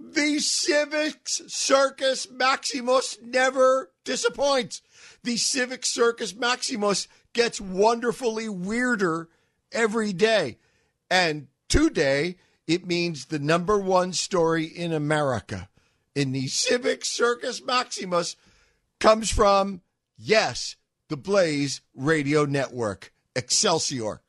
The 0.00 0.40
Civics 0.40 1.42
Circus 1.46 2.28
Maximus 2.28 3.18
never 3.22 3.92
disappoints. 4.02 4.82
The 5.22 5.36
Civic 5.36 5.86
Circus 5.86 6.34
Maximus 6.34 7.06
gets 7.32 7.60
wonderfully 7.60 8.48
weirder 8.48 9.28
every 9.70 10.12
day. 10.12 10.58
And 11.08 11.46
today, 11.68 12.38
it 12.66 12.84
means 12.84 13.26
the 13.26 13.38
number 13.38 13.78
one 13.78 14.12
story 14.12 14.64
in 14.64 14.92
America 14.92 15.68
in 16.16 16.32
the 16.32 16.48
Civic 16.48 17.04
Circus 17.04 17.62
Maximus 17.62 18.36
comes 18.98 19.30
from, 19.30 19.82
yes, 20.16 20.76
the 21.08 21.16
Blaze 21.16 21.82
Radio 21.94 22.46
Network. 22.46 23.12
Excelsior. 23.36 24.22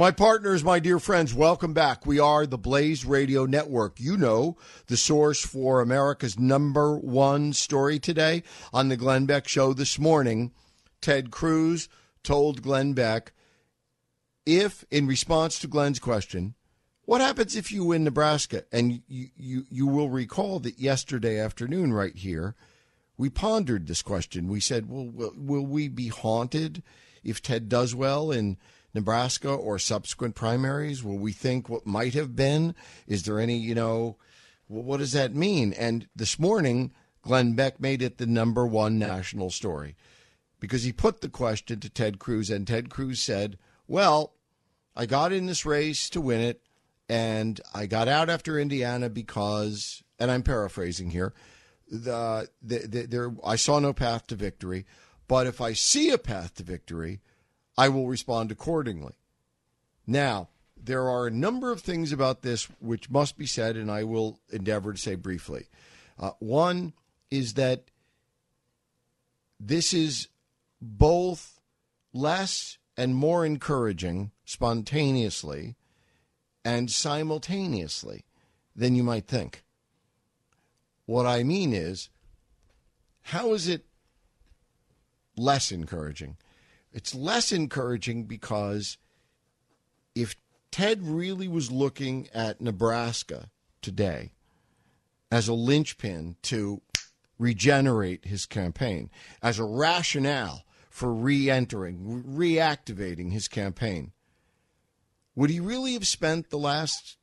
My 0.00 0.10
partners, 0.10 0.64
my 0.64 0.78
dear 0.78 0.98
friends, 0.98 1.34
welcome 1.34 1.74
back. 1.74 2.06
We 2.06 2.18
are 2.18 2.46
the 2.46 2.56
Blaze 2.56 3.04
Radio 3.04 3.44
Network. 3.44 4.00
You 4.00 4.16
know, 4.16 4.56
the 4.86 4.96
source 4.96 5.44
for 5.44 5.82
America's 5.82 6.38
number 6.38 6.96
one 6.96 7.52
story 7.52 7.98
today 7.98 8.42
on 8.72 8.88
the 8.88 8.96
Glenn 8.96 9.26
Beck 9.26 9.46
Show 9.46 9.74
this 9.74 9.98
morning. 9.98 10.52
Ted 11.02 11.30
Cruz 11.30 11.90
told 12.22 12.62
Glenn 12.62 12.94
Beck 12.94 13.34
if, 14.46 14.86
in 14.90 15.06
response 15.06 15.58
to 15.58 15.68
Glenn's 15.68 15.98
question, 15.98 16.54
what 17.02 17.20
happens 17.20 17.54
if 17.54 17.70
you 17.70 17.84
win 17.84 18.02
Nebraska? 18.04 18.64
And 18.72 19.02
you, 19.06 19.28
you, 19.36 19.66
you 19.68 19.86
will 19.86 20.08
recall 20.08 20.60
that 20.60 20.78
yesterday 20.78 21.38
afternoon, 21.38 21.92
right 21.92 22.16
here, 22.16 22.54
we 23.18 23.28
pondered 23.28 23.86
this 23.86 24.00
question. 24.00 24.48
We 24.48 24.60
said, 24.60 24.88
well, 24.88 25.08
will, 25.08 25.34
will 25.36 25.66
we 25.66 25.88
be 25.88 26.08
haunted 26.08 26.82
if 27.22 27.42
Ted 27.42 27.68
does 27.68 27.94
well 27.94 28.30
in 28.30 28.56
Nebraska 28.94 29.50
or 29.50 29.78
subsequent 29.78 30.34
primaries? 30.34 31.02
Will 31.02 31.18
we 31.18 31.32
think 31.32 31.68
what 31.68 31.86
might 31.86 32.14
have 32.14 32.34
been? 32.34 32.74
Is 33.06 33.24
there 33.24 33.38
any, 33.38 33.56
you 33.56 33.74
know, 33.74 34.16
what 34.66 34.98
does 34.98 35.12
that 35.12 35.34
mean? 35.34 35.72
And 35.72 36.08
this 36.14 36.38
morning, 36.38 36.92
Glenn 37.22 37.54
Beck 37.54 37.80
made 37.80 38.02
it 38.02 38.18
the 38.18 38.26
number 38.26 38.66
one 38.66 38.98
national 38.98 39.50
story 39.50 39.96
because 40.60 40.84
he 40.84 40.92
put 40.92 41.20
the 41.20 41.28
question 41.28 41.80
to 41.80 41.90
Ted 41.90 42.18
Cruz, 42.18 42.50
and 42.50 42.66
Ted 42.66 42.90
Cruz 42.90 43.20
said, 43.20 43.58
Well, 43.88 44.34
I 44.94 45.06
got 45.06 45.32
in 45.32 45.46
this 45.46 45.66
race 45.66 46.10
to 46.10 46.20
win 46.20 46.40
it, 46.40 46.62
and 47.08 47.60
I 47.74 47.86
got 47.86 48.08
out 48.08 48.30
after 48.30 48.58
Indiana 48.58 49.08
because, 49.08 50.02
and 50.18 50.30
I'm 50.30 50.42
paraphrasing 50.42 51.10
here, 51.10 51.32
the, 51.90 52.48
the, 52.62 52.78
the, 52.86 53.06
there 53.06 53.34
I 53.44 53.56
saw 53.56 53.78
no 53.80 53.92
path 53.92 54.28
to 54.28 54.36
victory, 54.36 54.86
but 55.26 55.46
if 55.46 55.60
I 55.60 55.72
see 55.72 56.10
a 56.10 56.18
path 56.18 56.54
to 56.56 56.62
victory, 56.62 57.20
I 57.76 57.88
will 57.88 58.06
respond 58.06 58.50
accordingly. 58.50 59.14
Now, 60.06 60.48
there 60.76 61.08
are 61.08 61.26
a 61.26 61.30
number 61.30 61.70
of 61.72 61.80
things 61.80 62.12
about 62.12 62.42
this 62.42 62.64
which 62.80 63.10
must 63.10 63.36
be 63.36 63.46
said, 63.46 63.76
and 63.76 63.90
I 63.90 64.04
will 64.04 64.40
endeavor 64.50 64.92
to 64.92 64.98
say 64.98 65.14
briefly. 65.14 65.66
Uh, 66.18 66.32
one, 66.38 66.92
is 67.30 67.54
that 67.54 67.84
this 69.58 69.94
is 69.94 70.28
both 70.80 71.60
less 72.12 72.78
and 72.96 73.14
more 73.14 73.46
encouraging 73.46 74.32
spontaneously 74.44 75.76
and 76.64 76.90
simultaneously 76.90 78.24
than 78.74 78.94
you 78.94 79.02
might 79.02 79.26
think. 79.26 79.62
What 81.06 81.26
I 81.26 81.42
mean 81.42 81.72
is, 81.72 82.08
how 83.22 83.52
is 83.52 83.68
it 83.68 83.84
less 85.36 85.70
encouraging? 85.72 86.36
It's 86.92 87.14
less 87.14 87.52
encouraging 87.52 88.24
because 88.24 88.98
if 90.14 90.34
Ted 90.70 91.02
really 91.02 91.48
was 91.48 91.70
looking 91.70 92.28
at 92.34 92.60
Nebraska 92.60 93.50
today 93.80 94.32
as 95.30 95.48
a 95.48 95.54
linchpin 95.54 96.36
to 96.42 96.80
regenerate 97.38 98.26
his 98.26 98.44
campaign, 98.46 99.10
as 99.42 99.58
a 99.58 99.64
rationale 99.64 100.64
for 100.90 101.12
re 101.12 101.48
entering, 101.48 102.24
reactivating 102.26 103.32
his 103.32 103.48
campaign, 103.48 104.12
would 105.34 105.50
he 105.50 105.60
really 105.60 105.94
have 105.94 106.06
spent 106.06 106.50
the 106.50 106.58
last, 106.58 107.16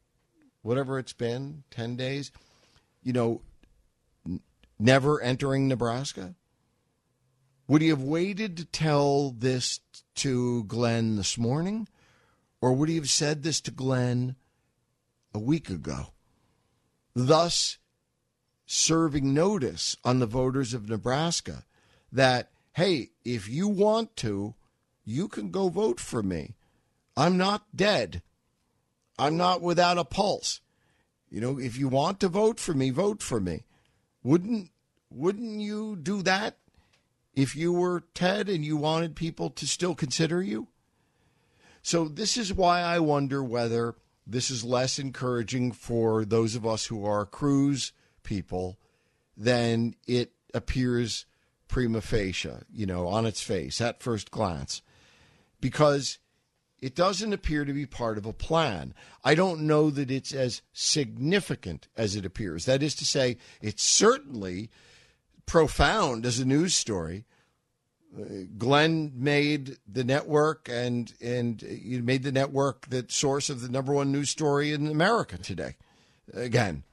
whatever 0.61 0.97
it's 0.97 1.13
been, 1.13 1.63
10 1.71 1.95
days, 1.97 2.31
you 3.03 3.13
know, 3.13 3.41
never 4.79 5.21
entering 5.21 5.67
Nebraska? 5.67 6.35
Would 7.67 7.81
he 7.81 7.89
have 7.89 8.01
waited 8.01 8.57
to 8.57 8.65
tell 8.65 9.31
this 9.31 9.81
to 10.15 10.63
Glenn 10.65 11.17
this 11.17 11.37
morning? 11.37 11.87
Or 12.61 12.73
would 12.73 12.89
he 12.89 12.95
have 12.95 13.09
said 13.09 13.43
this 13.43 13.59
to 13.61 13.71
Glenn 13.71 14.35
a 15.33 15.39
week 15.39 15.69
ago? 15.69 16.07
Thus, 17.13 17.77
serving 18.65 19.33
notice 19.33 19.95
on 20.03 20.19
the 20.19 20.25
voters 20.25 20.73
of 20.73 20.89
Nebraska 20.89 21.65
that, 22.11 22.51
hey, 22.73 23.09
if 23.25 23.49
you 23.49 23.67
want 23.67 24.15
to, 24.17 24.55
you 25.03 25.27
can 25.27 25.51
go 25.51 25.69
vote 25.69 25.99
for 25.99 26.23
me. 26.23 26.55
I'm 27.15 27.37
not 27.37 27.63
dead. 27.75 28.21
I'm 29.19 29.35
not 29.35 29.61
without 29.61 29.97
a 29.97 30.05
pulse. 30.05 30.61
You 31.29 31.41
know, 31.41 31.59
if 31.59 31.77
you 31.77 31.87
want 31.89 32.19
to 32.21 32.29
vote 32.29 32.59
for 32.59 32.73
me, 32.73 32.91
vote 32.91 33.21
for 33.21 33.39
me. 33.39 33.63
Wouldn't 34.23 34.69
wouldn't 35.09 35.61
you 35.61 35.95
do 35.95 36.21
that 36.23 36.57
if 37.37 37.55
you 37.55 37.71
were 37.71 38.03
Ted 38.15 38.49
and 38.49 38.65
you 38.65 38.75
wanted 38.75 39.15
people 39.15 39.51
to 39.51 39.67
still 39.67 39.93
consider 39.93 40.41
you? 40.41 40.67
So 41.83 42.07
this 42.07 42.35
is 42.35 42.51
why 42.51 42.81
I 42.81 42.97
wonder 42.97 43.43
whether 43.43 43.95
this 44.25 44.49
is 44.49 44.65
less 44.65 44.97
encouraging 44.97 45.71
for 45.71 46.25
those 46.25 46.55
of 46.55 46.65
us 46.65 46.87
who 46.87 47.05
are 47.05 47.27
Cruz 47.27 47.93
people 48.23 48.79
than 49.37 49.95
it 50.07 50.31
appears 50.55 51.27
prima 51.67 52.01
facie, 52.01 52.49
you 52.73 52.87
know, 52.87 53.07
on 53.07 53.27
its 53.27 53.41
face 53.41 53.79
at 53.81 54.01
first 54.01 54.31
glance. 54.31 54.81
Because 55.61 56.17
it 56.81 56.95
doesn't 56.95 57.33
appear 57.33 57.65
to 57.65 57.73
be 57.73 57.85
part 57.85 58.17
of 58.17 58.25
a 58.25 58.33
plan. 58.33 58.95
I 59.23 59.35
don't 59.35 59.61
know 59.61 59.91
that 59.91 60.09
it's 60.09 60.33
as 60.33 60.63
significant 60.73 61.87
as 61.95 62.15
it 62.15 62.25
appears. 62.25 62.65
That 62.65 62.81
is 62.81 62.95
to 62.95 63.05
say, 63.05 63.37
it's 63.61 63.83
certainly 63.83 64.71
profound 65.47 66.25
as 66.25 66.37
a 66.37 66.45
news 66.45 66.75
story, 66.75 67.25
uh, 68.15 68.23
Glenn 68.57 69.11
made 69.15 69.77
the 69.91 70.03
network 70.03 70.69
and 70.69 71.11
and 71.19 71.61
you 71.63 72.03
made 72.03 72.21
the 72.21 72.31
network 72.31 72.87
the 72.89 73.05
source 73.09 73.49
of 73.49 73.61
the 73.61 73.69
number 73.69 73.93
one 73.93 74.11
news 74.11 74.29
story 74.29 74.71
in 74.71 74.85
America 74.85 75.37
today. 75.37 75.77
Again, 76.33 76.83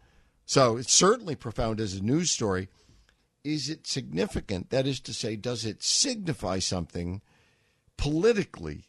so 0.46 0.76
it's 0.78 0.92
certainly 0.92 1.34
profound 1.34 1.80
as 1.80 1.94
a 1.94 2.02
news 2.02 2.30
story. 2.30 2.68
Is 3.42 3.68
it 3.68 3.86
significant? 3.86 4.70
That 4.70 4.86
is 4.86 5.00
to 5.00 5.12
say, 5.12 5.36
does 5.36 5.66
it 5.66 5.82
signify 5.82 6.60
something 6.60 7.20
politically? 7.98 8.84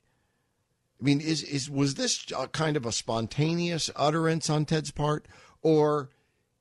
I 1.01 1.03
mean, 1.03 1.19
is 1.19 1.43
is 1.43 1.69
was 1.69 1.95
this 1.95 2.25
kind 2.53 2.77
of 2.77 2.85
a 2.85 2.91
spontaneous 2.91 3.89
utterance 3.95 4.49
on 4.49 4.65
Ted's 4.65 4.91
part, 4.91 5.27
or 5.61 6.09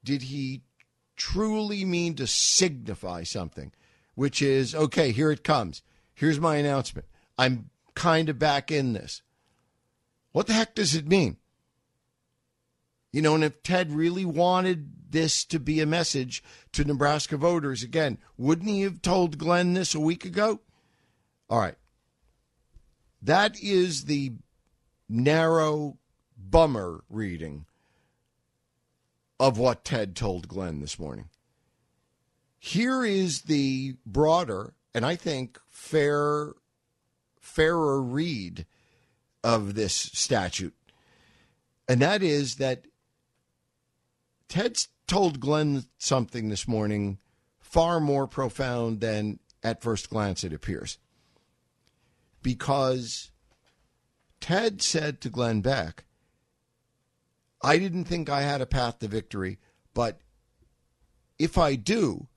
did 0.03 0.23
he 0.23 0.63
truly 1.17 1.85
mean 1.85 2.15
to 2.17 2.27
signify 2.27 3.23
something? 3.23 3.73
which 4.15 4.41
is 4.41 4.75
okay, 4.75 5.13
here 5.13 5.31
it 5.31 5.45
comes. 5.45 5.83
Here's 6.15 6.41
my 6.41 6.57
announcement. 6.57 7.07
I'm 7.37 7.71
kind 7.95 8.29
of 8.29 8.39
back 8.39 8.71
in 8.71 8.93
this. 8.93 9.23
What 10.33 10.47
the 10.47 10.53
heck 10.53 10.75
does 10.75 10.95
it 10.95 11.09
mean? 11.09 11.37
You 13.13 13.23
know, 13.23 13.35
and 13.35 13.45
if 13.45 13.63
Ted 13.63 13.93
really 13.93 14.25
wanted 14.25 15.11
this 15.11 15.45
to 15.47 15.61
be 15.61 15.81
a 15.81 15.87
message 15.87 16.43
to 16.73 16.85
Nebraska 16.85 17.37
voters, 17.37 17.83
again, 17.83 18.19
wouldn't 18.37 18.69
he 18.69 18.83
have 18.83 19.03
told 19.03 19.39
Glenn 19.39 19.75
this 19.75 19.95
a 19.95 20.01
week 20.01 20.25
ago? 20.25 20.61
All 21.49 21.61
right. 21.61 21.77
That 23.23 23.57
is 23.61 24.05
the 24.05 24.33
narrow 25.09 25.99
bummer 26.37 27.05
reading 27.09 27.67
of 29.39 29.59
what 29.59 29.85
Ted 29.85 30.15
told 30.15 30.49
Glenn 30.49 30.81
this 30.81 30.99
morning. 30.99 31.29
Here 32.59 33.05
is 33.05 33.43
the 33.43 33.97
broader 34.07 34.75
and 34.95 35.05
I 35.05 35.17
think 35.17 35.59
fair, 35.69 36.53
fairer 37.41 38.01
read 38.01 38.65
of 39.43 39.75
this 39.75 39.93
statute, 39.95 40.75
and 41.89 42.01
that 42.01 42.23
is 42.23 42.57
that 42.57 42.87
Ted's 44.49 44.89
told 45.07 45.41
Glenn 45.41 45.85
something 45.99 46.49
this 46.49 46.69
morning 46.69 47.19
far 47.59 47.99
more 47.99 48.29
profound 48.29 49.01
than 49.01 49.41
at 49.63 49.83
first 49.83 50.09
glance 50.09 50.45
it 50.45 50.53
appears. 50.53 50.99
Because 52.41 53.33
Ted 54.41 54.81
said 54.81 55.21
to 55.23 55.29
Glenn 55.29 55.61
Beck, 55.61 56.05
I 57.65 57.79
didn't 57.79 58.05
think 58.05 58.29
I 58.29 58.43
had 58.43 58.61
a 58.61 58.67
path 58.67 58.99
to 58.99 59.09
victory, 59.09 59.59
but 59.95 60.21
if 61.39 61.57
I 61.57 61.77
do, 61.77 62.29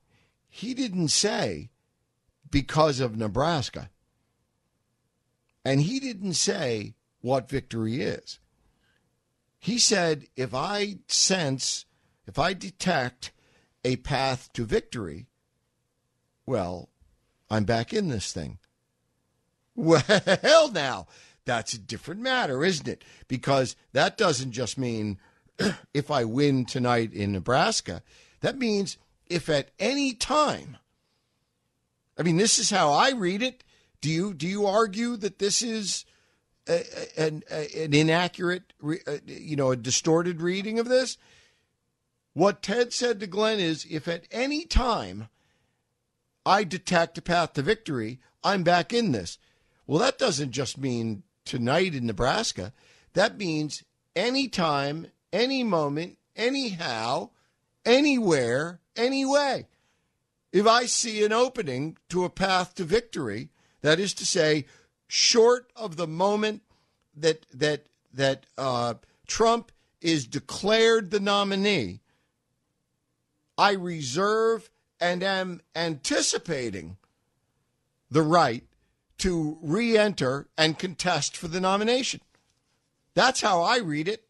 he 0.48 0.74
didn't 0.74 1.10
say 1.10 1.70
because 2.50 3.02
of 3.02 3.18
Nebraska. 3.18 3.90
And 5.66 5.82
he 5.82 6.00
didn't 6.00 6.36
say 6.36 6.96
what 7.20 7.50
victory 7.50 8.02
is. 8.02 8.40
He 9.60 9.80
said, 9.80 10.28
if 10.38 10.54
I 10.54 11.00
sense, 11.10 11.86
if 12.26 12.40
I 12.40 12.54
detect 12.54 13.34
a 13.84 13.98
path 13.98 14.50
to 14.54 14.64
victory, 14.64 15.28
well, 16.46 16.88
I'm 17.50 17.66
back 17.66 17.92
in 17.92 18.08
this 18.08 18.32
thing. 18.32 18.60
Well, 19.80 20.02
hell 20.42 20.72
now, 20.72 21.06
that's 21.48 21.74
a 21.74 21.80
different 21.80 22.22
matter, 22.22 22.64
isn't 22.64 22.88
it? 22.88 23.04
Because 23.28 23.76
that 23.94 24.18
doesn't 24.18 24.52
just 24.52 24.78
mean 24.78 25.18
if 25.94 26.12
I 26.12 26.24
win 26.26 26.66
tonight 26.66 27.12
in 27.14 27.32
Nebraska, 27.32 28.04
that 28.42 28.60
means 28.60 28.98
if 29.26 29.50
at 29.50 29.72
any 29.80 30.14
time, 30.14 30.78
I 32.18 32.24
mean, 32.24 32.38
this 32.38 32.60
is 32.60 32.70
how 32.70 32.92
I 32.92 33.12
read 33.12 33.42
it. 33.42 33.64
Do 34.02 34.10
you 34.10 34.34
do 34.34 34.48
you 34.48 34.68
argue 34.68 35.18
that 35.18 35.40
this 35.40 35.64
is 35.64 36.06
a, 36.68 36.84
an, 37.20 37.44
a, 37.50 37.84
an 37.84 37.94
inaccurate, 37.94 38.74
uh, 38.84 39.18
you 39.26 39.56
know, 39.56 39.72
a 39.72 39.76
distorted 39.76 40.42
reading 40.42 40.78
of 40.78 40.88
this? 40.88 41.18
What 42.34 42.62
Ted 42.62 42.94
said 42.94 43.20
to 43.20 43.28
Glenn 43.28 43.60
is, 43.60 43.88
if 43.90 44.08
at 44.08 44.28
any 44.30 44.66
time 44.66 45.30
I 46.46 46.64
detect 46.64 47.18
a 47.18 47.22
path 47.22 47.54
to 47.54 47.64
victory, 47.64 48.20
I'm 48.44 48.62
back 48.62 48.94
in 48.94 49.12
this. 49.12 49.40
Well, 49.88 50.00
that 50.00 50.20
doesn't 50.20 50.52
just 50.52 50.78
mean 50.78 51.24
tonight 51.48 51.96
in 51.96 52.06
Nebraska. 52.06 52.74
That 53.14 53.38
means 53.38 53.84
anytime, 54.16 55.08
any 55.32 55.64
moment, 55.64 56.18
anyhow, 56.36 57.30
anywhere, 57.86 58.80
anyway. 58.96 59.68
If 60.52 60.68
I 60.68 60.86
see 60.86 61.24
an 61.24 61.34
opening 61.34 61.98
to 62.10 62.24
a 62.24 62.30
path 62.30 62.76
to 62.76 62.84
victory, 62.84 63.50
that 63.82 64.00
is 64.00 64.14
to 64.16 64.26
say, 64.26 64.66
short 65.08 65.72
of 65.76 65.96
the 65.96 66.08
moment 66.08 66.62
that 67.16 67.46
that 67.54 67.88
that 68.14 68.46
uh, 68.58 68.96
Trump 69.28 69.72
is 70.02 70.28
declared 70.28 71.12
the 71.12 71.20
nominee, 71.20 72.02
I 73.58 73.72
reserve 73.74 74.70
and 75.00 75.24
am 75.24 75.62
anticipating 75.76 76.98
the 78.10 78.22
right 78.22 78.64
to 79.20 79.58
re-enter 79.62 80.48
and 80.58 80.78
contest 80.78 81.36
for 81.36 81.48
the 81.48 81.62
nomination. 81.62 82.22
That's 83.14 83.42
how 83.42 83.62
I 83.62 83.80
read 83.80 84.08
it, 84.08 84.26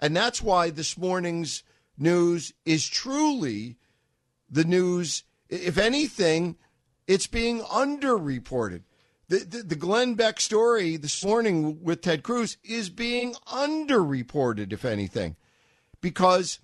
and 0.00 0.16
that's 0.16 0.42
why 0.42 0.70
this 0.70 0.96
morning's 0.96 1.62
news 1.98 2.52
is 2.64 2.88
truly 2.88 3.76
the 4.50 4.64
news. 4.64 5.24
If 5.48 5.78
anything, 5.78 6.56
it's 7.06 7.26
being 7.26 7.60
underreported. 7.60 8.82
The, 9.28 9.38
the, 9.38 9.62
the 9.62 9.76
Glenn 9.76 10.14
Beck 10.14 10.40
story 10.40 10.96
this 10.96 11.24
morning 11.24 11.82
with 11.82 12.00
Ted 12.00 12.22
Cruz 12.22 12.58
is 12.62 12.90
being 12.90 13.34
underreported, 13.52 14.72
if 14.72 14.84
anything, 14.84 15.36
because 16.00 16.60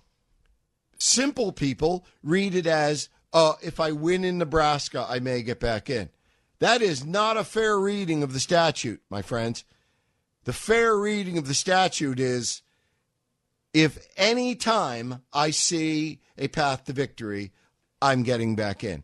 simple 0.97 1.51
people 1.51 2.05
read 2.23 2.55
it 2.55 2.65
as 2.65 3.09
uh, 3.33 3.53
if 3.61 3.79
I 3.79 3.91
win 3.91 4.23
in 4.23 4.37
Nebraska, 4.37 5.05
I 5.09 5.19
may 5.19 5.41
get 5.43 5.59
back 5.59 5.89
in. 5.89 6.09
That 6.63 6.81
is 6.81 7.05
not 7.05 7.35
a 7.35 7.43
fair 7.43 7.77
reading 7.77 8.23
of 8.23 8.31
the 8.31 8.39
statute, 8.39 9.01
my 9.09 9.21
friends. 9.21 9.65
The 10.45 10.53
fair 10.53 10.97
reading 10.97 11.37
of 11.37 11.45
the 11.45 11.53
statute 11.53 12.21
is 12.21 12.61
if 13.73 13.97
any 14.15 14.55
time 14.55 15.23
I 15.33 15.49
see 15.49 16.21
a 16.37 16.47
path 16.47 16.85
to 16.85 16.93
victory, 16.93 17.51
I'm 18.01 18.23
getting 18.23 18.55
back 18.55 18.81
in. 18.81 19.03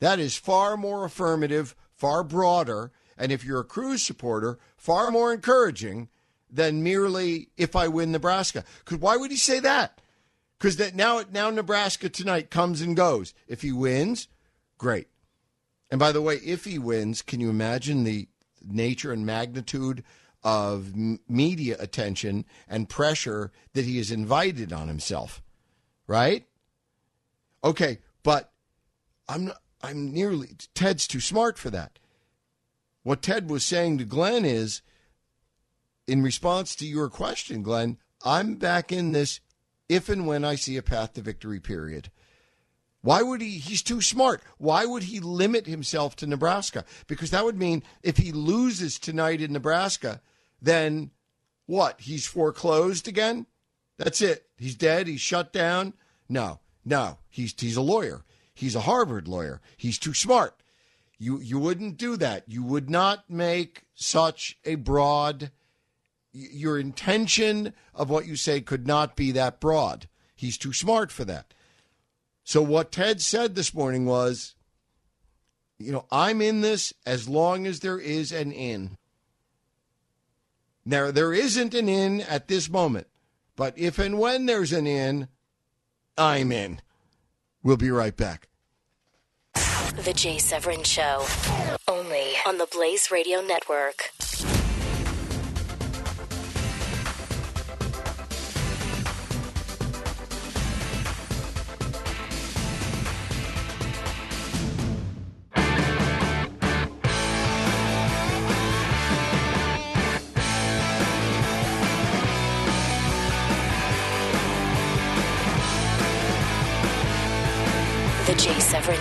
That 0.00 0.18
is 0.18 0.36
far 0.36 0.76
more 0.76 1.06
affirmative, 1.06 1.74
far 1.94 2.22
broader, 2.22 2.92
and 3.16 3.32
if 3.32 3.42
you're 3.42 3.60
a 3.60 3.64
Cruz 3.64 4.02
supporter, 4.02 4.58
far 4.76 5.10
more 5.10 5.32
encouraging 5.32 6.10
than 6.50 6.82
merely 6.82 7.48
if 7.56 7.74
I 7.74 7.88
win 7.88 8.12
Nebraska. 8.12 8.66
Because 8.84 8.98
why 8.98 9.16
would 9.16 9.30
he 9.30 9.38
say 9.38 9.60
that? 9.60 10.02
Because 10.58 10.76
that 10.76 10.94
now 10.94 11.22
now 11.32 11.48
Nebraska 11.48 12.10
tonight 12.10 12.50
comes 12.50 12.82
and 12.82 12.94
goes. 12.94 13.32
If 13.46 13.62
he 13.62 13.72
wins, 13.72 14.28
great. 14.76 15.08
And 15.90 15.98
by 15.98 16.12
the 16.12 16.22
way, 16.22 16.36
if 16.36 16.64
he 16.64 16.78
wins, 16.78 17.22
can 17.22 17.40
you 17.40 17.50
imagine 17.50 18.04
the 18.04 18.28
nature 18.62 19.12
and 19.12 19.24
magnitude 19.24 20.04
of 20.42 20.92
media 21.28 21.76
attention 21.78 22.44
and 22.68 22.88
pressure 22.88 23.50
that 23.72 23.84
he 23.84 23.96
has 23.96 24.10
invited 24.10 24.72
on 24.72 24.88
himself? 24.88 25.42
Right? 26.06 26.46
Okay, 27.64 27.98
but 28.22 28.52
I'm 29.28 29.46
not, 29.46 29.56
I'm 29.82 30.12
nearly 30.12 30.48
Ted's 30.74 31.06
too 31.06 31.20
smart 31.20 31.58
for 31.58 31.70
that. 31.70 31.98
What 33.02 33.22
Ted 33.22 33.48
was 33.48 33.64
saying 33.64 33.98
to 33.98 34.04
Glenn 34.04 34.44
is 34.44 34.82
in 36.06 36.22
response 36.22 36.74
to 36.76 36.86
your 36.86 37.08
question, 37.08 37.62
Glenn, 37.62 37.98
I'm 38.24 38.56
back 38.56 38.92
in 38.92 39.12
this 39.12 39.40
if 39.88 40.08
and 40.08 40.26
when 40.26 40.44
I 40.44 40.56
see 40.56 40.76
a 40.76 40.82
path 40.82 41.14
to 41.14 41.22
victory, 41.22 41.60
period. 41.60 42.10
Why 43.00 43.22
would 43.22 43.40
he? 43.40 43.58
He's 43.58 43.82
too 43.82 44.00
smart. 44.00 44.42
Why 44.58 44.84
would 44.84 45.04
he 45.04 45.20
limit 45.20 45.66
himself 45.66 46.16
to 46.16 46.26
Nebraska? 46.26 46.84
Because 47.06 47.30
that 47.30 47.44
would 47.44 47.58
mean 47.58 47.82
if 48.02 48.16
he 48.16 48.32
loses 48.32 48.98
tonight 48.98 49.40
in 49.40 49.52
Nebraska, 49.52 50.20
then 50.60 51.12
what? 51.66 52.00
He's 52.00 52.26
foreclosed 52.26 53.06
again? 53.06 53.46
That's 53.98 54.20
it. 54.20 54.46
He's 54.56 54.74
dead. 54.74 55.06
He's 55.06 55.20
shut 55.20 55.52
down. 55.52 55.94
No, 56.28 56.60
no. 56.84 57.18
He's 57.28 57.54
he's 57.58 57.76
a 57.76 57.82
lawyer. 57.82 58.24
He's 58.52 58.74
a 58.74 58.80
Harvard 58.80 59.28
lawyer. 59.28 59.60
He's 59.76 59.98
too 59.98 60.14
smart. 60.14 60.60
You 61.18 61.38
you 61.40 61.58
wouldn't 61.58 61.98
do 61.98 62.16
that. 62.16 62.44
You 62.48 62.62
would 62.62 62.90
not 62.90 63.28
make 63.30 63.84
such 63.94 64.56
a 64.64 64.76
broad 64.76 65.50
your 66.32 66.78
intention 66.78 67.74
of 67.94 68.10
what 68.10 68.26
you 68.26 68.36
say 68.36 68.60
could 68.60 68.86
not 68.86 69.16
be 69.16 69.32
that 69.32 69.60
broad. 69.60 70.08
He's 70.34 70.58
too 70.58 70.72
smart 70.72 71.10
for 71.10 71.24
that. 71.24 71.52
So 72.48 72.62
what 72.62 72.90
Ted 72.90 73.20
said 73.20 73.54
this 73.54 73.74
morning 73.74 74.06
was, 74.06 74.54
you 75.78 75.92
know, 75.92 76.06
I'm 76.10 76.40
in 76.40 76.62
this 76.62 76.94
as 77.04 77.28
long 77.28 77.66
as 77.66 77.80
there 77.80 77.98
is 77.98 78.32
an 78.32 78.52
in. 78.52 78.96
Now 80.82 81.10
there 81.10 81.34
isn't 81.34 81.74
an 81.74 81.90
in 81.90 82.22
at 82.22 82.48
this 82.48 82.70
moment, 82.70 83.06
but 83.54 83.78
if 83.78 83.98
and 83.98 84.18
when 84.18 84.46
there's 84.46 84.72
an 84.72 84.86
in, 84.86 85.28
I'm 86.16 86.50
in. 86.50 86.80
We'll 87.62 87.76
be 87.76 87.90
right 87.90 88.16
back. 88.16 88.48
The 89.52 90.14
Jay 90.16 90.38
Severin 90.38 90.84
Show, 90.84 91.26
only 91.86 92.30
on 92.46 92.56
the 92.56 92.66
Blaze 92.72 93.10
Radio 93.10 93.42
Network. 93.42 94.10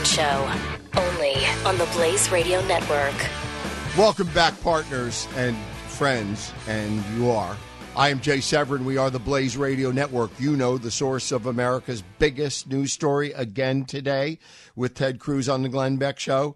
Show, 0.08 0.49
only 0.95 1.36
on 1.66 1.78
the 1.78 1.86
Blaze 1.93 2.32
Radio 2.32 2.66
Network. 2.66 3.14
Welcome 3.97 4.28
back, 4.28 4.60
partners 4.62 5.28
and 5.36 5.58
friends, 5.88 6.53
and 6.68 7.03
you 7.16 7.30
are. 7.30 7.58
I 7.95 8.10
am 8.10 8.22
Jay 8.22 8.39
Severin. 8.39 8.86
We 8.86 8.97
are 8.97 9.10
the 9.10 9.20
Blaze 9.20 9.58
Radio 9.58 9.91
Network. 9.91 10.32
You 10.39 10.55
know, 10.55 10.78
the 10.78 10.91
source 10.91 11.34
of 11.34 11.45
America's 11.45 12.03
biggest 12.20 12.70
news 12.70 12.93
story 12.93 13.34
again 13.34 13.84
today 13.84 14.39
with 14.78 14.93
Ted 14.93 15.20
Cruz 15.20 15.49
on 15.49 15.62
the 15.62 15.70
Glenn 15.70 15.97
Beck 15.97 16.20
Show 16.20 16.55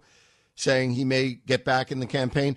saying 0.54 0.92
he 0.92 1.04
may 1.04 1.34
get 1.46 1.64
back 1.64 1.92
in 1.92 2.00
the 2.00 2.06
campaign. 2.06 2.56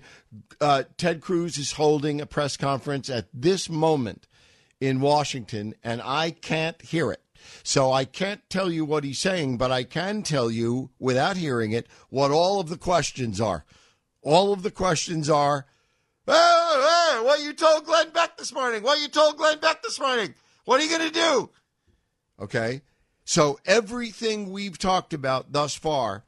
Uh, 0.60 0.84
Ted 0.96 1.20
Cruz 1.20 1.58
is 1.58 1.72
holding 1.72 2.20
a 2.20 2.26
press 2.26 2.56
conference 2.56 3.10
at 3.10 3.28
this 3.34 3.68
moment 3.68 4.26
in 4.80 5.00
Washington, 5.00 5.74
and 5.84 6.00
I 6.02 6.30
can't 6.30 6.80
hear 6.80 7.12
it. 7.12 7.20
So 7.62 7.92
I 7.92 8.04
can't 8.04 8.48
tell 8.48 8.70
you 8.70 8.84
what 8.84 9.04
he's 9.04 9.18
saying, 9.18 9.58
but 9.58 9.70
I 9.70 9.84
can 9.84 10.22
tell 10.22 10.50
you, 10.50 10.90
without 10.98 11.36
hearing 11.36 11.72
it, 11.72 11.86
what 12.10 12.30
all 12.30 12.60
of 12.60 12.68
the 12.68 12.78
questions 12.78 13.40
are. 13.40 13.64
All 14.22 14.52
of 14.52 14.62
the 14.62 14.70
questions 14.70 15.30
are, 15.30 15.66
what 16.26 17.40
you 17.42 17.52
told 17.52 17.84
Glenn 17.84 18.10
Beck 18.10 18.36
this 18.36 18.52
morning? 18.52 18.82
What 18.82 19.00
you 19.00 19.08
told 19.08 19.36
Glenn 19.36 19.58
Beck 19.58 19.82
this 19.82 20.00
morning? 20.00 20.34
What 20.64 20.80
are 20.80 20.84
you 20.84 20.90
going 20.90 21.12
to 21.12 21.14
do? 21.14 21.50
Okay. 22.40 22.82
So 23.24 23.58
everything 23.66 24.50
we've 24.50 24.78
talked 24.78 25.12
about 25.12 25.52
thus 25.52 25.74
far 25.74 26.24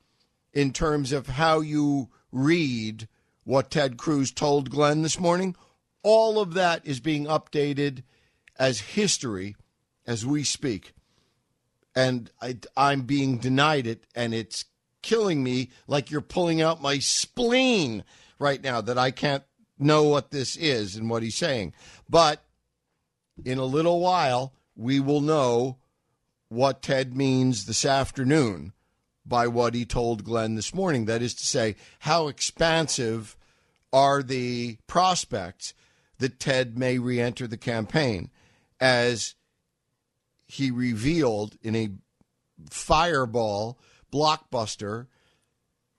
in 0.52 0.72
terms 0.72 1.12
of 1.12 1.28
how 1.28 1.60
you 1.60 2.08
read 2.32 3.08
what 3.44 3.70
Ted 3.70 3.96
Cruz 3.96 4.32
told 4.32 4.70
Glenn 4.70 5.02
this 5.02 5.18
morning, 5.18 5.56
all 6.02 6.40
of 6.40 6.54
that 6.54 6.86
is 6.86 7.00
being 7.00 7.26
updated 7.26 8.02
as 8.58 8.80
history 8.80 9.56
as 10.06 10.26
we 10.26 10.44
speak 10.44 10.92
and 11.98 12.30
I, 12.40 12.56
I'm 12.76 13.02
being 13.02 13.38
denied 13.38 13.88
it, 13.88 14.06
and 14.14 14.32
it's 14.32 14.66
killing 15.02 15.42
me 15.42 15.70
like 15.88 16.12
you're 16.12 16.20
pulling 16.20 16.62
out 16.62 16.80
my 16.80 17.00
spleen 17.00 18.04
right 18.38 18.62
now 18.62 18.80
that 18.80 18.96
I 18.96 19.10
can't 19.10 19.42
know 19.80 20.04
what 20.04 20.30
this 20.30 20.54
is 20.54 20.94
and 20.94 21.10
what 21.10 21.24
he's 21.24 21.34
saying. 21.34 21.72
But 22.08 22.44
in 23.44 23.58
a 23.58 23.64
little 23.64 23.98
while, 23.98 24.52
we 24.76 25.00
will 25.00 25.20
know 25.20 25.78
what 26.48 26.82
Ted 26.82 27.16
means 27.16 27.66
this 27.66 27.84
afternoon 27.84 28.74
by 29.26 29.48
what 29.48 29.74
he 29.74 29.84
told 29.84 30.22
Glenn 30.22 30.54
this 30.54 30.72
morning. 30.72 31.06
That 31.06 31.20
is 31.20 31.34
to 31.34 31.46
say, 31.46 31.74
how 31.98 32.28
expansive 32.28 33.36
are 33.92 34.22
the 34.22 34.78
prospects 34.86 35.74
that 36.18 36.38
Ted 36.38 36.78
may 36.78 37.00
re 37.00 37.20
enter 37.20 37.48
the 37.48 37.56
campaign 37.56 38.30
as 38.78 39.34
he 40.48 40.70
revealed 40.70 41.56
in 41.62 41.76
a 41.76 41.90
fireball 42.70 43.78
blockbuster 44.10 45.06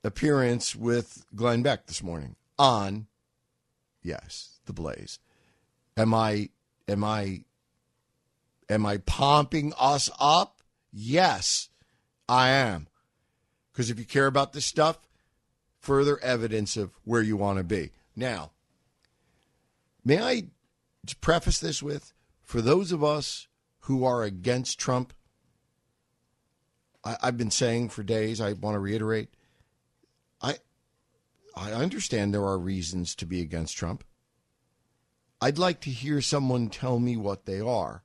appearance 0.03 0.75
with 0.75 1.25
Glenn 1.35 1.61
Beck 1.61 1.85
this 1.85 2.03
morning 2.03 2.35
on 2.57 3.07
yes, 4.01 4.59
the 4.65 4.73
Blaze. 4.73 5.19
Am 5.95 6.13
I 6.13 6.49
am 6.87 7.03
I 7.03 7.43
am 8.69 8.85
I 8.85 8.97
pumping 8.97 9.73
us 9.79 10.09
up? 10.19 10.61
Yes, 10.91 11.69
I 12.27 12.49
am. 12.49 12.87
Because 13.71 13.91
if 13.91 13.99
you 13.99 14.05
care 14.05 14.27
about 14.27 14.53
this 14.53 14.65
stuff, 14.65 14.97
further 15.79 16.19
evidence 16.21 16.75
of 16.75 16.91
where 17.03 17.21
you 17.21 17.37
want 17.37 17.59
to 17.59 17.63
be. 17.63 17.91
Now, 18.15 18.51
may 20.03 20.21
I 20.21 20.43
preface 21.21 21.59
this 21.59 21.83
with 21.83 22.13
for 22.41 22.61
those 22.61 22.91
of 22.91 23.03
us 23.03 23.47
who 23.89 24.05
are 24.05 24.21
against 24.21 24.77
Trump, 24.77 25.13
I, 27.03 27.17
have 27.23 27.37
been 27.39 27.49
saying 27.49 27.89
for 27.89 28.03
days, 28.03 28.39
I 28.39 28.53
want 28.53 28.75
to 28.75 28.79
reiterate, 28.79 29.29
I 30.39 30.57
I 31.55 31.71
understand 31.71 32.31
there 32.31 32.45
are 32.45 32.59
reasons 32.59 33.15
to 33.15 33.25
be 33.25 33.41
against 33.41 33.75
Trump. 33.75 34.03
I'd 35.41 35.57
like 35.57 35.81
to 35.81 35.89
hear 35.89 36.21
someone 36.21 36.69
tell 36.69 36.99
me 36.99 37.17
what 37.17 37.47
they 37.47 37.59
are. 37.59 38.03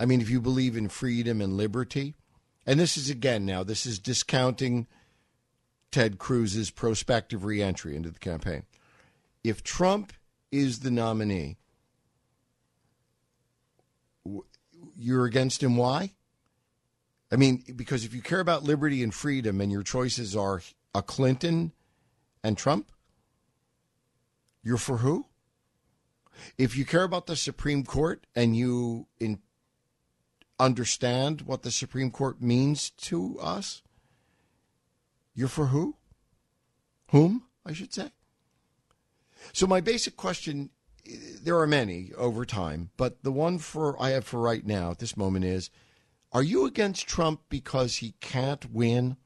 I 0.00 0.06
mean, 0.06 0.22
if 0.22 0.30
you 0.30 0.40
believe 0.40 0.74
in 0.74 0.88
freedom 0.88 1.42
and 1.42 1.58
liberty, 1.58 2.14
and 2.64 2.80
this 2.80 2.96
is 2.96 3.10
again 3.10 3.44
now, 3.44 3.62
this 3.62 3.84
is 3.84 3.98
discounting 3.98 4.86
Ted 5.90 6.18
Cruz's 6.18 6.70
prospective 6.70 7.44
reentry 7.44 7.94
into 7.94 8.08
the 8.08 8.18
campaign. 8.18 8.62
If 9.44 9.62
Trump 9.62 10.14
is 10.50 10.78
the 10.78 10.90
nominee, 10.90 11.58
you're 14.96 15.24
against 15.24 15.62
him. 15.62 15.76
Why? 15.76 16.12
I 17.30 17.36
mean, 17.36 17.64
because 17.74 18.04
if 18.04 18.14
you 18.14 18.22
care 18.22 18.40
about 18.40 18.62
liberty 18.62 19.02
and 19.02 19.12
freedom 19.12 19.60
and 19.60 19.70
your 19.70 19.82
choices 19.82 20.36
are 20.36 20.62
a 20.94 21.02
Clinton 21.02 21.72
and 22.42 22.56
Trump, 22.56 22.90
you're 24.62 24.76
for 24.76 24.98
who? 24.98 25.26
If 26.58 26.76
you 26.76 26.84
care 26.84 27.02
about 27.02 27.26
the 27.26 27.36
Supreme 27.36 27.84
Court 27.84 28.26
and 28.34 28.56
you 28.56 29.06
in, 29.18 29.40
understand 30.58 31.42
what 31.42 31.62
the 31.62 31.70
Supreme 31.70 32.10
Court 32.10 32.40
means 32.40 32.90
to 32.90 33.38
us, 33.40 33.82
You're 35.34 35.48
for 35.48 35.66
who? 35.66 35.96
Whom, 37.10 37.44
I 37.64 37.72
should 37.72 37.92
say. 37.92 38.10
So 39.52 39.66
my 39.66 39.80
basic 39.80 40.16
question 40.16 40.70
there 41.42 41.58
are 41.58 41.66
many 41.66 42.12
over 42.16 42.44
time, 42.44 42.90
but 42.96 43.22
the 43.22 43.32
one 43.32 43.58
for 43.58 44.00
I 44.02 44.10
have 44.10 44.24
for 44.24 44.40
right 44.40 44.64
now 44.64 44.90
at 44.90 44.98
this 44.98 45.16
moment 45.16 45.44
is 45.44 45.70
are 46.32 46.42
you 46.42 46.66
against 46.66 47.06
Trump 47.06 47.40
because 47.48 47.96
he 47.96 48.14
can't 48.20 48.72
win? 48.72 49.16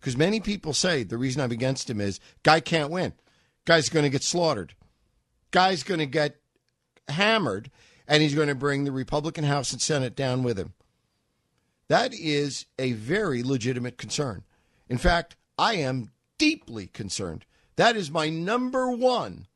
Because 0.00 0.16
many 0.16 0.40
people 0.40 0.72
say 0.72 1.02
the 1.02 1.18
reason 1.18 1.42
I'm 1.42 1.52
against 1.52 1.90
him 1.90 2.00
is 2.00 2.20
guy 2.42 2.60
can't 2.60 2.90
win. 2.90 3.12
Guy's 3.64 3.88
going 3.88 4.04
to 4.04 4.10
get 4.10 4.22
slaughtered. 4.22 4.74
Guy's 5.50 5.82
going 5.82 6.00
to 6.00 6.06
get 6.06 6.36
hammered, 7.08 7.70
and 8.06 8.22
he's 8.22 8.34
going 8.34 8.48
to 8.48 8.54
bring 8.54 8.84
the 8.84 8.92
Republican 8.92 9.44
House 9.44 9.72
and 9.72 9.82
Senate 9.82 10.14
down 10.14 10.42
with 10.42 10.58
him. 10.58 10.74
That 11.88 12.12
is 12.14 12.66
a 12.78 12.92
very 12.92 13.42
legitimate 13.42 13.98
concern. 13.98 14.44
In 14.88 14.98
fact, 14.98 15.36
I 15.58 15.74
am 15.74 16.10
deeply 16.38 16.86
concerned. 16.86 17.44
That 17.76 17.96
is 17.96 18.10
my 18.10 18.28
number 18.28 18.90
one 18.90 19.46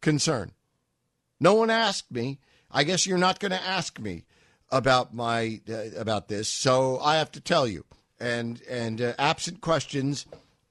concern. 0.00 0.52
No 1.44 1.52
one 1.52 1.68
asked 1.68 2.10
me. 2.10 2.38
I 2.70 2.84
guess 2.84 3.06
you're 3.06 3.18
not 3.18 3.38
going 3.38 3.50
to 3.52 3.62
ask 3.62 4.00
me 4.00 4.24
about 4.70 5.12
my 5.12 5.60
uh, 5.68 5.90
about 5.94 6.28
this, 6.28 6.48
so 6.48 6.98
I 7.00 7.16
have 7.16 7.30
to 7.32 7.40
tell 7.40 7.68
you. 7.68 7.84
And 8.18 8.62
and 8.62 9.02
uh, 9.02 9.12
absent 9.18 9.60
questions, 9.60 10.24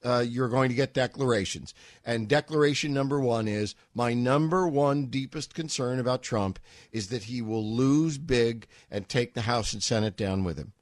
uh, 0.03 0.25
you're 0.27 0.49
going 0.49 0.69
to 0.69 0.75
get 0.75 0.95
declarations. 0.95 1.75
And 2.03 2.27
declaration 2.27 2.91
number 2.91 3.19
one 3.19 3.47
is 3.47 3.75
my 3.93 4.15
number 4.15 4.67
one 4.67 5.05
deepest 5.05 5.53
concern 5.53 5.99
about 5.99 6.23
Trump 6.23 6.57
is 6.91 7.09
that 7.09 7.25
he 7.25 7.39
will 7.39 7.63
lose 7.63 8.17
big 8.17 8.65
and 8.89 9.07
take 9.07 9.35
the 9.35 9.41
House 9.41 9.73
and 9.73 9.83
Senate 9.83 10.17
down 10.17 10.43
with 10.43 10.57
him. 10.57 10.73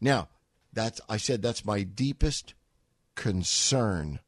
Now, 0.00 0.28
that's 0.72 0.98
I 1.10 1.18
said 1.18 1.42
that's 1.42 1.66
my 1.66 1.82
deepest 1.82 2.54
concern. 3.16 4.20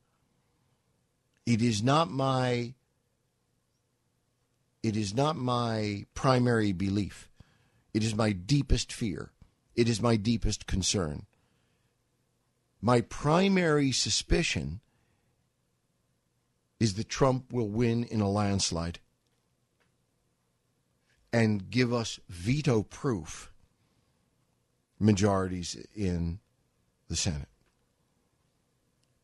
It 1.47 1.63
is 1.63 1.83
not 1.83 2.11
my 2.11 2.75
it 4.85 4.99
is 4.99 5.15
not 5.15 5.35
my 5.35 6.05
primary 6.13 6.71
belief. 6.73 7.31
It 7.95 8.05
is 8.05 8.15
my 8.15 8.33
deepest 8.33 8.93
fear. 8.93 9.33
It 9.75 9.89
is 9.89 10.03
my 10.03 10.17
deepest 10.17 10.67
concern. 10.67 11.25
My 12.83 13.01
primary 13.01 13.93
suspicion 13.93 14.81
is 16.79 16.95
that 16.95 17.09
Trump 17.09 17.51
will 17.51 17.71
win 17.71 18.05
in 18.05 18.21
a 18.21 18.29
landslide 18.29 18.99
and 21.33 21.71
give 21.71 21.91
us 21.91 22.21
veto 22.29 22.83
proof 22.83 23.55
majorities 25.01 25.79
in 25.95 26.41
the 27.09 27.17
Senate. 27.17 27.49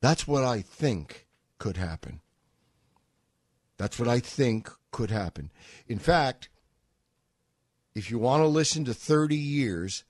That's 0.01 0.27
what 0.27 0.43
I 0.43 0.63
think 0.63 1.27
could 1.59 1.77
happen. 1.77 2.23
That's 3.81 3.99
what 3.99 4.09
I 4.09 4.21
think 4.21 4.69
could 4.91 5.11
happen. 5.11 5.51
In 5.89 5.99
fact, 5.99 6.51
if 7.95 8.11
you 8.11 8.19
want 8.19 8.43
to 8.43 8.47
listen 8.47 8.85
to 8.85 8.93
30 8.93 9.35
years 9.35 10.05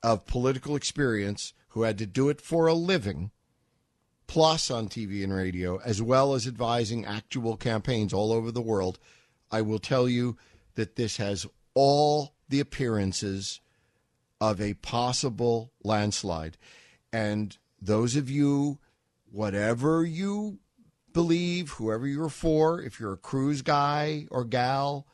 of 0.00 0.26
political 0.26 0.76
experience 0.76 1.54
who 1.70 1.82
had 1.82 1.98
to 1.98 2.06
do 2.06 2.28
it 2.28 2.40
for 2.40 2.68
a 2.68 2.72
living, 2.72 3.32
plus 4.28 4.70
on 4.70 4.88
TV 4.88 5.24
and 5.24 5.34
radio, 5.34 5.78
as 5.78 6.00
well 6.00 6.34
as 6.34 6.46
advising 6.46 7.04
actual 7.04 7.56
campaigns 7.56 8.12
all 8.12 8.30
over 8.30 8.52
the 8.52 8.62
world, 8.62 9.00
I 9.50 9.60
will 9.60 9.80
tell 9.80 10.08
you 10.08 10.36
that 10.76 10.94
this 10.94 11.16
has 11.16 11.48
all 11.74 12.32
the 12.48 12.60
appearances 12.60 13.60
of 14.40 14.60
a 14.60 14.74
possible 14.74 15.72
landslide. 15.82 16.56
And 17.12 17.58
those 17.80 18.14
of 18.14 18.30
you, 18.30 18.78
whatever 19.32 20.04
you 20.04 20.60
believe, 21.12 21.70
whoever 21.70 22.06
you're 22.06 22.28
for, 22.28 22.80
if 22.80 22.98
you're 22.98 23.12
a 23.12 23.18
Cruz 23.18 23.62
guy 23.62 24.26
or 24.30 24.44
gal, 24.44 25.06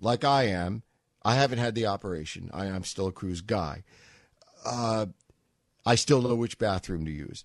like 0.00 0.24
I 0.24 0.44
am, 0.44 0.82
I 1.22 1.34
haven't 1.34 1.58
had 1.58 1.74
the 1.74 1.86
operation. 1.86 2.50
I 2.52 2.66
am 2.66 2.84
still 2.84 3.08
a 3.08 3.12
Cruz 3.12 3.40
guy. 3.40 3.84
Uh, 4.64 5.06
I 5.84 5.94
still 5.94 6.22
know 6.22 6.34
which 6.34 6.58
bathroom 6.58 7.04
to 7.04 7.10
use. 7.10 7.44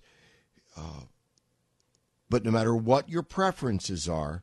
Uh, 0.76 1.02
but 2.28 2.44
no 2.44 2.50
matter 2.50 2.74
what 2.74 3.08
your 3.08 3.22
preferences 3.22 4.08
are, 4.08 4.42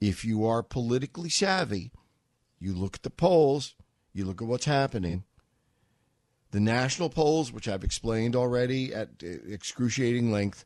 if 0.00 0.24
you 0.24 0.44
are 0.44 0.62
politically 0.62 1.28
savvy, 1.28 1.90
you 2.58 2.74
look 2.74 2.96
at 2.96 3.02
the 3.02 3.10
polls, 3.10 3.74
you 4.12 4.24
look 4.24 4.42
at 4.42 4.48
what's 4.48 4.66
happening. 4.66 5.24
The 6.50 6.60
national 6.60 7.10
polls, 7.10 7.52
which 7.52 7.68
I've 7.68 7.84
explained 7.84 8.36
already 8.36 8.94
at 8.94 9.08
uh, 9.22 9.26
excruciating 9.48 10.30
length, 10.30 10.64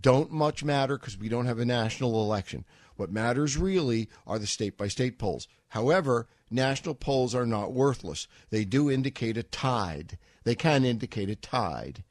don't 0.00 0.30
much 0.30 0.64
matter 0.64 0.98
because 0.98 1.18
we 1.18 1.28
don't 1.28 1.46
have 1.46 1.58
a 1.58 1.64
national 1.64 2.22
election. 2.22 2.64
What 2.96 3.12
matters 3.12 3.56
really 3.56 4.08
are 4.26 4.38
the 4.38 4.46
state 4.46 4.76
by 4.76 4.88
state 4.88 5.18
polls. 5.18 5.48
However, 5.68 6.28
national 6.50 6.94
polls 6.94 7.34
are 7.34 7.46
not 7.46 7.72
worthless. 7.72 8.26
They 8.50 8.64
do 8.64 8.90
indicate 8.90 9.36
a 9.36 9.42
tide. 9.42 10.18
They 10.44 10.54
can 10.54 10.84
indicate 10.84 11.30
a 11.30 11.36
tide. 11.36 12.04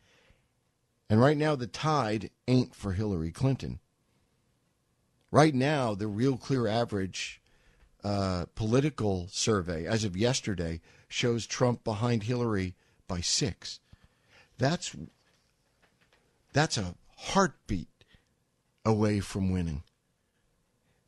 And 1.09 1.19
right 1.19 1.37
now, 1.37 1.55
the 1.55 1.67
tide 1.67 2.29
ain't 2.47 2.75
for 2.75 2.93
Hillary 2.93 3.31
Clinton. 3.31 3.79
Right 5.31 5.53
now, 5.53 5.95
the 5.95 6.07
real 6.07 6.37
clear 6.37 6.67
average 6.67 7.41
uh, 8.03 8.45
political 8.55 9.27
survey, 9.29 9.85
as 9.85 10.03
of 10.03 10.15
yesterday, 10.15 10.81
shows 11.07 11.45
Trump 11.45 11.83
behind 11.83 12.23
Hillary 12.23 12.75
by 13.07 13.21
six. 13.21 13.79
That's 14.57 14.95
that's 16.53 16.77
a 16.77 16.95
heartbeat 17.19 18.05
away 18.85 19.19
from 19.19 19.51
winning. 19.51 19.83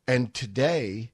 And 0.06 0.34
today, 0.34 1.12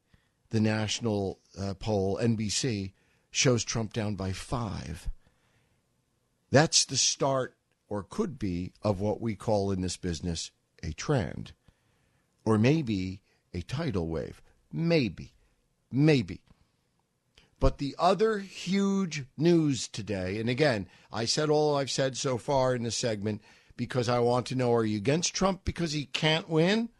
the 0.51 0.61
national 0.61 1.38
uh, 1.59 1.74
poll, 1.74 2.18
NBC, 2.20 2.92
shows 3.30 3.64
Trump 3.64 3.92
down 3.92 4.16
by 4.16 4.32
five. 4.32 5.09
That's 6.51 6.84
the 6.84 6.96
start, 6.96 7.57
or 7.88 8.03
could 8.03 8.38
be, 8.38 8.72
of 8.82 9.01
what 9.01 9.20
we 9.20 9.34
call 9.36 9.70
in 9.70 9.82
this 9.82 9.96
business 9.96 10.51
a 10.82 10.92
trend, 10.92 11.53
or 12.44 12.59
maybe 12.59 13.20
a 13.55 13.61
tidal 13.62 14.09
wave. 14.09 14.42
Maybe. 14.72 15.32
Maybe. 15.92 16.40
But 17.61 17.78
the 17.78 17.94
other 17.99 18.38
huge 18.38 19.24
news 19.36 19.88
today, 19.88 20.38
and 20.40 20.49
again, 20.49 20.88
I 21.12 21.24
said 21.24 21.51
all 21.51 21.76
I've 21.76 21.90
said 21.90 22.16
so 22.16 22.38
far 22.38 22.74
in 22.74 22.84
this 22.84 22.96
segment 22.96 23.42
because 23.78 24.08
I 24.08 24.18
want 24.18 24.44
to 24.46 24.56
know 24.56 24.74
are 24.74 24.84
you 24.84 24.98
against 24.98 25.32
Trump 25.32 25.64
because 25.64 25.92
he 25.92 26.04
can't 26.04 26.50
win? 26.50 26.90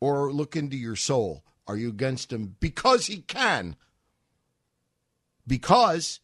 Or 0.00 0.30
look 0.30 0.56
into 0.56 0.76
your 0.76 0.96
soul. 0.96 1.44
Are 1.66 1.76
you 1.76 1.88
against 1.88 2.32
him 2.32 2.56
because 2.60 3.06
he 3.06 3.22
can? 3.22 3.76
Because 5.46 6.20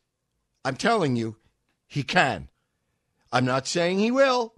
I'm 0.65 0.77
telling 0.77 1.17
you, 1.17 1.37
he 1.87 2.03
can. 2.03 2.49
I'm 3.33 3.45
not 3.45 3.67
saying 3.67 4.01
he 4.01 4.11
will. 4.11 4.55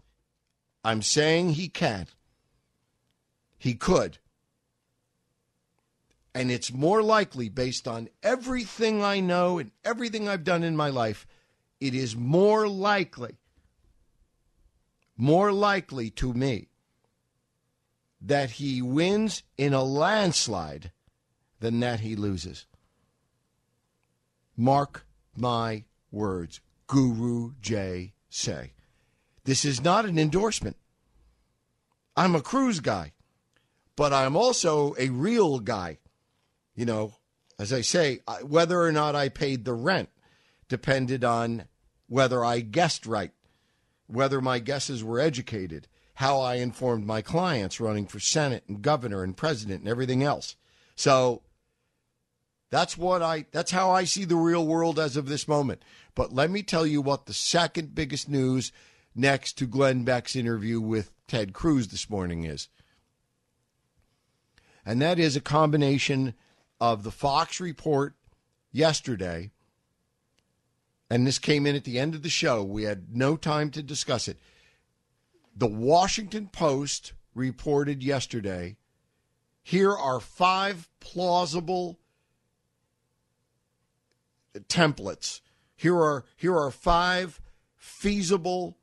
I'm 0.82 1.02
saying 1.02 1.50
he 1.50 1.68
can. 1.68 2.06
He 3.58 3.74
could. 3.74 4.18
And 6.34 6.50
it's 6.50 6.72
more 6.72 7.02
likely, 7.02 7.48
based 7.48 7.88
on 7.88 8.08
everything 8.22 9.02
I 9.02 9.20
know 9.20 9.58
and 9.58 9.72
everything 9.84 10.28
I've 10.28 10.44
done 10.44 10.62
in 10.62 10.76
my 10.76 10.88
life, 10.90 11.26
it 11.80 11.94
is 11.94 12.14
more 12.16 12.68
likely 12.68 13.36
more 15.16 15.52
likely 15.52 16.10
to 16.10 16.32
me 16.32 16.68
that 18.20 18.50
he 18.52 18.82
wins 18.82 19.42
in 19.56 19.72
a 19.72 19.82
landslide 19.82 20.90
than 21.60 21.80
that 21.80 22.00
he 22.00 22.16
loses. 22.16 22.66
Mark 24.56 25.06
my 25.36 25.84
words. 26.10 26.60
Guru 26.86 27.52
Jay 27.60 28.12
say. 28.28 28.72
This 29.44 29.64
is 29.64 29.82
not 29.82 30.04
an 30.04 30.18
endorsement. 30.18 30.76
I'm 32.16 32.34
a 32.34 32.40
Cruz 32.40 32.80
guy, 32.80 33.12
but 33.96 34.12
I'm 34.12 34.36
also 34.36 34.94
a 34.98 35.08
real 35.10 35.58
guy. 35.58 35.98
You 36.74 36.84
know, 36.84 37.14
as 37.58 37.72
I 37.72 37.80
say, 37.80 38.20
whether 38.42 38.80
or 38.80 38.92
not 38.92 39.14
I 39.14 39.28
paid 39.28 39.64
the 39.64 39.74
rent 39.74 40.08
depended 40.68 41.24
on 41.24 41.64
whether 42.08 42.44
I 42.44 42.60
guessed 42.60 43.06
right 43.06 43.32
whether 44.06 44.40
my 44.40 44.58
guesses 44.58 45.02
were 45.02 45.20
educated, 45.20 45.88
how 46.14 46.40
I 46.40 46.56
informed 46.56 47.06
my 47.06 47.22
clients 47.22 47.80
running 47.80 48.06
for 48.06 48.20
Senate 48.20 48.64
and 48.68 48.82
governor 48.82 49.22
and 49.22 49.36
president 49.36 49.80
and 49.80 49.88
everything 49.88 50.22
else. 50.22 50.56
So 50.94 51.42
that's 52.70 52.96
what 52.96 53.22
I 53.22 53.46
that's 53.52 53.70
how 53.70 53.90
I 53.90 54.04
see 54.04 54.24
the 54.24 54.36
real 54.36 54.66
world 54.66 54.98
as 54.98 55.16
of 55.16 55.28
this 55.28 55.46
moment. 55.46 55.82
But 56.14 56.32
let 56.32 56.50
me 56.50 56.62
tell 56.62 56.86
you 56.86 57.00
what 57.00 57.26
the 57.26 57.34
second 57.34 57.94
biggest 57.94 58.28
news 58.28 58.72
next 59.14 59.54
to 59.58 59.66
Glenn 59.66 60.04
Beck's 60.04 60.36
interview 60.36 60.80
with 60.80 61.12
Ted 61.26 61.52
Cruz 61.52 61.88
this 61.88 62.10
morning 62.10 62.44
is. 62.44 62.68
And 64.84 65.02
that 65.02 65.18
is 65.18 65.36
a 65.36 65.40
combination 65.40 66.34
of 66.80 67.02
the 67.02 67.10
Fox 67.10 67.60
report 67.60 68.14
yesterday 68.70 69.50
and 71.10 71.26
this 71.26 71.38
came 71.38 71.66
in 71.66 71.76
at 71.76 71.84
the 71.84 71.98
end 71.98 72.14
of 72.14 72.22
the 72.22 72.28
show. 72.28 72.62
We 72.62 72.84
had 72.84 73.14
no 73.14 73.36
time 73.36 73.70
to 73.70 73.82
discuss 73.82 74.28
it. 74.28 74.38
The 75.56 75.66
Washington 75.66 76.48
Post 76.48 77.12
reported 77.34 78.02
yesterday 78.02 78.76
here 79.62 79.92
are 79.92 80.20
five 80.20 80.88
plausible 81.00 81.98
templates. 84.68 85.40
Here 85.76 85.96
are 85.96 86.24
here 86.36 86.56
are 86.56 86.70
five 86.70 87.40
feasible 87.74 88.78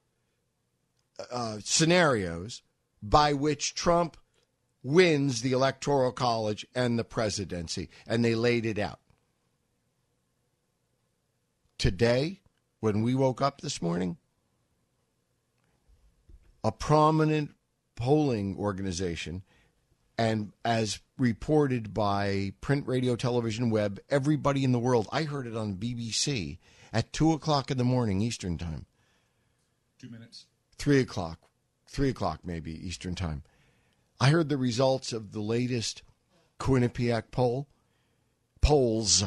uh, 1.32 1.59
scenarios 1.63 2.63
by 3.01 3.34
which 3.34 3.76
Trump 3.76 4.17
wins 4.84 5.41
the 5.41 5.53
electoral 5.53 6.11
college 6.11 6.65
and 6.76 6.99
the 6.99 7.05
presidency, 7.05 7.89
and 8.05 8.24
they 8.24 8.36
laid 8.36 8.65
it 8.65 8.78
out. 8.78 8.99
Today, 11.78 12.41
when 12.80 13.01
we 13.01 13.15
woke 13.15 13.41
up 13.41 13.61
this 13.61 13.82
morning, 13.82 14.17
a 16.63 16.71
prominent 16.71 17.55
polling 17.95 18.55
organization, 18.57 19.43
and 20.17 20.53
as 20.63 20.99
reported 21.17 21.93
by 21.93 22.53
print, 22.61 22.88
radio, 22.88 23.15
television, 23.15 23.69
web, 23.69 23.99
everybody 24.09 24.63
in 24.63 24.71
the 24.71 24.80
world, 24.80 25.07
I 25.11 25.24
heard 25.24 25.47
it 25.47 25.55
on 25.55 25.76
BBC 25.76 26.57
at 26.91 27.11
2 27.13 27.34
o'clock 27.34 27.71
in 27.71 27.78
the 27.78 27.84
morning 27.84 28.21
Eastern 28.21 28.57
Time. 28.57 28.86
Two 29.99 30.09
minutes. 30.09 30.45
3 30.78 30.99
o'clock, 30.99 31.39
3 31.88 32.09
o'clock 32.09 32.41
maybe 32.43 32.71
Eastern 32.86 33.15
Time. 33.15 33.43
I 34.19 34.30
heard 34.30 34.49
the 34.49 34.57
results 34.57 35.11
of 35.11 35.32
the 35.32 35.41
latest 35.41 36.03
Quinnipiac 36.59 37.32
poll, 37.32 37.67
polls, 38.61 39.24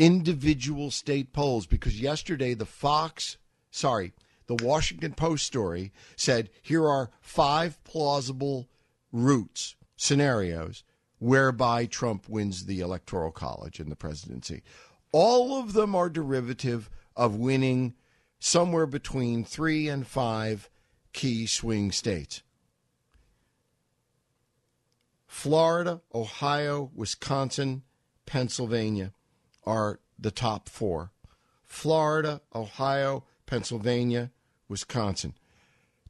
individual 0.00 0.90
state 0.90 1.32
polls, 1.32 1.66
because 1.66 2.00
yesterday 2.00 2.54
the 2.54 2.64
Fox, 2.64 3.36
sorry, 3.70 4.14
the 4.46 4.56
Washington 4.64 5.12
Post 5.12 5.46
story 5.46 5.92
said 6.16 6.48
here 6.62 6.88
are 6.88 7.10
five 7.20 7.84
plausible 7.84 8.68
routes, 9.12 9.76
scenarios, 9.96 10.82
whereby 11.18 11.84
Trump 11.84 12.28
wins 12.30 12.64
the 12.64 12.80
Electoral 12.80 13.30
College 13.30 13.78
and 13.78 13.92
the 13.92 13.96
presidency. 13.96 14.62
All 15.12 15.60
of 15.60 15.74
them 15.74 15.94
are 15.94 16.08
derivative 16.08 16.88
of 17.14 17.36
winning 17.36 17.94
somewhere 18.38 18.86
between 18.86 19.44
three 19.44 19.86
and 19.86 20.06
five 20.06 20.70
key 21.12 21.44
swing 21.44 21.92
states. 21.92 22.42
Florida, 25.26 26.00
Ohio, 26.14 26.90
Wisconsin, 26.94 27.82
Pennsylvania 28.24 29.12
are 29.64 30.00
the 30.18 30.30
top 30.30 30.68
four. 30.68 31.12
Florida, 31.64 32.40
Ohio, 32.54 33.24
Pennsylvania, 33.46 34.30
Wisconsin. 34.68 35.34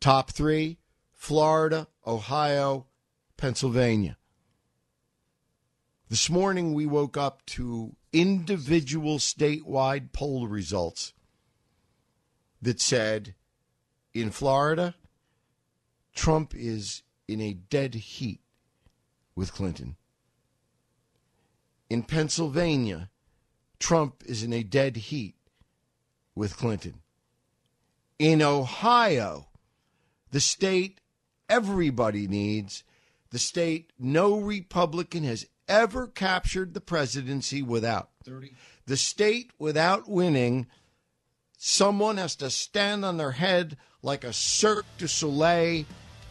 Top 0.01 0.31
three 0.31 0.79
Florida, 1.13 1.87
Ohio, 2.07 2.87
Pennsylvania. 3.37 4.17
This 6.09 6.31
morning 6.31 6.73
we 6.73 6.87
woke 6.87 7.17
up 7.17 7.45
to 7.47 7.95
individual 8.13 9.19
statewide 9.19 10.13
poll 10.13 10.49
results 10.49 11.13
that 12.61 12.81
said 12.81 13.35
in 14.13 14.31
Florida, 14.31 14.95
Trump 16.15 16.55
is 16.55 17.03
in 17.29 17.41
a 17.41 17.53
dead 17.53 17.95
heat 17.95 18.41
with 19.37 19.53
Clinton. 19.53 19.97
In 21.89 22.03
Pennsylvania, 22.03 23.11
Trump 23.81 24.23
is 24.27 24.45
in 24.45 24.53
a 24.53 24.63
dead 24.63 24.97
heat 24.97 25.35
with 26.37 26.57
Clinton. 26.57 27.01
In 28.19 28.43
Ohio, 28.43 29.49
the 30.31 30.41
state 30.41 31.01
everybody 31.49 32.29
needs, 32.29 32.85
the 33.31 33.39
state 33.39 33.93
no 33.99 34.39
Republican 34.39 35.25
has 35.25 35.47
ever 35.67 36.07
captured 36.07 36.75
the 36.75 36.81
presidency 36.81 37.63
without. 37.63 38.11
30. 38.25 38.53
The 38.87 38.97
state 38.97 39.53
without 39.59 40.09
winning, 40.09 40.67
someone 41.57 42.19
has 42.19 42.37
to 42.37 42.51
stand 42.51 43.05
on 43.05 43.17
their 43.17 43.33
head 43.33 43.77
like 44.03 44.25
a 44.25 44.33
Cirque 44.33 44.87
du 44.99 45.07
Soleil 45.07 45.85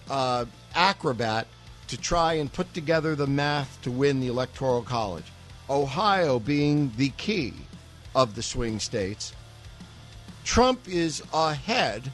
uh, 0.09 0.45
acrobat 0.75 1.47
to 1.87 1.97
try 1.97 2.33
and 2.33 2.51
put 2.51 2.73
together 2.73 3.15
the 3.15 3.27
math 3.27 3.81
to 3.81 3.91
win 3.91 4.19
the 4.19 4.27
Electoral 4.27 4.83
College. 4.83 5.25
Ohio 5.69 6.39
being 6.39 6.91
the 6.97 7.09
key 7.09 7.53
of 8.15 8.35
the 8.35 8.41
swing 8.41 8.79
states. 8.79 9.33
Trump 10.43 10.87
is 10.87 11.21
ahead, 11.33 12.11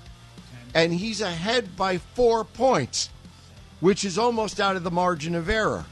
and 0.73 0.93
he's 0.93 1.21
ahead 1.21 1.75
by 1.77 1.97
four 1.97 2.43
points, 2.43 3.09
which 3.79 4.03
is 4.03 4.17
almost 4.17 4.59
out 4.59 4.75
of 4.75 4.83
the 4.83 4.91
margin 4.91 5.35
of 5.35 5.49
error. 5.49 5.85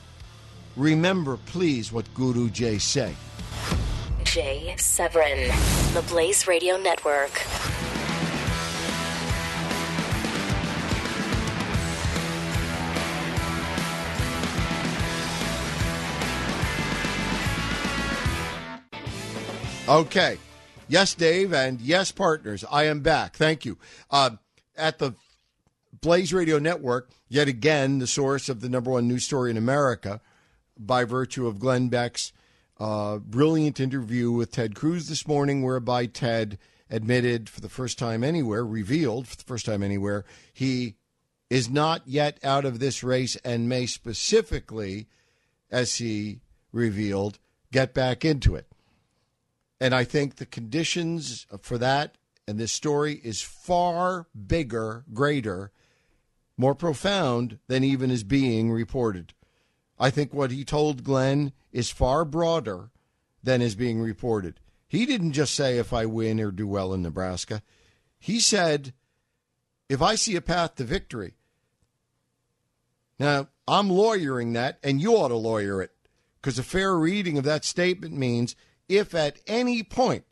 Remember, 0.76 1.38
please, 1.46 1.92
what 1.92 2.12
Guru 2.14 2.50
Jay 2.50 2.80
say. 2.80 3.16
Jay 4.24 4.74
Severin, 4.78 5.52
the 5.94 6.02
Blaze 6.10 6.48
Radio 6.48 6.78
Network. 6.78 7.32
Okay. 19.88 20.38
Yes, 20.88 21.14
Dave, 21.14 21.54
and 21.54 21.82
yes, 21.82 22.12
partners. 22.12 22.64
I 22.72 22.86
am 22.86 23.02
back. 23.02 23.36
Thank 23.36 23.66
you. 23.66 23.78
Uh, 24.10 24.32
at 24.78 24.98
the 24.98 25.14
Blaze 26.00 26.34
Radio 26.34 26.58
Network, 26.58 27.10
yet 27.28 27.50
again, 27.50 28.00
the 28.00 28.08
source 28.08 28.48
of 28.48 28.62
the 28.62 28.70
number 28.70 28.92
one 28.92 29.10
news 29.10 29.26
story 29.26 29.52
in 29.52 29.58
America, 29.58 30.22
by 30.78 31.04
virtue 31.04 31.48
of 31.48 31.60
Glenn 31.60 31.90
Beck's 31.90 32.32
uh, 32.80 33.18
brilliant 33.18 33.82
interview 33.82 34.32
with 34.32 34.52
Ted 34.52 34.74
Cruz 34.74 35.08
this 35.08 35.28
morning, 35.28 35.64
whereby 35.64 36.06
Ted 36.06 36.58
admitted 36.90 37.50
for 37.50 37.60
the 37.60 37.70
first 37.70 38.00
time 38.00 38.24
anywhere, 38.24 38.66
revealed 38.66 39.28
for 39.28 39.36
the 39.36 39.44
first 39.44 39.66
time 39.66 39.84
anywhere, 39.84 40.24
he 40.54 40.96
is 41.50 41.70
not 41.70 42.04
yet 42.06 42.40
out 42.42 42.64
of 42.64 42.80
this 42.80 43.04
race 43.04 43.36
and 43.44 43.68
may 43.68 43.86
specifically, 43.86 45.08
as 45.70 45.96
he 45.96 46.40
revealed, 46.72 47.38
get 47.72 47.94
back 47.94 48.24
into 48.24 48.56
it. 48.56 48.68
And 49.80 49.94
I 49.94 50.04
think 50.04 50.36
the 50.36 50.46
conditions 50.46 51.46
for 51.62 51.78
that 51.78 52.18
and 52.48 52.60
this 52.60 52.72
story 52.72 53.22
is 53.24 53.42
far 53.42 54.28
bigger, 54.48 55.06
greater, 55.14 55.72
more 56.58 56.76
profound 56.76 57.60
than 57.68 57.84
even 57.84 58.12
is 58.12 58.24
being 58.24 58.72
reported. 58.72 59.34
I 60.00 60.10
think 60.10 60.34
what 60.34 60.52
he 60.52 60.66
told 60.66 61.04
Glenn 61.04 61.54
is 61.72 61.90
far 61.90 62.26
broader 62.26 62.90
than 63.42 63.62
is 63.62 63.76
being 63.76 64.02
reported. 64.02 64.60
He 64.88 65.06
didn't 65.06 65.32
just 65.32 65.56
say 65.56 65.78
if 65.78 65.94
I 65.94 66.06
win 66.06 66.40
or 66.40 66.52
do 66.52 66.68
well 66.68 66.94
in 66.94 67.02
Nebraska. 67.02 67.62
He 68.20 68.40
said 68.40 68.94
if 69.90 70.02
I 70.02 70.16
see 70.16 70.36
a 70.36 70.42
path 70.42 70.76
to 70.76 70.84
victory. 70.84 71.34
Now, 73.20 73.48
I'm 73.68 73.90
lawyering 73.90 74.54
that, 74.54 74.80
and 74.84 75.02
you 75.02 75.14
ought 75.16 75.30
to 75.30 75.36
lawyer 75.36 75.82
it, 75.82 75.92
because 76.42 76.60
a 76.60 76.64
fair 76.64 76.96
reading 76.96 77.38
of 77.38 77.44
that 77.46 77.64
statement 77.64 78.14
means 78.16 78.56
if 78.88 79.14
at 79.16 79.40
any 79.48 79.84
point, 79.84 80.26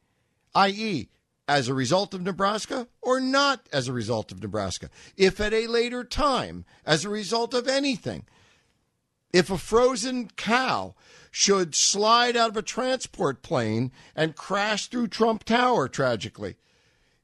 i.e., 0.55 1.09
as 1.47 1.67
a 1.67 1.73
result 1.73 2.13
of 2.13 2.21
Nebraska 2.21 2.87
or 3.01 3.19
not 3.19 3.67
as 3.73 3.87
a 3.87 3.93
result 3.93 4.31
of 4.31 4.41
Nebraska, 4.41 4.89
if 5.17 5.41
at 5.41 5.53
a 5.53 5.67
later 5.67 6.03
time, 6.03 6.63
as 6.85 7.03
a 7.03 7.09
result 7.09 7.53
of 7.53 7.67
anything, 7.67 8.25
if 9.33 9.49
a 9.49 9.57
frozen 9.57 10.29
cow 10.29 10.95
should 11.29 11.75
slide 11.75 12.37
out 12.37 12.51
of 12.51 12.57
a 12.57 12.61
transport 12.61 13.41
plane 13.41 13.91
and 14.15 14.35
crash 14.35 14.87
through 14.87 15.07
Trump 15.07 15.43
Tower 15.43 15.87
tragically, 15.87 16.55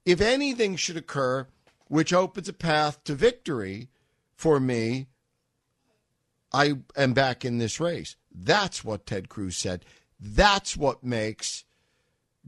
if 0.06 0.22
anything 0.22 0.76
should 0.76 0.98
occur 0.98 1.48
which 1.88 2.14
opens 2.14 2.50
a 2.50 2.54
path 2.54 3.04
to 3.06 3.16
victory 3.16 3.90
for 4.36 4.60
me, 4.60 5.08
I 6.54 6.76
am 6.96 7.14
back 7.14 7.44
in 7.44 7.58
this 7.58 7.80
race. 7.80 8.16
That's 8.34 8.84
what 8.84 9.06
Ted 9.06 9.30
Cruz 9.30 9.58
said. 9.58 9.84
That's 10.20 10.76
what 10.76 11.04
makes 11.04 11.64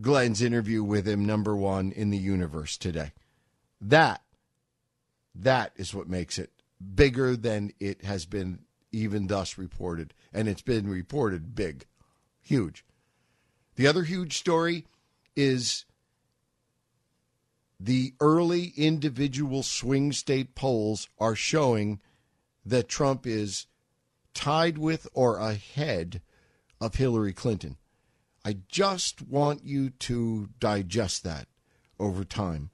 Glenn's 0.02 0.42
interview 0.42 0.84
with 0.84 1.08
him 1.08 1.26
number 1.26 1.56
one 1.56 1.92
in 1.92 2.10
the 2.10 2.18
universe 2.18 2.78
today. 2.78 3.12
That, 3.82 4.22
that 5.36 5.74
is 5.76 5.94
what 5.94 6.10
makes 6.10 6.38
it 6.38 6.52
bigger 6.96 7.36
than 7.36 7.72
it 7.80 8.04
has 8.04 8.26
been 8.26 8.60
even 8.92 9.28
thus 9.28 9.58
reported. 9.58 10.14
And 10.34 10.48
it's 10.48 10.62
been 10.62 10.90
reported 10.90 11.56
big, 11.56 11.86
huge. 12.42 12.86
The 13.76 13.88
other 13.88 14.04
huge 14.04 14.38
story 14.38 14.86
is 15.36 15.86
the 17.80 18.14
early 18.20 18.74
individual 18.76 19.64
swing 19.64 20.12
state 20.12 20.56
polls 20.56 21.08
are 21.18 21.36
showing 21.36 22.02
that 22.66 22.90
Trump 22.90 23.26
is 23.26 23.68
tied 24.34 24.78
with 24.78 25.08
or 25.14 25.38
ahead 25.38 26.22
of 26.82 26.96
Hillary 26.96 27.34
Clinton. 27.34 27.78
I 28.46 28.58
just 28.68 29.22
want 29.22 29.66
you 29.66 29.90
to 29.90 30.50
digest 30.60 31.24
that 31.24 31.48
over 32.00 32.24
time. 32.24 32.72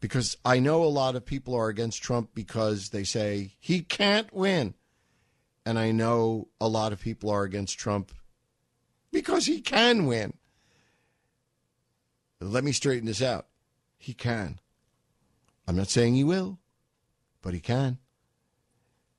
Because 0.00 0.36
I 0.44 0.60
know 0.60 0.82
a 0.82 0.86
lot 0.86 1.16
of 1.16 1.26
people 1.26 1.54
are 1.54 1.68
against 1.68 2.02
Trump 2.02 2.30
because 2.34 2.90
they 2.90 3.04
say 3.04 3.52
he 3.58 3.80
can't 3.80 4.32
win. 4.32 4.74
And 5.66 5.78
I 5.78 5.90
know 5.90 6.48
a 6.60 6.68
lot 6.68 6.92
of 6.92 7.00
people 7.00 7.30
are 7.30 7.42
against 7.42 7.78
Trump 7.78 8.12
because 9.12 9.46
he 9.46 9.60
can 9.60 10.06
win. 10.06 10.34
Let 12.40 12.64
me 12.64 12.72
straighten 12.72 13.06
this 13.06 13.20
out. 13.20 13.46
He 13.98 14.14
can. 14.14 14.58
I'm 15.68 15.76
not 15.76 15.88
saying 15.88 16.14
he 16.14 16.24
will, 16.24 16.58
but 17.42 17.52
he 17.52 17.60
can. 17.60 17.98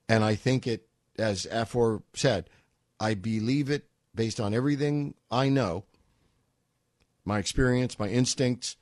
And 0.10 0.24
I 0.24 0.36
think 0.36 0.66
it, 0.66 0.88
as 1.18 1.46
Afor 1.52 2.02
said, 2.16 2.50
I 3.02 3.16
believe 3.16 3.72
it 3.72 3.88
based 4.14 4.40
on 4.40 4.54
everything 4.54 5.16
I 5.32 5.50
know, 5.50 5.86
my 7.26 7.40
experience, 7.40 7.98
my 7.98 8.08
instincts. 8.08 8.78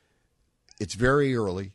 It's 0.77 0.93
very 0.93 1.33
early, 1.33 1.71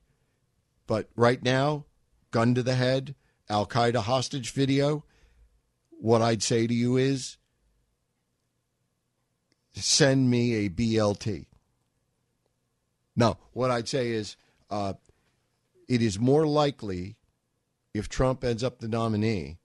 but 0.86 1.08
right 1.16 1.42
now, 1.42 1.86
gun 2.32 2.54
to 2.54 2.62
the 2.62 2.74
head, 2.74 3.14
Al 3.48 3.66
Qaeda 3.66 4.02
hostage 4.02 4.50
video. 4.50 5.04
What 5.88 6.20
I'd 6.20 6.42
say 6.42 6.66
to 6.66 6.74
you 6.74 6.98
is 6.98 7.38
send 9.72 10.28
me 10.28 10.66
a 10.66 10.68
BLT. 10.68 11.46
Now, 13.16 13.38
what 13.54 13.70
I'd 13.70 13.88
say 13.88 14.10
is 14.10 14.36
uh, 14.68 14.92
it 15.88 16.02
is 16.02 16.18
more 16.18 16.46
likely 16.46 17.16
if 17.94 18.10
Trump 18.10 18.44
ends 18.44 18.62
up 18.62 18.80
the 18.80 18.88
nominee 18.88 19.56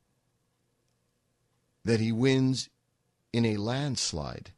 that 1.86 2.00
he 2.00 2.12
wins 2.12 2.70
in 3.32 3.46
a 3.46 3.58
landslide 3.58 4.52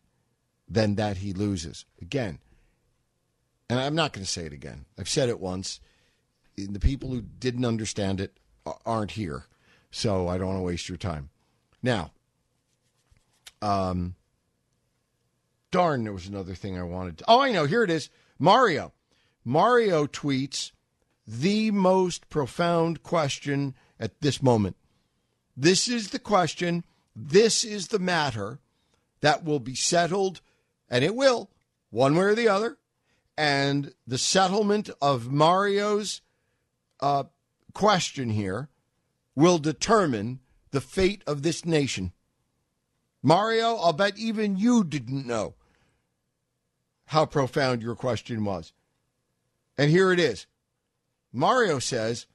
than 0.67 0.95
that 0.95 1.17
he 1.17 1.33
loses. 1.33 1.85
Again, 2.01 2.39
and 3.69 3.79
I'm 3.79 3.95
not 3.95 4.13
going 4.13 4.25
to 4.25 4.31
say 4.31 4.45
it 4.45 4.53
again. 4.53 4.85
I've 4.99 5.09
said 5.09 5.29
it 5.29 5.39
once. 5.39 5.79
The 6.57 6.79
people 6.79 7.09
who 7.09 7.21
didn't 7.21 7.65
understand 7.65 8.19
it 8.19 8.37
aren't 8.85 9.11
here, 9.11 9.45
so 9.89 10.27
I 10.27 10.37
don't 10.37 10.47
want 10.47 10.59
to 10.59 10.63
waste 10.63 10.89
your 10.89 10.97
time. 10.97 11.29
Now, 11.81 12.11
um, 13.61 14.15
darn, 15.71 16.03
there 16.03 16.13
was 16.13 16.27
another 16.27 16.53
thing 16.53 16.77
I 16.77 16.83
wanted 16.83 17.19
to. 17.19 17.25
Oh, 17.27 17.39
I 17.39 17.51
know. 17.51 17.65
Here 17.65 17.83
it 17.83 17.89
is. 17.89 18.09
Mario. 18.37 18.93
Mario 19.43 20.05
tweets 20.05 20.71
the 21.25 21.71
most 21.71 22.29
profound 22.29 23.03
question 23.03 23.73
at 23.99 24.19
this 24.21 24.41
moment. 24.43 24.75
This 25.55 25.87
is 25.87 26.09
the 26.09 26.19
question. 26.19 26.83
This 27.15 27.63
is 27.63 27.87
the 27.87 27.99
matter 27.99 28.59
that 29.21 29.43
will 29.43 29.59
be 29.59 29.75
settled, 29.75 30.41
and 30.89 31.03
it 31.03 31.15
will, 31.15 31.49
one 31.89 32.15
way 32.15 32.25
or 32.25 32.35
the 32.35 32.47
other. 32.47 32.77
And 33.37 33.93
the 34.05 34.17
settlement 34.17 34.89
of 35.01 35.31
Mario's 35.31 36.21
uh, 36.99 37.23
question 37.73 38.29
here 38.29 38.69
will 39.35 39.57
determine 39.57 40.39
the 40.71 40.81
fate 40.81 41.23
of 41.25 41.41
this 41.41 41.65
nation. 41.65 42.11
Mario, 43.23 43.75
I'll 43.75 43.93
bet 43.93 44.17
even 44.17 44.57
you 44.57 44.83
didn't 44.83 45.27
know 45.27 45.55
how 47.05 47.25
profound 47.25 47.81
your 47.81 47.95
question 47.95 48.45
was. 48.45 48.73
And 49.77 49.91
here 49.91 50.11
it 50.11 50.19
is. 50.19 50.47
Mario 51.33 51.79
says, 51.79 52.25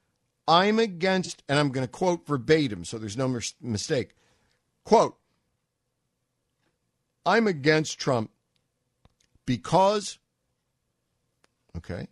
I'm 0.48 0.78
against, 0.78 1.42
and 1.48 1.58
I'm 1.58 1.70
going 1.70 1.86
to 1.86 1.90
quote 1.90 2.26
verbatim 2.26 2.84
so 2.84 2.98
there's 2.98 3.16
no 3.16 3.28
mis- 3.28 3.54
mistake. 3.60 4.15
Quote, 4.86 5.16
I'm 7.26 7.48
against 7.48 7.98
Trump 7.98 8.30
because, 9.44 10.20
okay, 11.76 12.06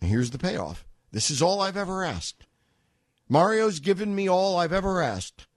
here's 0.00 0.30
the 0.30 0.38
payoff. 0.38 0.86
This 1.10 1.32
is 1.32 1.42
all 1.42 1.60
I've 1.60 1.76
ever 1.76 2.04
asked. 2.04 2.46
Mario's 3.28 3.80
given 3.80 4.14
me 4.14 4.28
all 4.28 4.56
I've 4.56 4.72
ever 4.72 5.02
asked 5.02 5.48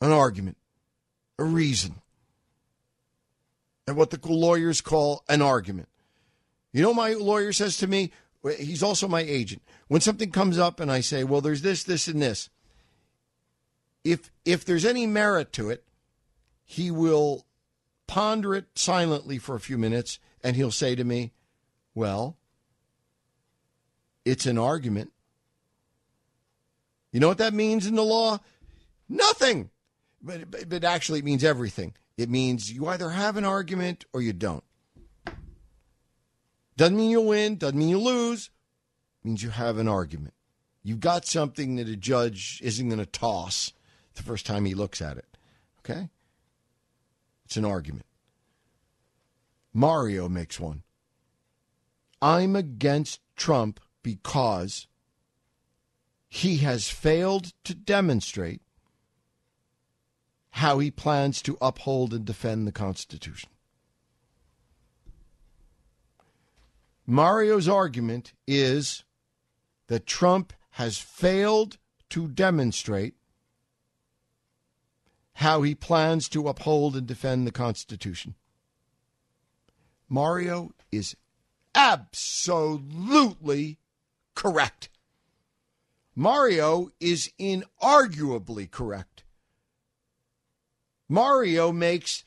an 0.00 0.10
argument, 0.10 0.56
a 1.38 1.44
reason, 1.44 1.94
and 3.86 3.96
what 3.96 4.10
the 4.10 4.18
lawyers 4.24 4.80
call 4.80 5.22
an 5.28 5.40
argument. 5.40 5.88
You 6.72 6.82
know, 6.82 6.92
my 6.92 7.12
lawyer 7.12 7.52
says 7.52 7.76
to 7.76 7.86
me, 7.86 8.10
he's 8.58 8.82
also 8.82 9.06
my 9.06 9.20
agent. 9.20 9.62
When 9.86 10.00
something 10.00 10.32
comes 10.32 10.58
up 10.58 10.80
and 10.80 10.90
I 10.90 11.00
say, 11.00 11.22
well, 11.22 11.40
there's 11.40 11.62
this, 11.62 11.84
this, 11.84 12.08
and 12.08 12.20
this, 12.20 12.50
if 14.04 14.30
if 14.44 14.64
there's 14.64 14.84
any 14.84 15.06
merit 15.06 15.52
to 15.54 15.70
it, 15.70 15.84
he 16.64 16.90
will 16.90 17.46
ponder 18.06 18.54
it 18.54 18.66
silently 18.74 19.38
for 19.38 19.54
a 19.54 19.60
few 19.60 19.78
minutes 19.78 20.18
and 20.42 20.56
he'll 20.56 20.70
say 20.70 20.94
to 20.94 21.04
me, 21.04 21.32
Well, 21.94 22.36
it's 24.24 24.46
an 24.46 24.58
argument. 24.58 25.12
You 27.10 27.20
know 27.20 27.28
what 27.28 27.38
that 27.38 27.54
means 27.54 27.86
in 27.86 27.94
the 27.94 28.02
law? 28.02 28.40
Nothing. 29.08 29.70
But, 30.20 30.50
but, 30.50 30.68
but 30.68 30.84
actually, 30.84 31.20
it 31.20 31.24
means 31.24 31.44
everything. 31.44 31.94
It 32.16 32.28
means 32.28 32.72
you 32.72 32.86
either 32.86 33.10
have 33.10 33.36
an 33.36 33.44
argument 33.44 34.04
or 34.12 34.20
you 34.20 34.32
don't. 34.32 34.64
Doesn't 36.76 36.96
mean 36.96 37.10
you'll 37.10 37.26
win, 37.26 37.56
doesn't 37.56 37.78
mean 37.78 37.88
you 37.88 38.00
lose. 38.00 38.50
It 39.22 39.28
means 39.28 39.42
you 39.42 39.50
have 39.50 39.78
an 39.78 39.86
argument. 39.86 40.34
You've 40.82 41.00
got 41.00 41.24
something 41.24 41.76
that 41.76 41.88
a 41.88 41.96
judge 41.96 42.60
isn't 42.62 42.88
going 42.88 42.98
to 42.98 43.06
toss 43.06 43.72
the 44.14 44.22
first 44.22 44.46
time 44.46 44.64
he 44.64 44.74
looks 44.74 45.00
at 45.02 45.16
it. 45.16 45.36
Okay? 45.80 46.08
It's 47.44 47.56
an 47.56 47.64
argument. 47.64 48.06
Mario 49.72 50.28
makes 50.28 50.58
one. 50.58 50.82
I'm 52.22 52.56
against 52.56 53.20
Trump 53.36 53.80
because 54.02 54.86
he 56.28 56.58
has 56.58 56.88
failed 56.88 57.52
to 57.64 57.74
demonstrate 57.74 58.62
how 60.50 60.78
he 60.78 60.90
plans 60.90 61.42
to 61.42 61.58
uphold 61.60 62.14
and 62.14 62.24
defend 62.24 62.66
the 62.66 62.72
Constitution. 62.72 63.50
Mario's 67.06 67.68
argument 67.68 68.32
is 68.46 69.04
that 69.88 70.06
Trump 70.06 70.52
has 70.70 70.96
failed 70.96 71.76
to 72.10 72.28
demonstrate 72.28 73.14
how 75.34 75.62
he 75.62 75.74
plans 75.74 76.28
to 76.28 76.48
uphold 76.48 76.96
and 76.96 77.06
defend 77.06 77.46
the 77.46 77.52
Constitution. 77.52 78.34
Mario 80.08 80.72
is 80.92 81.16
absolutely 81.74 83.78
correct. 84.34 84.88
Mario 86.14 86.90
is 87.00 87.32
inarguably 87.40 88.70
correct. 88.70 89.24
Mario 91.08 91.72
makes 91.72 92.22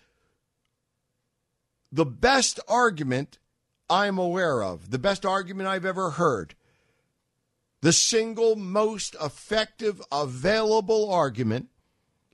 the 1.92 2.06
best 2.06 2.60
argument 2.68 3.38
I'm 3.90 4.18
aware 4.18 4.62
of, 4.62 4.92
the 4.92 5.00
best 5.00 5.26
argument 5.26 5.70
I've 5.70 5.86
ever 5.86 6.10
heard, 6.12 6.56
the 7.82 7.94
single 7.94 8.58
most 8.58 9.16
effective 9.22 10.02
available 10.12 11.10
argument 11.10 11.70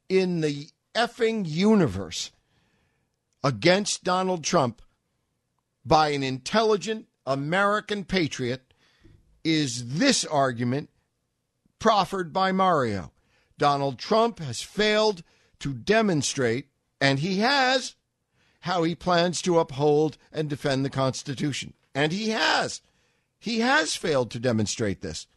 in 0.10 0.42
the 0.42 0.68
effing 0.96 1.44
universe 1.46 2.32
against 3.44 4.04
Donald 4.04 4.44
Trump 4.44 4.82
by 5.86 6.10
an 6.10 6.24
intelligent 6.24 7.08
American 7.26 8.04
patriot 8.04 8.74
is 9.44 9.98
this 9.98 10.24
argument 10.26 10.90
proffered 11.80 12.32
by 12.32 12.52
Mario. 12.52 13.12
Donald 13.58 14.00
Trump 14.00 14.40
has 14.40 14.62
failed 14.62 15.24
to 15.60 15.74
demonstrate, 15.74 16.68
and 17.00 17.20
he 17.20 17.40
has, 17.40 17.96
how 18.62 18.84
he 18.84 18.96
plans 18.96 19.42
to 19.42 19.60
uphold 19.60 20.18
and 20.32 20.50
defend 20.50 20.86
the 20.86 20.90
Constitution. 20.90 21.74
And 21.94 22.12
he 22.12 22.30
has. 22.30 22.82
He 23.40 23.60
has 23.60 23.96
failed 23.96 24.32
to 24.32 24.40
demonstrate 24.40 25.02
this. 25.02 25.28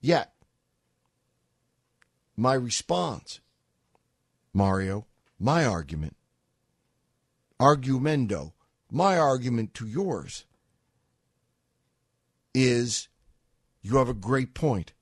Yet, 0.00 0.31
my 2.42 2.54
response, 2.54 3.40
Mario, 4.52 5.06
my 5.38 5.64
argument, 5.64 6.16
argumento, 7.60 8.52
my 8.90 9.16
argument 9.16 9.72
to 9.74 9.86
yours 9.86 10.44
is 12.52 13.08
you 13.80 13.96
have 13.96 14.08
a 14.08 14.14
great 14.14 14.54
point. 14.54 14.92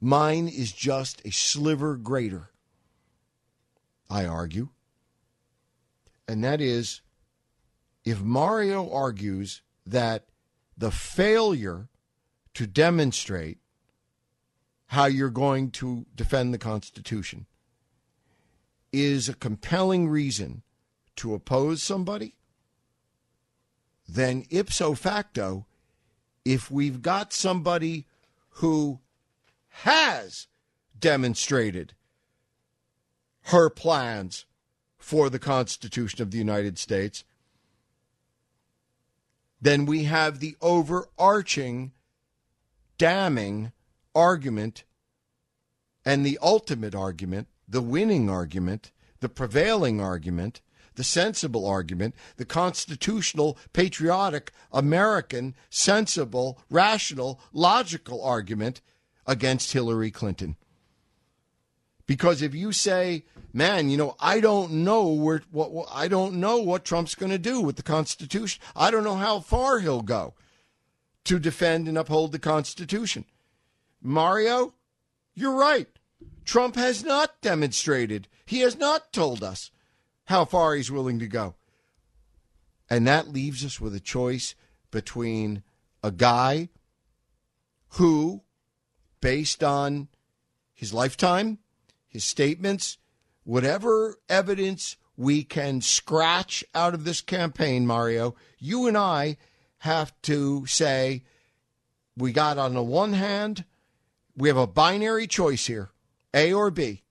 Mine 0.00 0.48
is 0.48 0.72
just 0.72 1.20
a 1.26 1.30
sliver 1.30 1.96
greater, 1.96 2.48
I 4.08 4.24
argue. 4.24 4.70
And 6.26 6.42
that 6.42 6.62
is 6.62 7.02
if 8.06 8.22
Mario 8.22 8.90
argues 8.90 9.60
that 9.84 10.24
the 10.78 10.90
failure 10.90 11.88
to 12.54 12.66
demonstrate 12.66 13.58
how 14.88 15.06
you're 15.06 15.30
going 15.30 15.70
to 15.70 16.06
defend 16.14 16.54
the 16.54 16.58
Constitution. 16.58 17.46
Is 18.92 19.28
a 19.28 19.34
compelling 19.34 20.08
reason 20.08 20.62
to 21.16 21.34
oppose 21.34 21.82
somebody, 21.82 22.34
then 24.08 24.44
ipso 24.50 24.94
facto, 24.94 25.66
if 26.44 26.70
we've 26.70 27.02
got 27.02 27.32
somebody 27.32 28.06
who 28.50 29.00
has 29.68 30.46
demonstrated 30.98 31.94
her 33.44 33.68
plans 33.68 34.46
for 34.96 35.28
the 35.28 35.38
Constitution 35.38 36.22
of 36.22 36.30
the 36.30 36.38
United 36.38 36.78
States, 36.78 37.24
then 39.60 39.86
we 39.86 40.04
have 40.04 40.38
the 40.38 40.56
overarching, 40.60 41.92
damning 42.98 43.72
argument 44.16 44.84
and 46.04 46.24
the 46.24 46.38
ultimate 46.40 46.94
argument, 46.94 47.48
the 47.68 47.82
winning 47.82 48.30
argument, 48.30 48.90
the 49.20 49.28
prevailing 49.28 50.00
argument, 50.00 50.60
the 50.94 51.04
sensible 51.04 51.66
argument, 51.66 52.14
the 52.36 52.44
constitutional, 52.44 53.58
patriotic, 53.72 54.52
American, 54.72 55.54
sensible, 55.68 56.58
rational, 56.70 57.40
logical 57.52 58.22
argument 58.22 58.80
against 59.26 59.72
Hillary 59.72 60.10
Clinton. 60.10 60.56
Because 62.06 62.40
if 62.40 62.54
you 62.54 62.72
say, 62.72 63.24
man, 63.52 63.90
you 63.90 63.96
know, 63.96 64.16
I 64.20 64.40
don't 64.40 64.72
know 64.72 65.08
where, 65.08 65.42
what, 65.50 65.72
what 65.72 65.88
I 65.92 66.08
don't 66.08 66.34
know 66.34 66.58
what 66.58 66.84
Trump's 66.84 67.16
going 67.16 67.32
to 67.32 67.38
do 67.38 67.60
with 67.60 67.76
the 67.76 67.82
Constitution. 67.82 68.62
I 68.74 68.90
don't 68.90 69.04
know 69.04 69.16
how 69.16 69.40
far 69.40 69.80
he'll 69.80 70.02
go 70.02 70.34
to 71.24 71.38
defend 71.40 71.88
and 71.88 71.98
uphold 71.98 72.30
the 72.30 72.38
Constitution. 72.38 73.24
Mario, 74.06 74.74
you're 75.34 75.56
right. 75.56 75.88
Trump 76.44 76.76
has 76.76 77.04
not 77.04 77.40
demonstrated. 77.42 78.28
He 78.46 78.60
has 78.60 78.76
not 78.76 79.12
told 79.12 79.42
us 79.42 79.70
how 80.26 80.44
far 80.44 80.74
he's 80.74 80.90
willing 80.90 81.18
to 81.18 81.26
go. 81.26 81.56
And 82.88 83.06
that 83.06 83.28
leaves 83.28 83.64
us 83.64 83.80
with 83.80 83.94
a 83.94 84.00
choice 84.00 84.54
between 84.90 85.62
a 86.02 86.12
guy 86.12 86.68
who, 87.90 88.42
based 89.20 89.64
on 89.64 90.08
his 90.72 90.94
lifetime, 90.94 91.58
his 92.06 92.24
statements, 92.24 92.98
whatever 93.44 94.18
evidence 94.28 94.96
we 95.16 95.42
can 95.42 95.80
scratch 95.80 96.64
out 96.74 96.94
of 96.94 97.04
this 97.04 97.20
campaign, 97.20 97.86
Mario, 97.86 98.36
you 98.58 98.86
and 98.86 98.96
I 98.96 99.36
have 99.78 100.12
to 100.22 100.66
say 100.66 101.24
we 102.16 102.32
got 102.32 102.58
on 102.58 102.74
the 102.74 102.82
one 102.82 103.14
hand, 103.14 103.64
we 104.36 104.48
have 104.48 104.56
a 104.56 104.66
binary 104.66 105.26
choice 105.26 105.66
here, 105.66 105.90
A 106.34 106.52
or 106.52 106.70
B. 106.70 107.02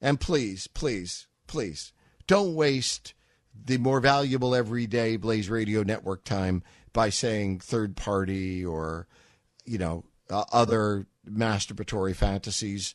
And 0.00 0.20
please, 0.20 0.66
please, 0.66 1.26
please, 1.46 1.92
don't 2.26 2.54
waste 2.54 3.14
the 3.54 3.78
more 3.78 4.00
valuable 4.00 4.54
everyday 4.54 5.16
Blaze 5.16 5.48
Radio 5.48 5.82
Network 5.82 6.24
time 6.24 6.62
by 6.92 7.08
saying 7.08 7.60
third 7.60 7.96
party 7.96 8.64
or, 8.64 9.06
you 9.64 9.78
know, 9.78 10.04
uh, 10.28 10.44
other 10.52 11.06
masturbatory 11.28 12.14
fantasies 12.14 12.94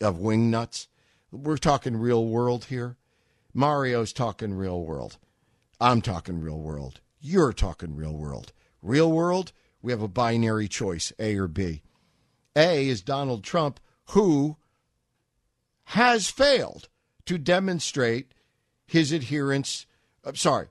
of 0.00 0.18
wing 0.18 0.50
nuts. 0.50 0.88
We're 1.30 1.58
talking 1.58 1.96
real 1.96 2.26
world 2.26 2.66
here. 2.66 2.96
Mario's 3.52 4.12
talking 4.12 4.54
real 4.54 4.82
world. 4.82 5.18
I'm 5.80 6.00
talking 6.00 6.40
real 6.40 6.58
world. 6.58 7.00
You're 7.20 7.52
talking 7.52 7.94
real 7.94 8.16
world. 8.16 8.52
Real 8.80 9.10
world, 9.10 9.52
we 9.82 9.92
have 9.92 10.02
a 10.02 10.08
binary 10.08 10.68
choice, 10.68 11.12
A 11.18 11.36
or 11.36 11.48
B. 11.48 11.82
A 12.56 12.88
is 12.88 13.02
Donald 13.02 13.44
Trump, 13.44 13.80
who 14.10 14.56
has 15.84 16.28
failed 16.28 16.88
to 17.26 17.38
demonstrate 17.38 18.32
his 18.86 19.12
adherence. 19.12 19.86
I'm 20.24 20.36
sorry, 20.36 20.68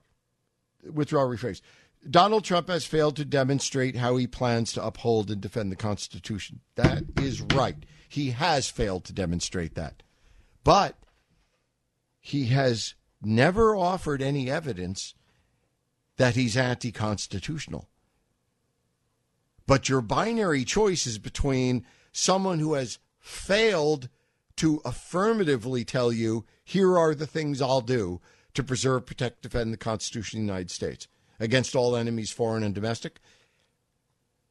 withdraw, 0.92 1.22
rephrase. 1.22 1.60
Donald 2.08 2.44
Trump 2.44 2.68
has 2.68 2.84
failed 2.84 3.16
to 3.16 3.24
demonstrate 3.24 3.96
how 3.96 4.16
he 4.16 4.26
plans 4.26 4.72
to 4.72 4.84
uphold 4.84 5.30
and 5.30 5.40
defend 5.40 5.72
the 5.72 5.76
Constitution. 5.76 6.60
That 6.76 7.04
is 7.20 7.40
right. 7.40 7.84
He 8.08 8.30
has 8.30 8.68
failed 8.68 9.04
to 9.06 9.12
demonstrate 9.12 9.74
that. 9.74 10.02
But 10.64 10.96
he 12.20 12.46
has 12.46 12.94
never 13.22 13.74
offered 13.74 14.22
any 14.22 14.50
evidence 14.50 15.14
that 16.16 16.36
he's 16.36 16.56
anti 16.56 16.92
constitutional. 16.92 17.88
But 19.68 19.86
your 19.86 20.00
binary 20.00 20.64
choice 20.64 21.06
is 21.06 21.18
between 21.18 21.84
someone 22.10 22.58
who 22.58 22.72
has 22.72 22.98
failed 23.20 24.08
to 24.56 24.80
affirmatively 24.82 25.84
tell 25.84 26.10
you, 26.10 26.46
here 26.64 26.96
are 26.96 27.14
the 27.14 27.26
things 27.26 27.60
I'll 27.60 27.82
do 27.82 28.22
to 28.54 28.64
preserve, 28.64 29.04
protect, 29.04 29.42
defend 29.42 29.74
the 29.74 29.76
Constitution 29.76 30.38
of 30.38 30.46
the 30.46 30.52
United 30.52 30.70
States 30.70 31.06
against 31.38 31.76
all 31.76 31.94
enemies, 31.94 32.30
foreign 32.30 32.62
and 32.62 32.74
domestic. 32.74 33.20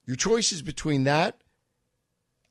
Your 0.05 0.15
choice 0.15 0.51
is 0.51 0.61
between 0.61 1.03
that 1.05 1.41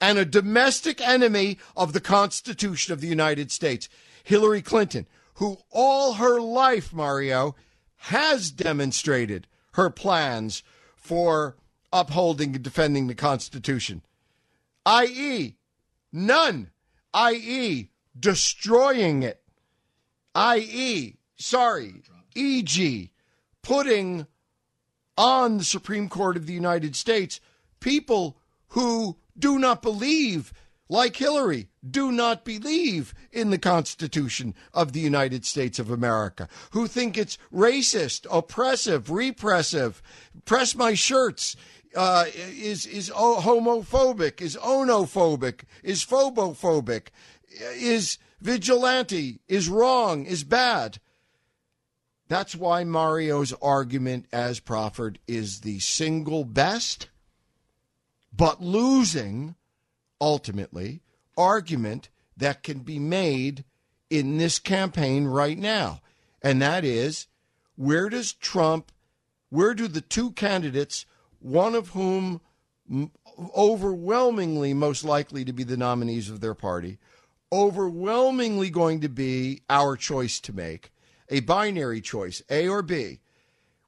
and 0.01 0.19
a 0.19 0.25
domestic 0.25 1.01
enemy 1.01 1.59
of 1.77 1.93
the 1.93 2.01
Constitution 2.01 2.93
of 2.93 3.01
the 3.01 3.07
United 3.07 3.53
States, 3.53 3.89
Hillary 4.25 4.61
Clinton, 4.61 5.07
who 5.35 5.59
all 5.71 6.15
her 6.15 6.41
life, 6.41 6.93
Mario, 6.93 7.55
has 7.95 8.51
demonstrated 8.51 9.47
her 9.75 9.89
plans 9.89 10.65
for 10.97 11.55
upholding 11.97 12.55
and 12.55 12.63
defending 12.63 13.07
the 13.07 13.15
Constitution, 13.15 14.03
i.e., 14.85 15.57
none, 16.13 16.71
i.e., 17.15 17.91
destroying 18.19 19.23
it, 19.23 19.43
i.e., 20.35 21.17
sorry, 21.37 22.03
e.g., 22.35 23.11
putting 23.63 24.27
on 25.17 25.59
the 25.59 25.65
Supreme 25.65 26.09
Court 26.09 26.37
of 26.37 26.47
the 26.47 26.53
United 26.53 26.95
States 26.95 27.41
people 27.81 28.37
who 28.69 29.17
do 29.39 29.59
not 29.59 29.83
believe, 29.83 30.53
like 30.89 31.17
Hillary, 31.17 31.69
do 31.89 32.13
not 32.13 32.45
believe 32.45 33.15
in 33.33 33.51
the 33.51 33.59
Constitution 33.59 34.55
of 34.73 34.93
the 34.93 35.01
United 35.01 35.45
States 35.45 35.79
of 35.79 35.91
America, 35.91 36.49
who 36.71 36.87
think 36.87 37.17
it's 37.17 37.39
racist, 37.53 38.27
oppressive, 38.31 39.11
repressive, 39.11 40.03
press 40.45 40.75
my 40.75 40.95
shirts, 40.95 41.57
uh, 41.95 42.27
is 42.35 42.87
is 42.87 43.11
homophobic, 43.11 44.41
is 44.41 44.57
onophobic, 44.57 45.63
is 45.83 46.05
phobophobic, 46.05 47.09
is 47.75 48.19
vigilante, 48.41 49.41
is 49.49 49.69
wrong, 49.69 50.27
is 50.27 50.45
bad. 50.45 50.99
That's 52.29 52.57
why 52.57 52.85
Mario's 52.85 53.53
argument, 53.63 54.27
as 54.33 54.59
proffered, 54.59 55.19
is 55.29 55.61
the 55.61 55.79
single 55.79 56.45
best, 56.45 57.09
but 58.33 58.61
losing, 58.61 59.55
ultimately, 60.21 61.03
argument 61.37 62.09
that 62.37 62.63
can 62.63 62.81
be 62.81 62.99
made 62.99 63.65
in 64.11 64.39
this 64.39 64.59
campaign 64.59 65.27
right 65.27 65.59
now. 65.59 66.01
And 66.43 66.61
that 66.63 66.85
is 66.85 67.29
where 67.77 68.09
does 68.09 68.33
Trump, 68.33 68.91
where 69.51 69.75
do 69.75 69.87
the 69.87 70.01
two 70.01 70.33
candidates 70.33 71.07
one 71.47 71.77
of 71.77 71.91
whom 71.91 72.41
overwhelmingly 73.57 74.75
most 74.75 75.05
likely 75.05 75.45
to 75.45 75.53
be 75.53 75.63
the 75.63 75.77
nominees 75.77 76.29
of 76.29 76.41
their 76.41 76.55
party, 76.55 76.99
overwhelmingly 77.53 78.69
going 78.69 79.01
to 79.01 79.09
be 79.09 79.61
our 79.71 79.97
choice 79.97 80.41
to 80.41 80.53
make, 80.53 80.91
a 81.29 81.39
binary 81.41 82.01
choice, 82.01 82.43
A 82.51 82.67
or 82.69 82.83
B. 82.83 83.21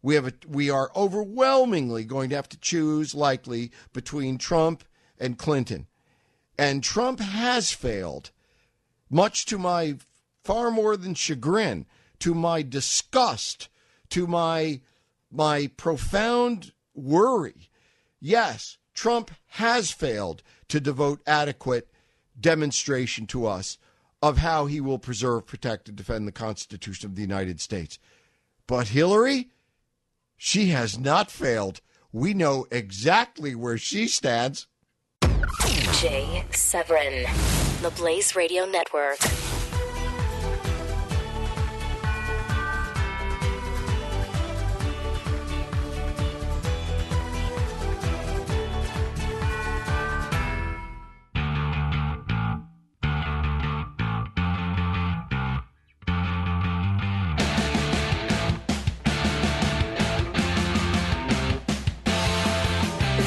We 0.03 0.15
have 0.15 0.29
a, 0.29 0.33
we 0.47 0.71
are 0.71 0.93
overwhelmingly 0.95 2.05
going 2.05 2.31
to 2.31 2.37
have 2.37 2.49
to 2.51 2.61
choose 2.61 3.13
likely 3.13 3.73
between 3.93 4.39
Trump 4.39 4.85
and 5.19 5.37
Clinton. 5.37 5.89
And 6.57 6.85
Trump 6.85 7.19
has 7.19 7.73
failed, 7.73 8.31
much 9.11 9.47
to 9.47 9.59
my 9.59 9.97
far 10.45 10.71
more 10.71 10.97
than 10.97 11.15
chagrin, 11.15 11.87
to 12.21 12.35
my 12.35 12.63
disgust, 12.63 13.69
to 14.11 14.29
my 14.29 14.81
my 15.31 15.67
profound 15.77 16.73
worry. 16.99 17.71
Yes, 18.21 18.79
Trump 18.95 19.31
has 19.47 19.91
failed 19.91 20.43
to 20.69 20.81
devote 20.81 21.21
adequate 21.27 21.89
demonstration 22.39 23.27
to 23.29 23.47
us 23.47 23.79
of 24.21 24.39
how 24.39 24.67
he 24.67 24.81
will 24.81 24.99
preserve, 24.99 25.47
protect, 25.47 25.89
and 25.89 25.97
defend 25.97 26.27
the 26.27 26.33
Constitution 26.33 27.09
of 27.09 27.15
the 27.15 27.23
United 27.23 27.61
States. 27.61 27.99
But 28.67 28.89
Hillary, 28.89 29.51
she 30.37 30.69
has 30.69 30.99
not 30.99 31.31
failed. 31.31 31.81
We 32.13 32.35
know 32.35 32.67
exactly 32.71 33.55
where 33.55 33.79
she 33.79 34.09
stands. 34.09 34.67
Jay 36.01 36.45
Severin, 36.51 37.27
the 37.83 37.91
Blaze 37.91 38.35
Radio 38.35 38.65
Network. 38.67 39.19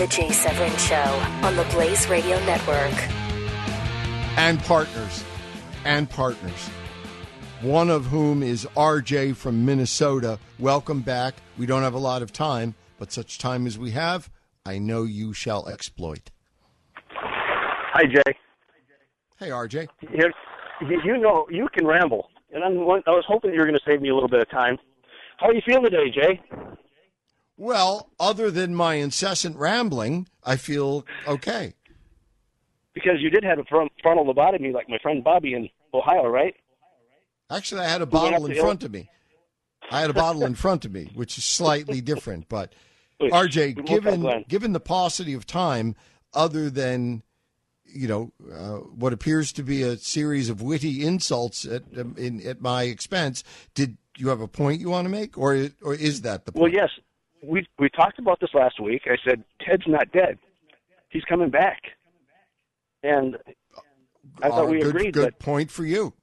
The 0.02 0.07
Jay 0.07 0.32
Severin 0.32 0.76
Show 0.78 0.95
on 1.44 1.56
the 1.56 1.64
Blaze 1.65 2.10
Radio 2.10 2.36
Network. 2.45 2.91
and 4.36 4.60
partners 4.61 5.23
and 5.86 6.10
partners. 6.10 6.69
One 7.61 7.91
of 7.91 8.07
whom 8.07 8.41
is 8.41 8.65
RJ 8.76 9.36
from 9.36 9.64
Minnesota. 9.64 10.40
Welcome 10.57 11.02
back. 11.02 11.36
We 11.56 11.68
don't 11.68 11.84
have 11.84 11.94
a 11.94 11.99
lot 11.99 12.23
of 12.23 12.34
time, 12.34 12.73
but 12.98 13.11
such 13.11 13.38
time 13.38 13.68
as 13.68 13.78
we 13.78 13.91
have, 13.91 14.28
I 14.65 14.80
know 14.80 15.03
you 15.03 15.34
shall 15.34 15.69
exploit. 15.69 16.32
Hi, 17.11 18.06
Jay. 18.06 18.36
Hey, 19.38 19.49
RJ. 19.49 19.88
You, 20.02 20.32
you 21.06 21.18
know 21.19 21.45
you 21.52 21.68
can 21.76 21.86
ramble, 21.86 22.32
and 22.52 22.64
I'm, 22.64 22.80
I 22.80 23.11
was 23.11 23.26
hoping 23.28 23.53
you 23.53 23.60
were 23.60 23.68
going 23.68 23.78
to 23.78 23.86
save 23.86 24.02
me 24.02 24.10
a 24.10 24.15
little 24.15 24.30
bit 24.30 24.41
of 24.41 24.49
time. 24.49 24.80
How 25.38 25.49
are 25.49 25.53
you 25.53 25.61
feeling 25.64 25.84
today, 25.84 26.10
Jay? 26.10 26.41
Well, 27.57 28.10
other 28.19 28.49
than 28.49 28.73
my 28.73 28.95
incessant 28.95 29.57
rambling, 29.57 30.28
I 30.44 30.56
feel 30.56 31.06
okay. 31.28 31.73
Because 32.94 33.18
you 33.19 33.30
did 33.30 33.44
have 33.44 33.60
a 33.60 33.64
frontal 33.64 34.26
lobotomy, 34.26 34.73
like 34.73 34.90
my 34.90 34.98
friend 35.02 35.23
Bobby 35.23 35.53
in 35.53 35.69
Ohio, 35.94 36.28
right? 36.28 36.56
Actually, 37.49 37.82
I 37.82 37.90
had 37.90 38.02
a 38.02 38.06
bottle 38.06 38.45
in 38.45 38.56
front 38.56 38.84
of 38.84 38.91
me. 38.91 39.10
I 39.90 40.02
had 40.02 40.10
a 40.10 40.14
bottle 40.14 40.45
in 40.45 40.56
front 40.56 40.86
of 40.86 40.91
me, 40.91 41.11
which 41.14 41.38
is 41.38 41.44
slightly 41.44 42.02
different. 42.02 42.48
But 42.48 42.73
RJ, 43.22 43.86
given 43.86 44.45
given 44.48 44.73
the 44.73 44.80
paucity 44.80 45.34
of 45.34 45.45
time, 45.45 45.95
other 46.34 46.69
than 46.69 47.23
you 47.86 48.07
know 48.07 48.32
uh, 48.52 48.78
what 48.78 49.14
appears 49.14 49.52
to 49.53 49.64
be 49.64 49.84
a 49.84 49.98
series 49.98 50.49
of 50.49 50.61
witty 50.61 51.06
insults 51.06 51.65
at 51.65 51.84
um, 51.98 52.15
in, 52.18 52.45
at 52.48 52.61
my 52.61 52.84
expense, 52.84 53.44
did 53.76 53.98
you 54.18 54.30
have 54.30 54.41
a 54.41 54.48
point 54.48 54.80
you 54.80 54.90
want 54.90 55.06
to 55.06 55.10
make, 55.10 55.38
or 55.38 55.69
or 55.82 55.94
is 55.94 56.22
that 56.22 56.45
the 56.45 56.53
point? 56.53 56.61
Well, 56.61 56.72
yes. 56.72 56.90
We 57.44 57.66
we 57.80 57.90
talked 57.90 58.20
about 58.20 58.40
this 58.40 58.52
last 58.54 58.80
week. 58.80 59.04
I 59.06 59.18
said 59.28 59.44
Ted's 59.66 59.84
not 59.88 60.12
dead; 60.12 60.38
he's 61.10 61.24
coming 61.24 61.50
back. 61.50 61.82
And 63.04 63.38
I 64.44 64.50
thought 64.50 64.70
we 64.70 64.80
good, 64.80 64.90
agreed 64.96 65.14
good 65.14 65.26
that, 65.26 65.40
point 65.40 65.72
for 65.72 65.84
you. 65.86 66.14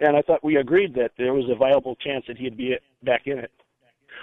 and 0.00 0.16
I 0.16 0.22
thought 0.22 0.44
we 0.44 0.56
agreed 0.56 0.94
that 0.94 1.10
there 1.18 1.32
was 1.32 1.44
a 1.50 1.56
viable 1.56 1.96
chance 1.96 2.24
that 2.28 2.38
he'd 2.38 2.56
be 2.56 2.76
back 3.02 3.22
in 3.26 3.38
it. 3.38 3.50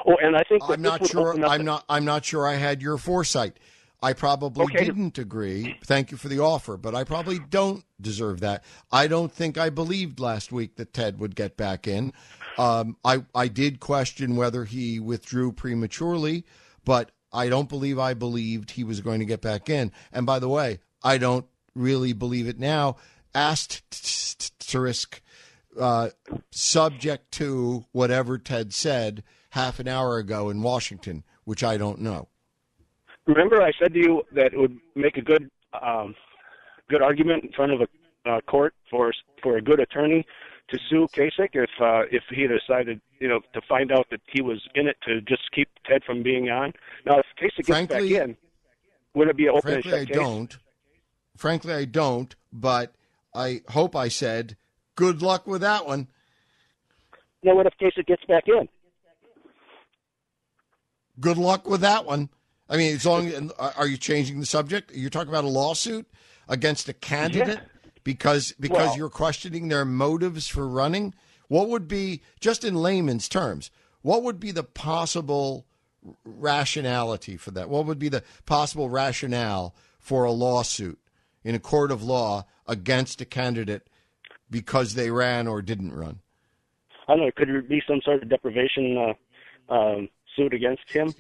Oh, 0.08 0.16
and 0.22 0.36
I 0.36 0.44
think 0.48 0.62
that 0.62 0.74
I'm 0.74 0.82
not 0.82 1.06
sure. 1.06 1.36
I'm 1.46 1.66
not. 1.66 1.84
I'm 1.90 2.06
not 2.06 2.24
sure. 2.26 2.48
I 2.48 2.56
had 2.56 2.82
your 2.82 2.98
foresight. 2.98 3.58
I 4.02 4.12
probably 4.12 4.66
Okay. 4.66 4.84
didn't 4.84 5.18
agree. 5.18 5.78
Thank 5.86 6.12
you 6.12 6.18
for 6.18 6.28
the 6.28 6.40
offer, 6.40 6.76
but 6.76 6.94
I 6.94 7.06
probably 7.06 7.40
don't 7.40 7.86
deserve 8.02 8.42
that. 8.42 8.66
I 8.92 9.08
don't 9.08 9.32
think 9.32 9.58
I 9.58 9.70
believed 9.70 10.20
last 10.20 10.52
week 10.52 10.76
that 10.76 10.94
Ted 10.94 11.20
would 11.20 11.36
get 11.38 11.56
back 11.56 11.88
in. 11.88 12.12
Um, 12.58 12.98
I 13.04 13.24
I 13.34 13.48
did 13.48 13.80
question 13.80 14.36
whether 14.36 14.66
he 14.66 15.00
withdrew 15.00 15.54
prematurely, 15.54 16.46
but 16.86 17.12
I 17.32 17.50
don't 17.50 17.70
believe 17.70 17.98
I 17.98 18.14
believed 18.14 18.72
he 18.72 18.84
was 18.84 19.02
going 19.02 19.20
to 19.20 19.26
get 19.26 19.42
back 19.42 19.70
in. 19.70 19.92
And 20.12 20.26
by 20.26 20.40
the 20.40 20.50
way, 20.50 20.80
I 21.04 21.18
don't 21.18 21.46
really 21.74 22.14
believe 22.14 22.48
it 22.48 22.60
now. 22.60 22.98
Asterisk, 23.34 25.22
uh, 25.80 26.10
subject 26.52 27.32
to 27.34 27.86
whatever 27.92 28.38
Ted 28.38 28.74
said 28.74 29.24
half 29.50 29.80
an 29.80 29.88
hour 29.88 30.18
ago 30.18 30.50
in 30.50 30.62
Washington, 30.62 31.24
which 31.46 31.64
I 31.64 31.78
don't 31.78 32.00
know. 32.00 32.28
Remember, 33.26 33.62
I 33.62 33.72
said 33.80 33.94
to 33.94 34.00
you 34.00 34.24
that 34.34 34.54
it 34.54 34.60
would 34.60 34.78
make 34.96 35.18
a 35.18 35.22
good 35.22 35.50
um, 35.82 36.14
good 36.90 37.02
argument 37.02 37.44
in 37.44 37.52
front 37.54 37.72
of 37.72 37.82
a 37.82 38.30
uh, 38.30 38.42
court 38.42 38.76
for 38.92 39.12
for 39.42 39.58
a 39.58 39.62
good 39.62 39.80
attorney 39.80 40.26
to 40.74 40.80
sue 40.90 41.08
Kasich 41.14 41.50
if 41.54 41.70
uh, 41.80 42.04
if 42.12 42.24
he 42.30 42.48
decided 42.48 43.00
you 43.20 43.28
know 43.28 43.40
to 43.54 43.62
find 43.68 43.92
out 43.92 44.08
that 44.10 44.22
he 44.28 44.42
was 44.42 44.62
in 44.76 44.88
it 44.88 44.98
to 45.08 45.22
just 45.22 45.44
keep 45.54 45.70
Ted 45.86 46.04
from 46.04 46.24
being 46.24 46.50
on. 46.50 46.74
Now, 47.06 47.20
if 47.20 47.26
Kasich 47.40 47.66
gets 47.66 47.88
back 47.88 48.02
in, 48.02 48.36
would 49.14 49.28
it 49.28 49.38
be 49.38 49.46
an 49.46 49.52
open 49.52 49.62
Frankly, 49.62 49.94
I 49.94 50.06
case? 50.06 50.16
don't. 50.16 50.58
Frankly, 51.38 51.74
I 51.74 51.86
don't. 51.86 52.36
But 52.52 52.94
I 53.34 53.62
hope 53.70 53.96
I 53.96 54.08
said 54.08 54.58
good 54.96 55.22
luck 55.22 55.48
with 55.48 55.62
that 55.62 55.86
one. 55.86 56.08
Now, 57.44 57.56
what 57.56 57.68
if 57.68 57.74
Kasich 57.80 58.06
gets 58.06 58.24
back 58.26 58.44
in? 58.48 58.68
Good 61.20 61.38
luck 61.38 61.68
with 61.68 61.82
that 61.82 62.06
one. 62.06 62.30
I 62.68 62.78
mean, 62.78 62.96
as 62.96 63.06
long 63.06 63.28
and 63.32 63.52
are 63.60 63.88
you 63.88 63.98
changing 63.98 64.40
the 64.40 64.46
subject? 64.48 64.92
You're 64.96 65.12
talking 65.12 65.30
about 65.30 65.44
a 65.44 65.50
lawsuit 65.50 66.08
against 66.48 66.90
a 66.90 66.94
candidate 66.94 67.60
because 68.04 68.54
because 68.60 68.90
Well- 68.90 68.98
you're 68.98 69.10
questioning 69.10 69.68
their 69.68 69.86
motives 69.86 70.48
for 70.48 70.68
running. 70.68 71.14
What 71.48 71.70
would 71.70 71.88
be 71.88 72.22
just 72.40 72.64
in 72.64 72.76
layman's 72.76 73.30
terms? 73.30 73.70
What 74.02 74.24
would 74.24 74.40
be 74.40 74.52
the 74.52 74.64
possible 74.64 75.66
rationality 76.26 77.38
for 77.38 77.52
that? 77.52 77.70
What 77.70 77.86
would 77.86 78.00
be 78.00 78.10
the 78.10 78.24
possible 78.46 78.90
rationale 78.90 79.76
for 80.00 80.26
a 80.26 80.32
lawsuit 80.32 81.00
in 81.44 81.56
a 81.56 81.60
court 81.60 81.92
of 81.92 82.04
law 82.04 82.46
against 82.68 83.22
a 83.22 83.26
candidate 83.26 83.88
because 84.50 84.96
they 84.96 85.10
ran 85.12 85.48
or 85.48 85.62
didn't 85.62 85.94
run? 85.94 86.20
I 87.08 87.16
don't 87.16 87.26
know. 87.26 87.32
Could 87.32 87.50
there 87.50 87.62
be 87.62 87.82
some 87.88 88.02
sort 88.02 88.24
of 88.24 88.30
deprivation 88.30 88.98
uh, 89.70 89.74
um, 89.74 90.10
suit 90.36 90.54
against 90.54 90.90
him? 90.90 91.14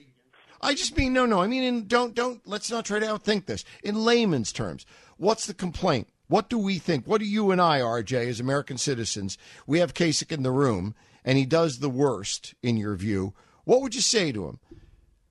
I 0.61 0.73
just 0.73 0.97
mean 0.97 1.11
no, 1.11 1.25
no. 1.25 1.41
I 1.41 1.47
mean, 1.47 1.63
in, 1.63 1.87
don't 1.87 2.15
don't. 2.15 2.41
Let's 2.47 2.71
not 2.71 2.85
try 2.85 2.99
to 2.99 3.05
outthink 3.05 3.45
this. 3.45 3.65
In 3.83 4.05
layman's 4.05 4.53
terms, 4.53 4.85
what's 5.17 5.45
the 5.45 5.53
complaint? 5.53 6.07
What 6.33 6.49
do 6.49 6.57
we 6.57 6.79
think? 6.79 7.05
What 7.05 7.21
do 7.21 7.27
you 7.27 7.51
and 7.51 7.61
I, 7.61 7.79
RJ, 7.79 8.27
as 8.27 8.39
American 8.39 8.79
citizens? 8.79 9.37
We 9.67 9.77
have 9.77 9.93
Kasich 9.93 10.31
in 10.31 10.41
the 10.41 10.49
room, 10.49 10.95
and 11.23 11.37
he 11.37 11.45
does 11.45 11.77
the 11.77 11.91
worst 11.91 12.55
in 12.63 12.75
your 12.75 12.95
view. 12.95 13.35
What 13.65 13.83
would 13.83 13.93
you 13.93 14.01
say 14.01 14.31
to 14.31 14.47
him? 14.47 14.59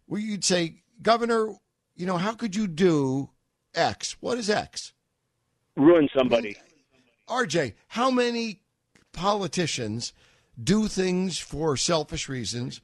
Well, 0.06 0.20
you'd 0.20 0.44
say, 0.44 0.84
Governor, 1.02 1.54
you 1.96 2.06
know, 2.06 2.18
how 2.18 2.34
could 2.34 2.54
you 2.54 2.68
do 2.68 3.30
X? 3.74 4.16
What 4.20 4.38
is 4.38 4.48
X? 4.48 4.92
Ruin 5.76 6.08
somebody. 6.16 6.56
RJ, 7.28 7.72
how 7.88 8.08
many 8.08 8.60
politicians 9.12 10.12
do 10.62 10.86
things 10.86 11.36
for 11.36 11.76
selfish 11.76 12.28
reasons, 12.28 12.80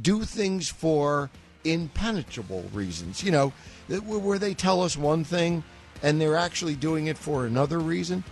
do 0.00 0.22
things 0.22 0.68
for 0.68 1.30
impenetrable 1.64 2.70
reasons? 2.72 3.24
You 3.24 3.32
know, 3.32 3.52
where 3.88 4.38
they 4.38 4.54
tell 4.54 4.82
us 4.82 4.96
one 4.96 5.24
thing 5.24 5.64
and 6.02 6.20
they're 6.20 6.36
actually 6.36 6.74
doing 6.74 7.06
it 7.06 7.18
for 7.18 7.46
another 7.46 7.78
reason. 7.78 8.24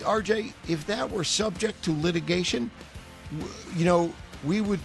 RJ, 0.00 0.52
if 0.68 0.86
that 0.86 1.10
were 1.10 1.24
subject 1.24 1.82
to 1.84 2.00
litigation, 2.00 2.70
you 3.76 3.84
know, 3.84 4.12
we 4.44 4.60
would 4.60 4.80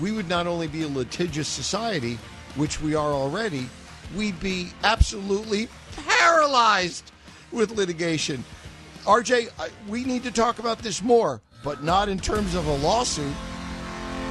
we 0.00 0.12
would 0.12 0.28
not 0.28 0.46
only 0.46 0.68
be 0.68 0.82
a 0.82 0.88
litigious 0.88 1.48
society, 1.48 2.18
which 2.54 2.80
we 2.80 2.94
are 2.94 3.10
already, 3.10 3.68
we'd 4.16 4.38
be 4.38 4.70
absolutely 4.84 5.68
paralyzed 6.06 7.10
with 7.50 7.72
litigation. 7.72 8.44
RJ, 9.04 9.48
we 9.88 10.04
need 10.04 10.22
to 10.22 10.30
talk 10.30 10.58
about 10.58 10.78
this 10.78 11.02
more, 11.02 11.40
but 11.64 11.82
not 11.82 12.08
in 12.08 12.18
terms 12.18 12.54
of 12.54 12.66
a 12.66 12.76
lawsuit. 12.76 13.34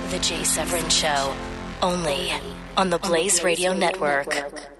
The 0.09 0.19
Jay 0.19 0.43
Severin 0.43 0.87
Show 0.89 1.35
only 1.81 2.31
on 2.77 2.89
the 2.89 2.99
Blaze 2.99 3.43
Radio 3.43 3.73
Network. 3.73 4.76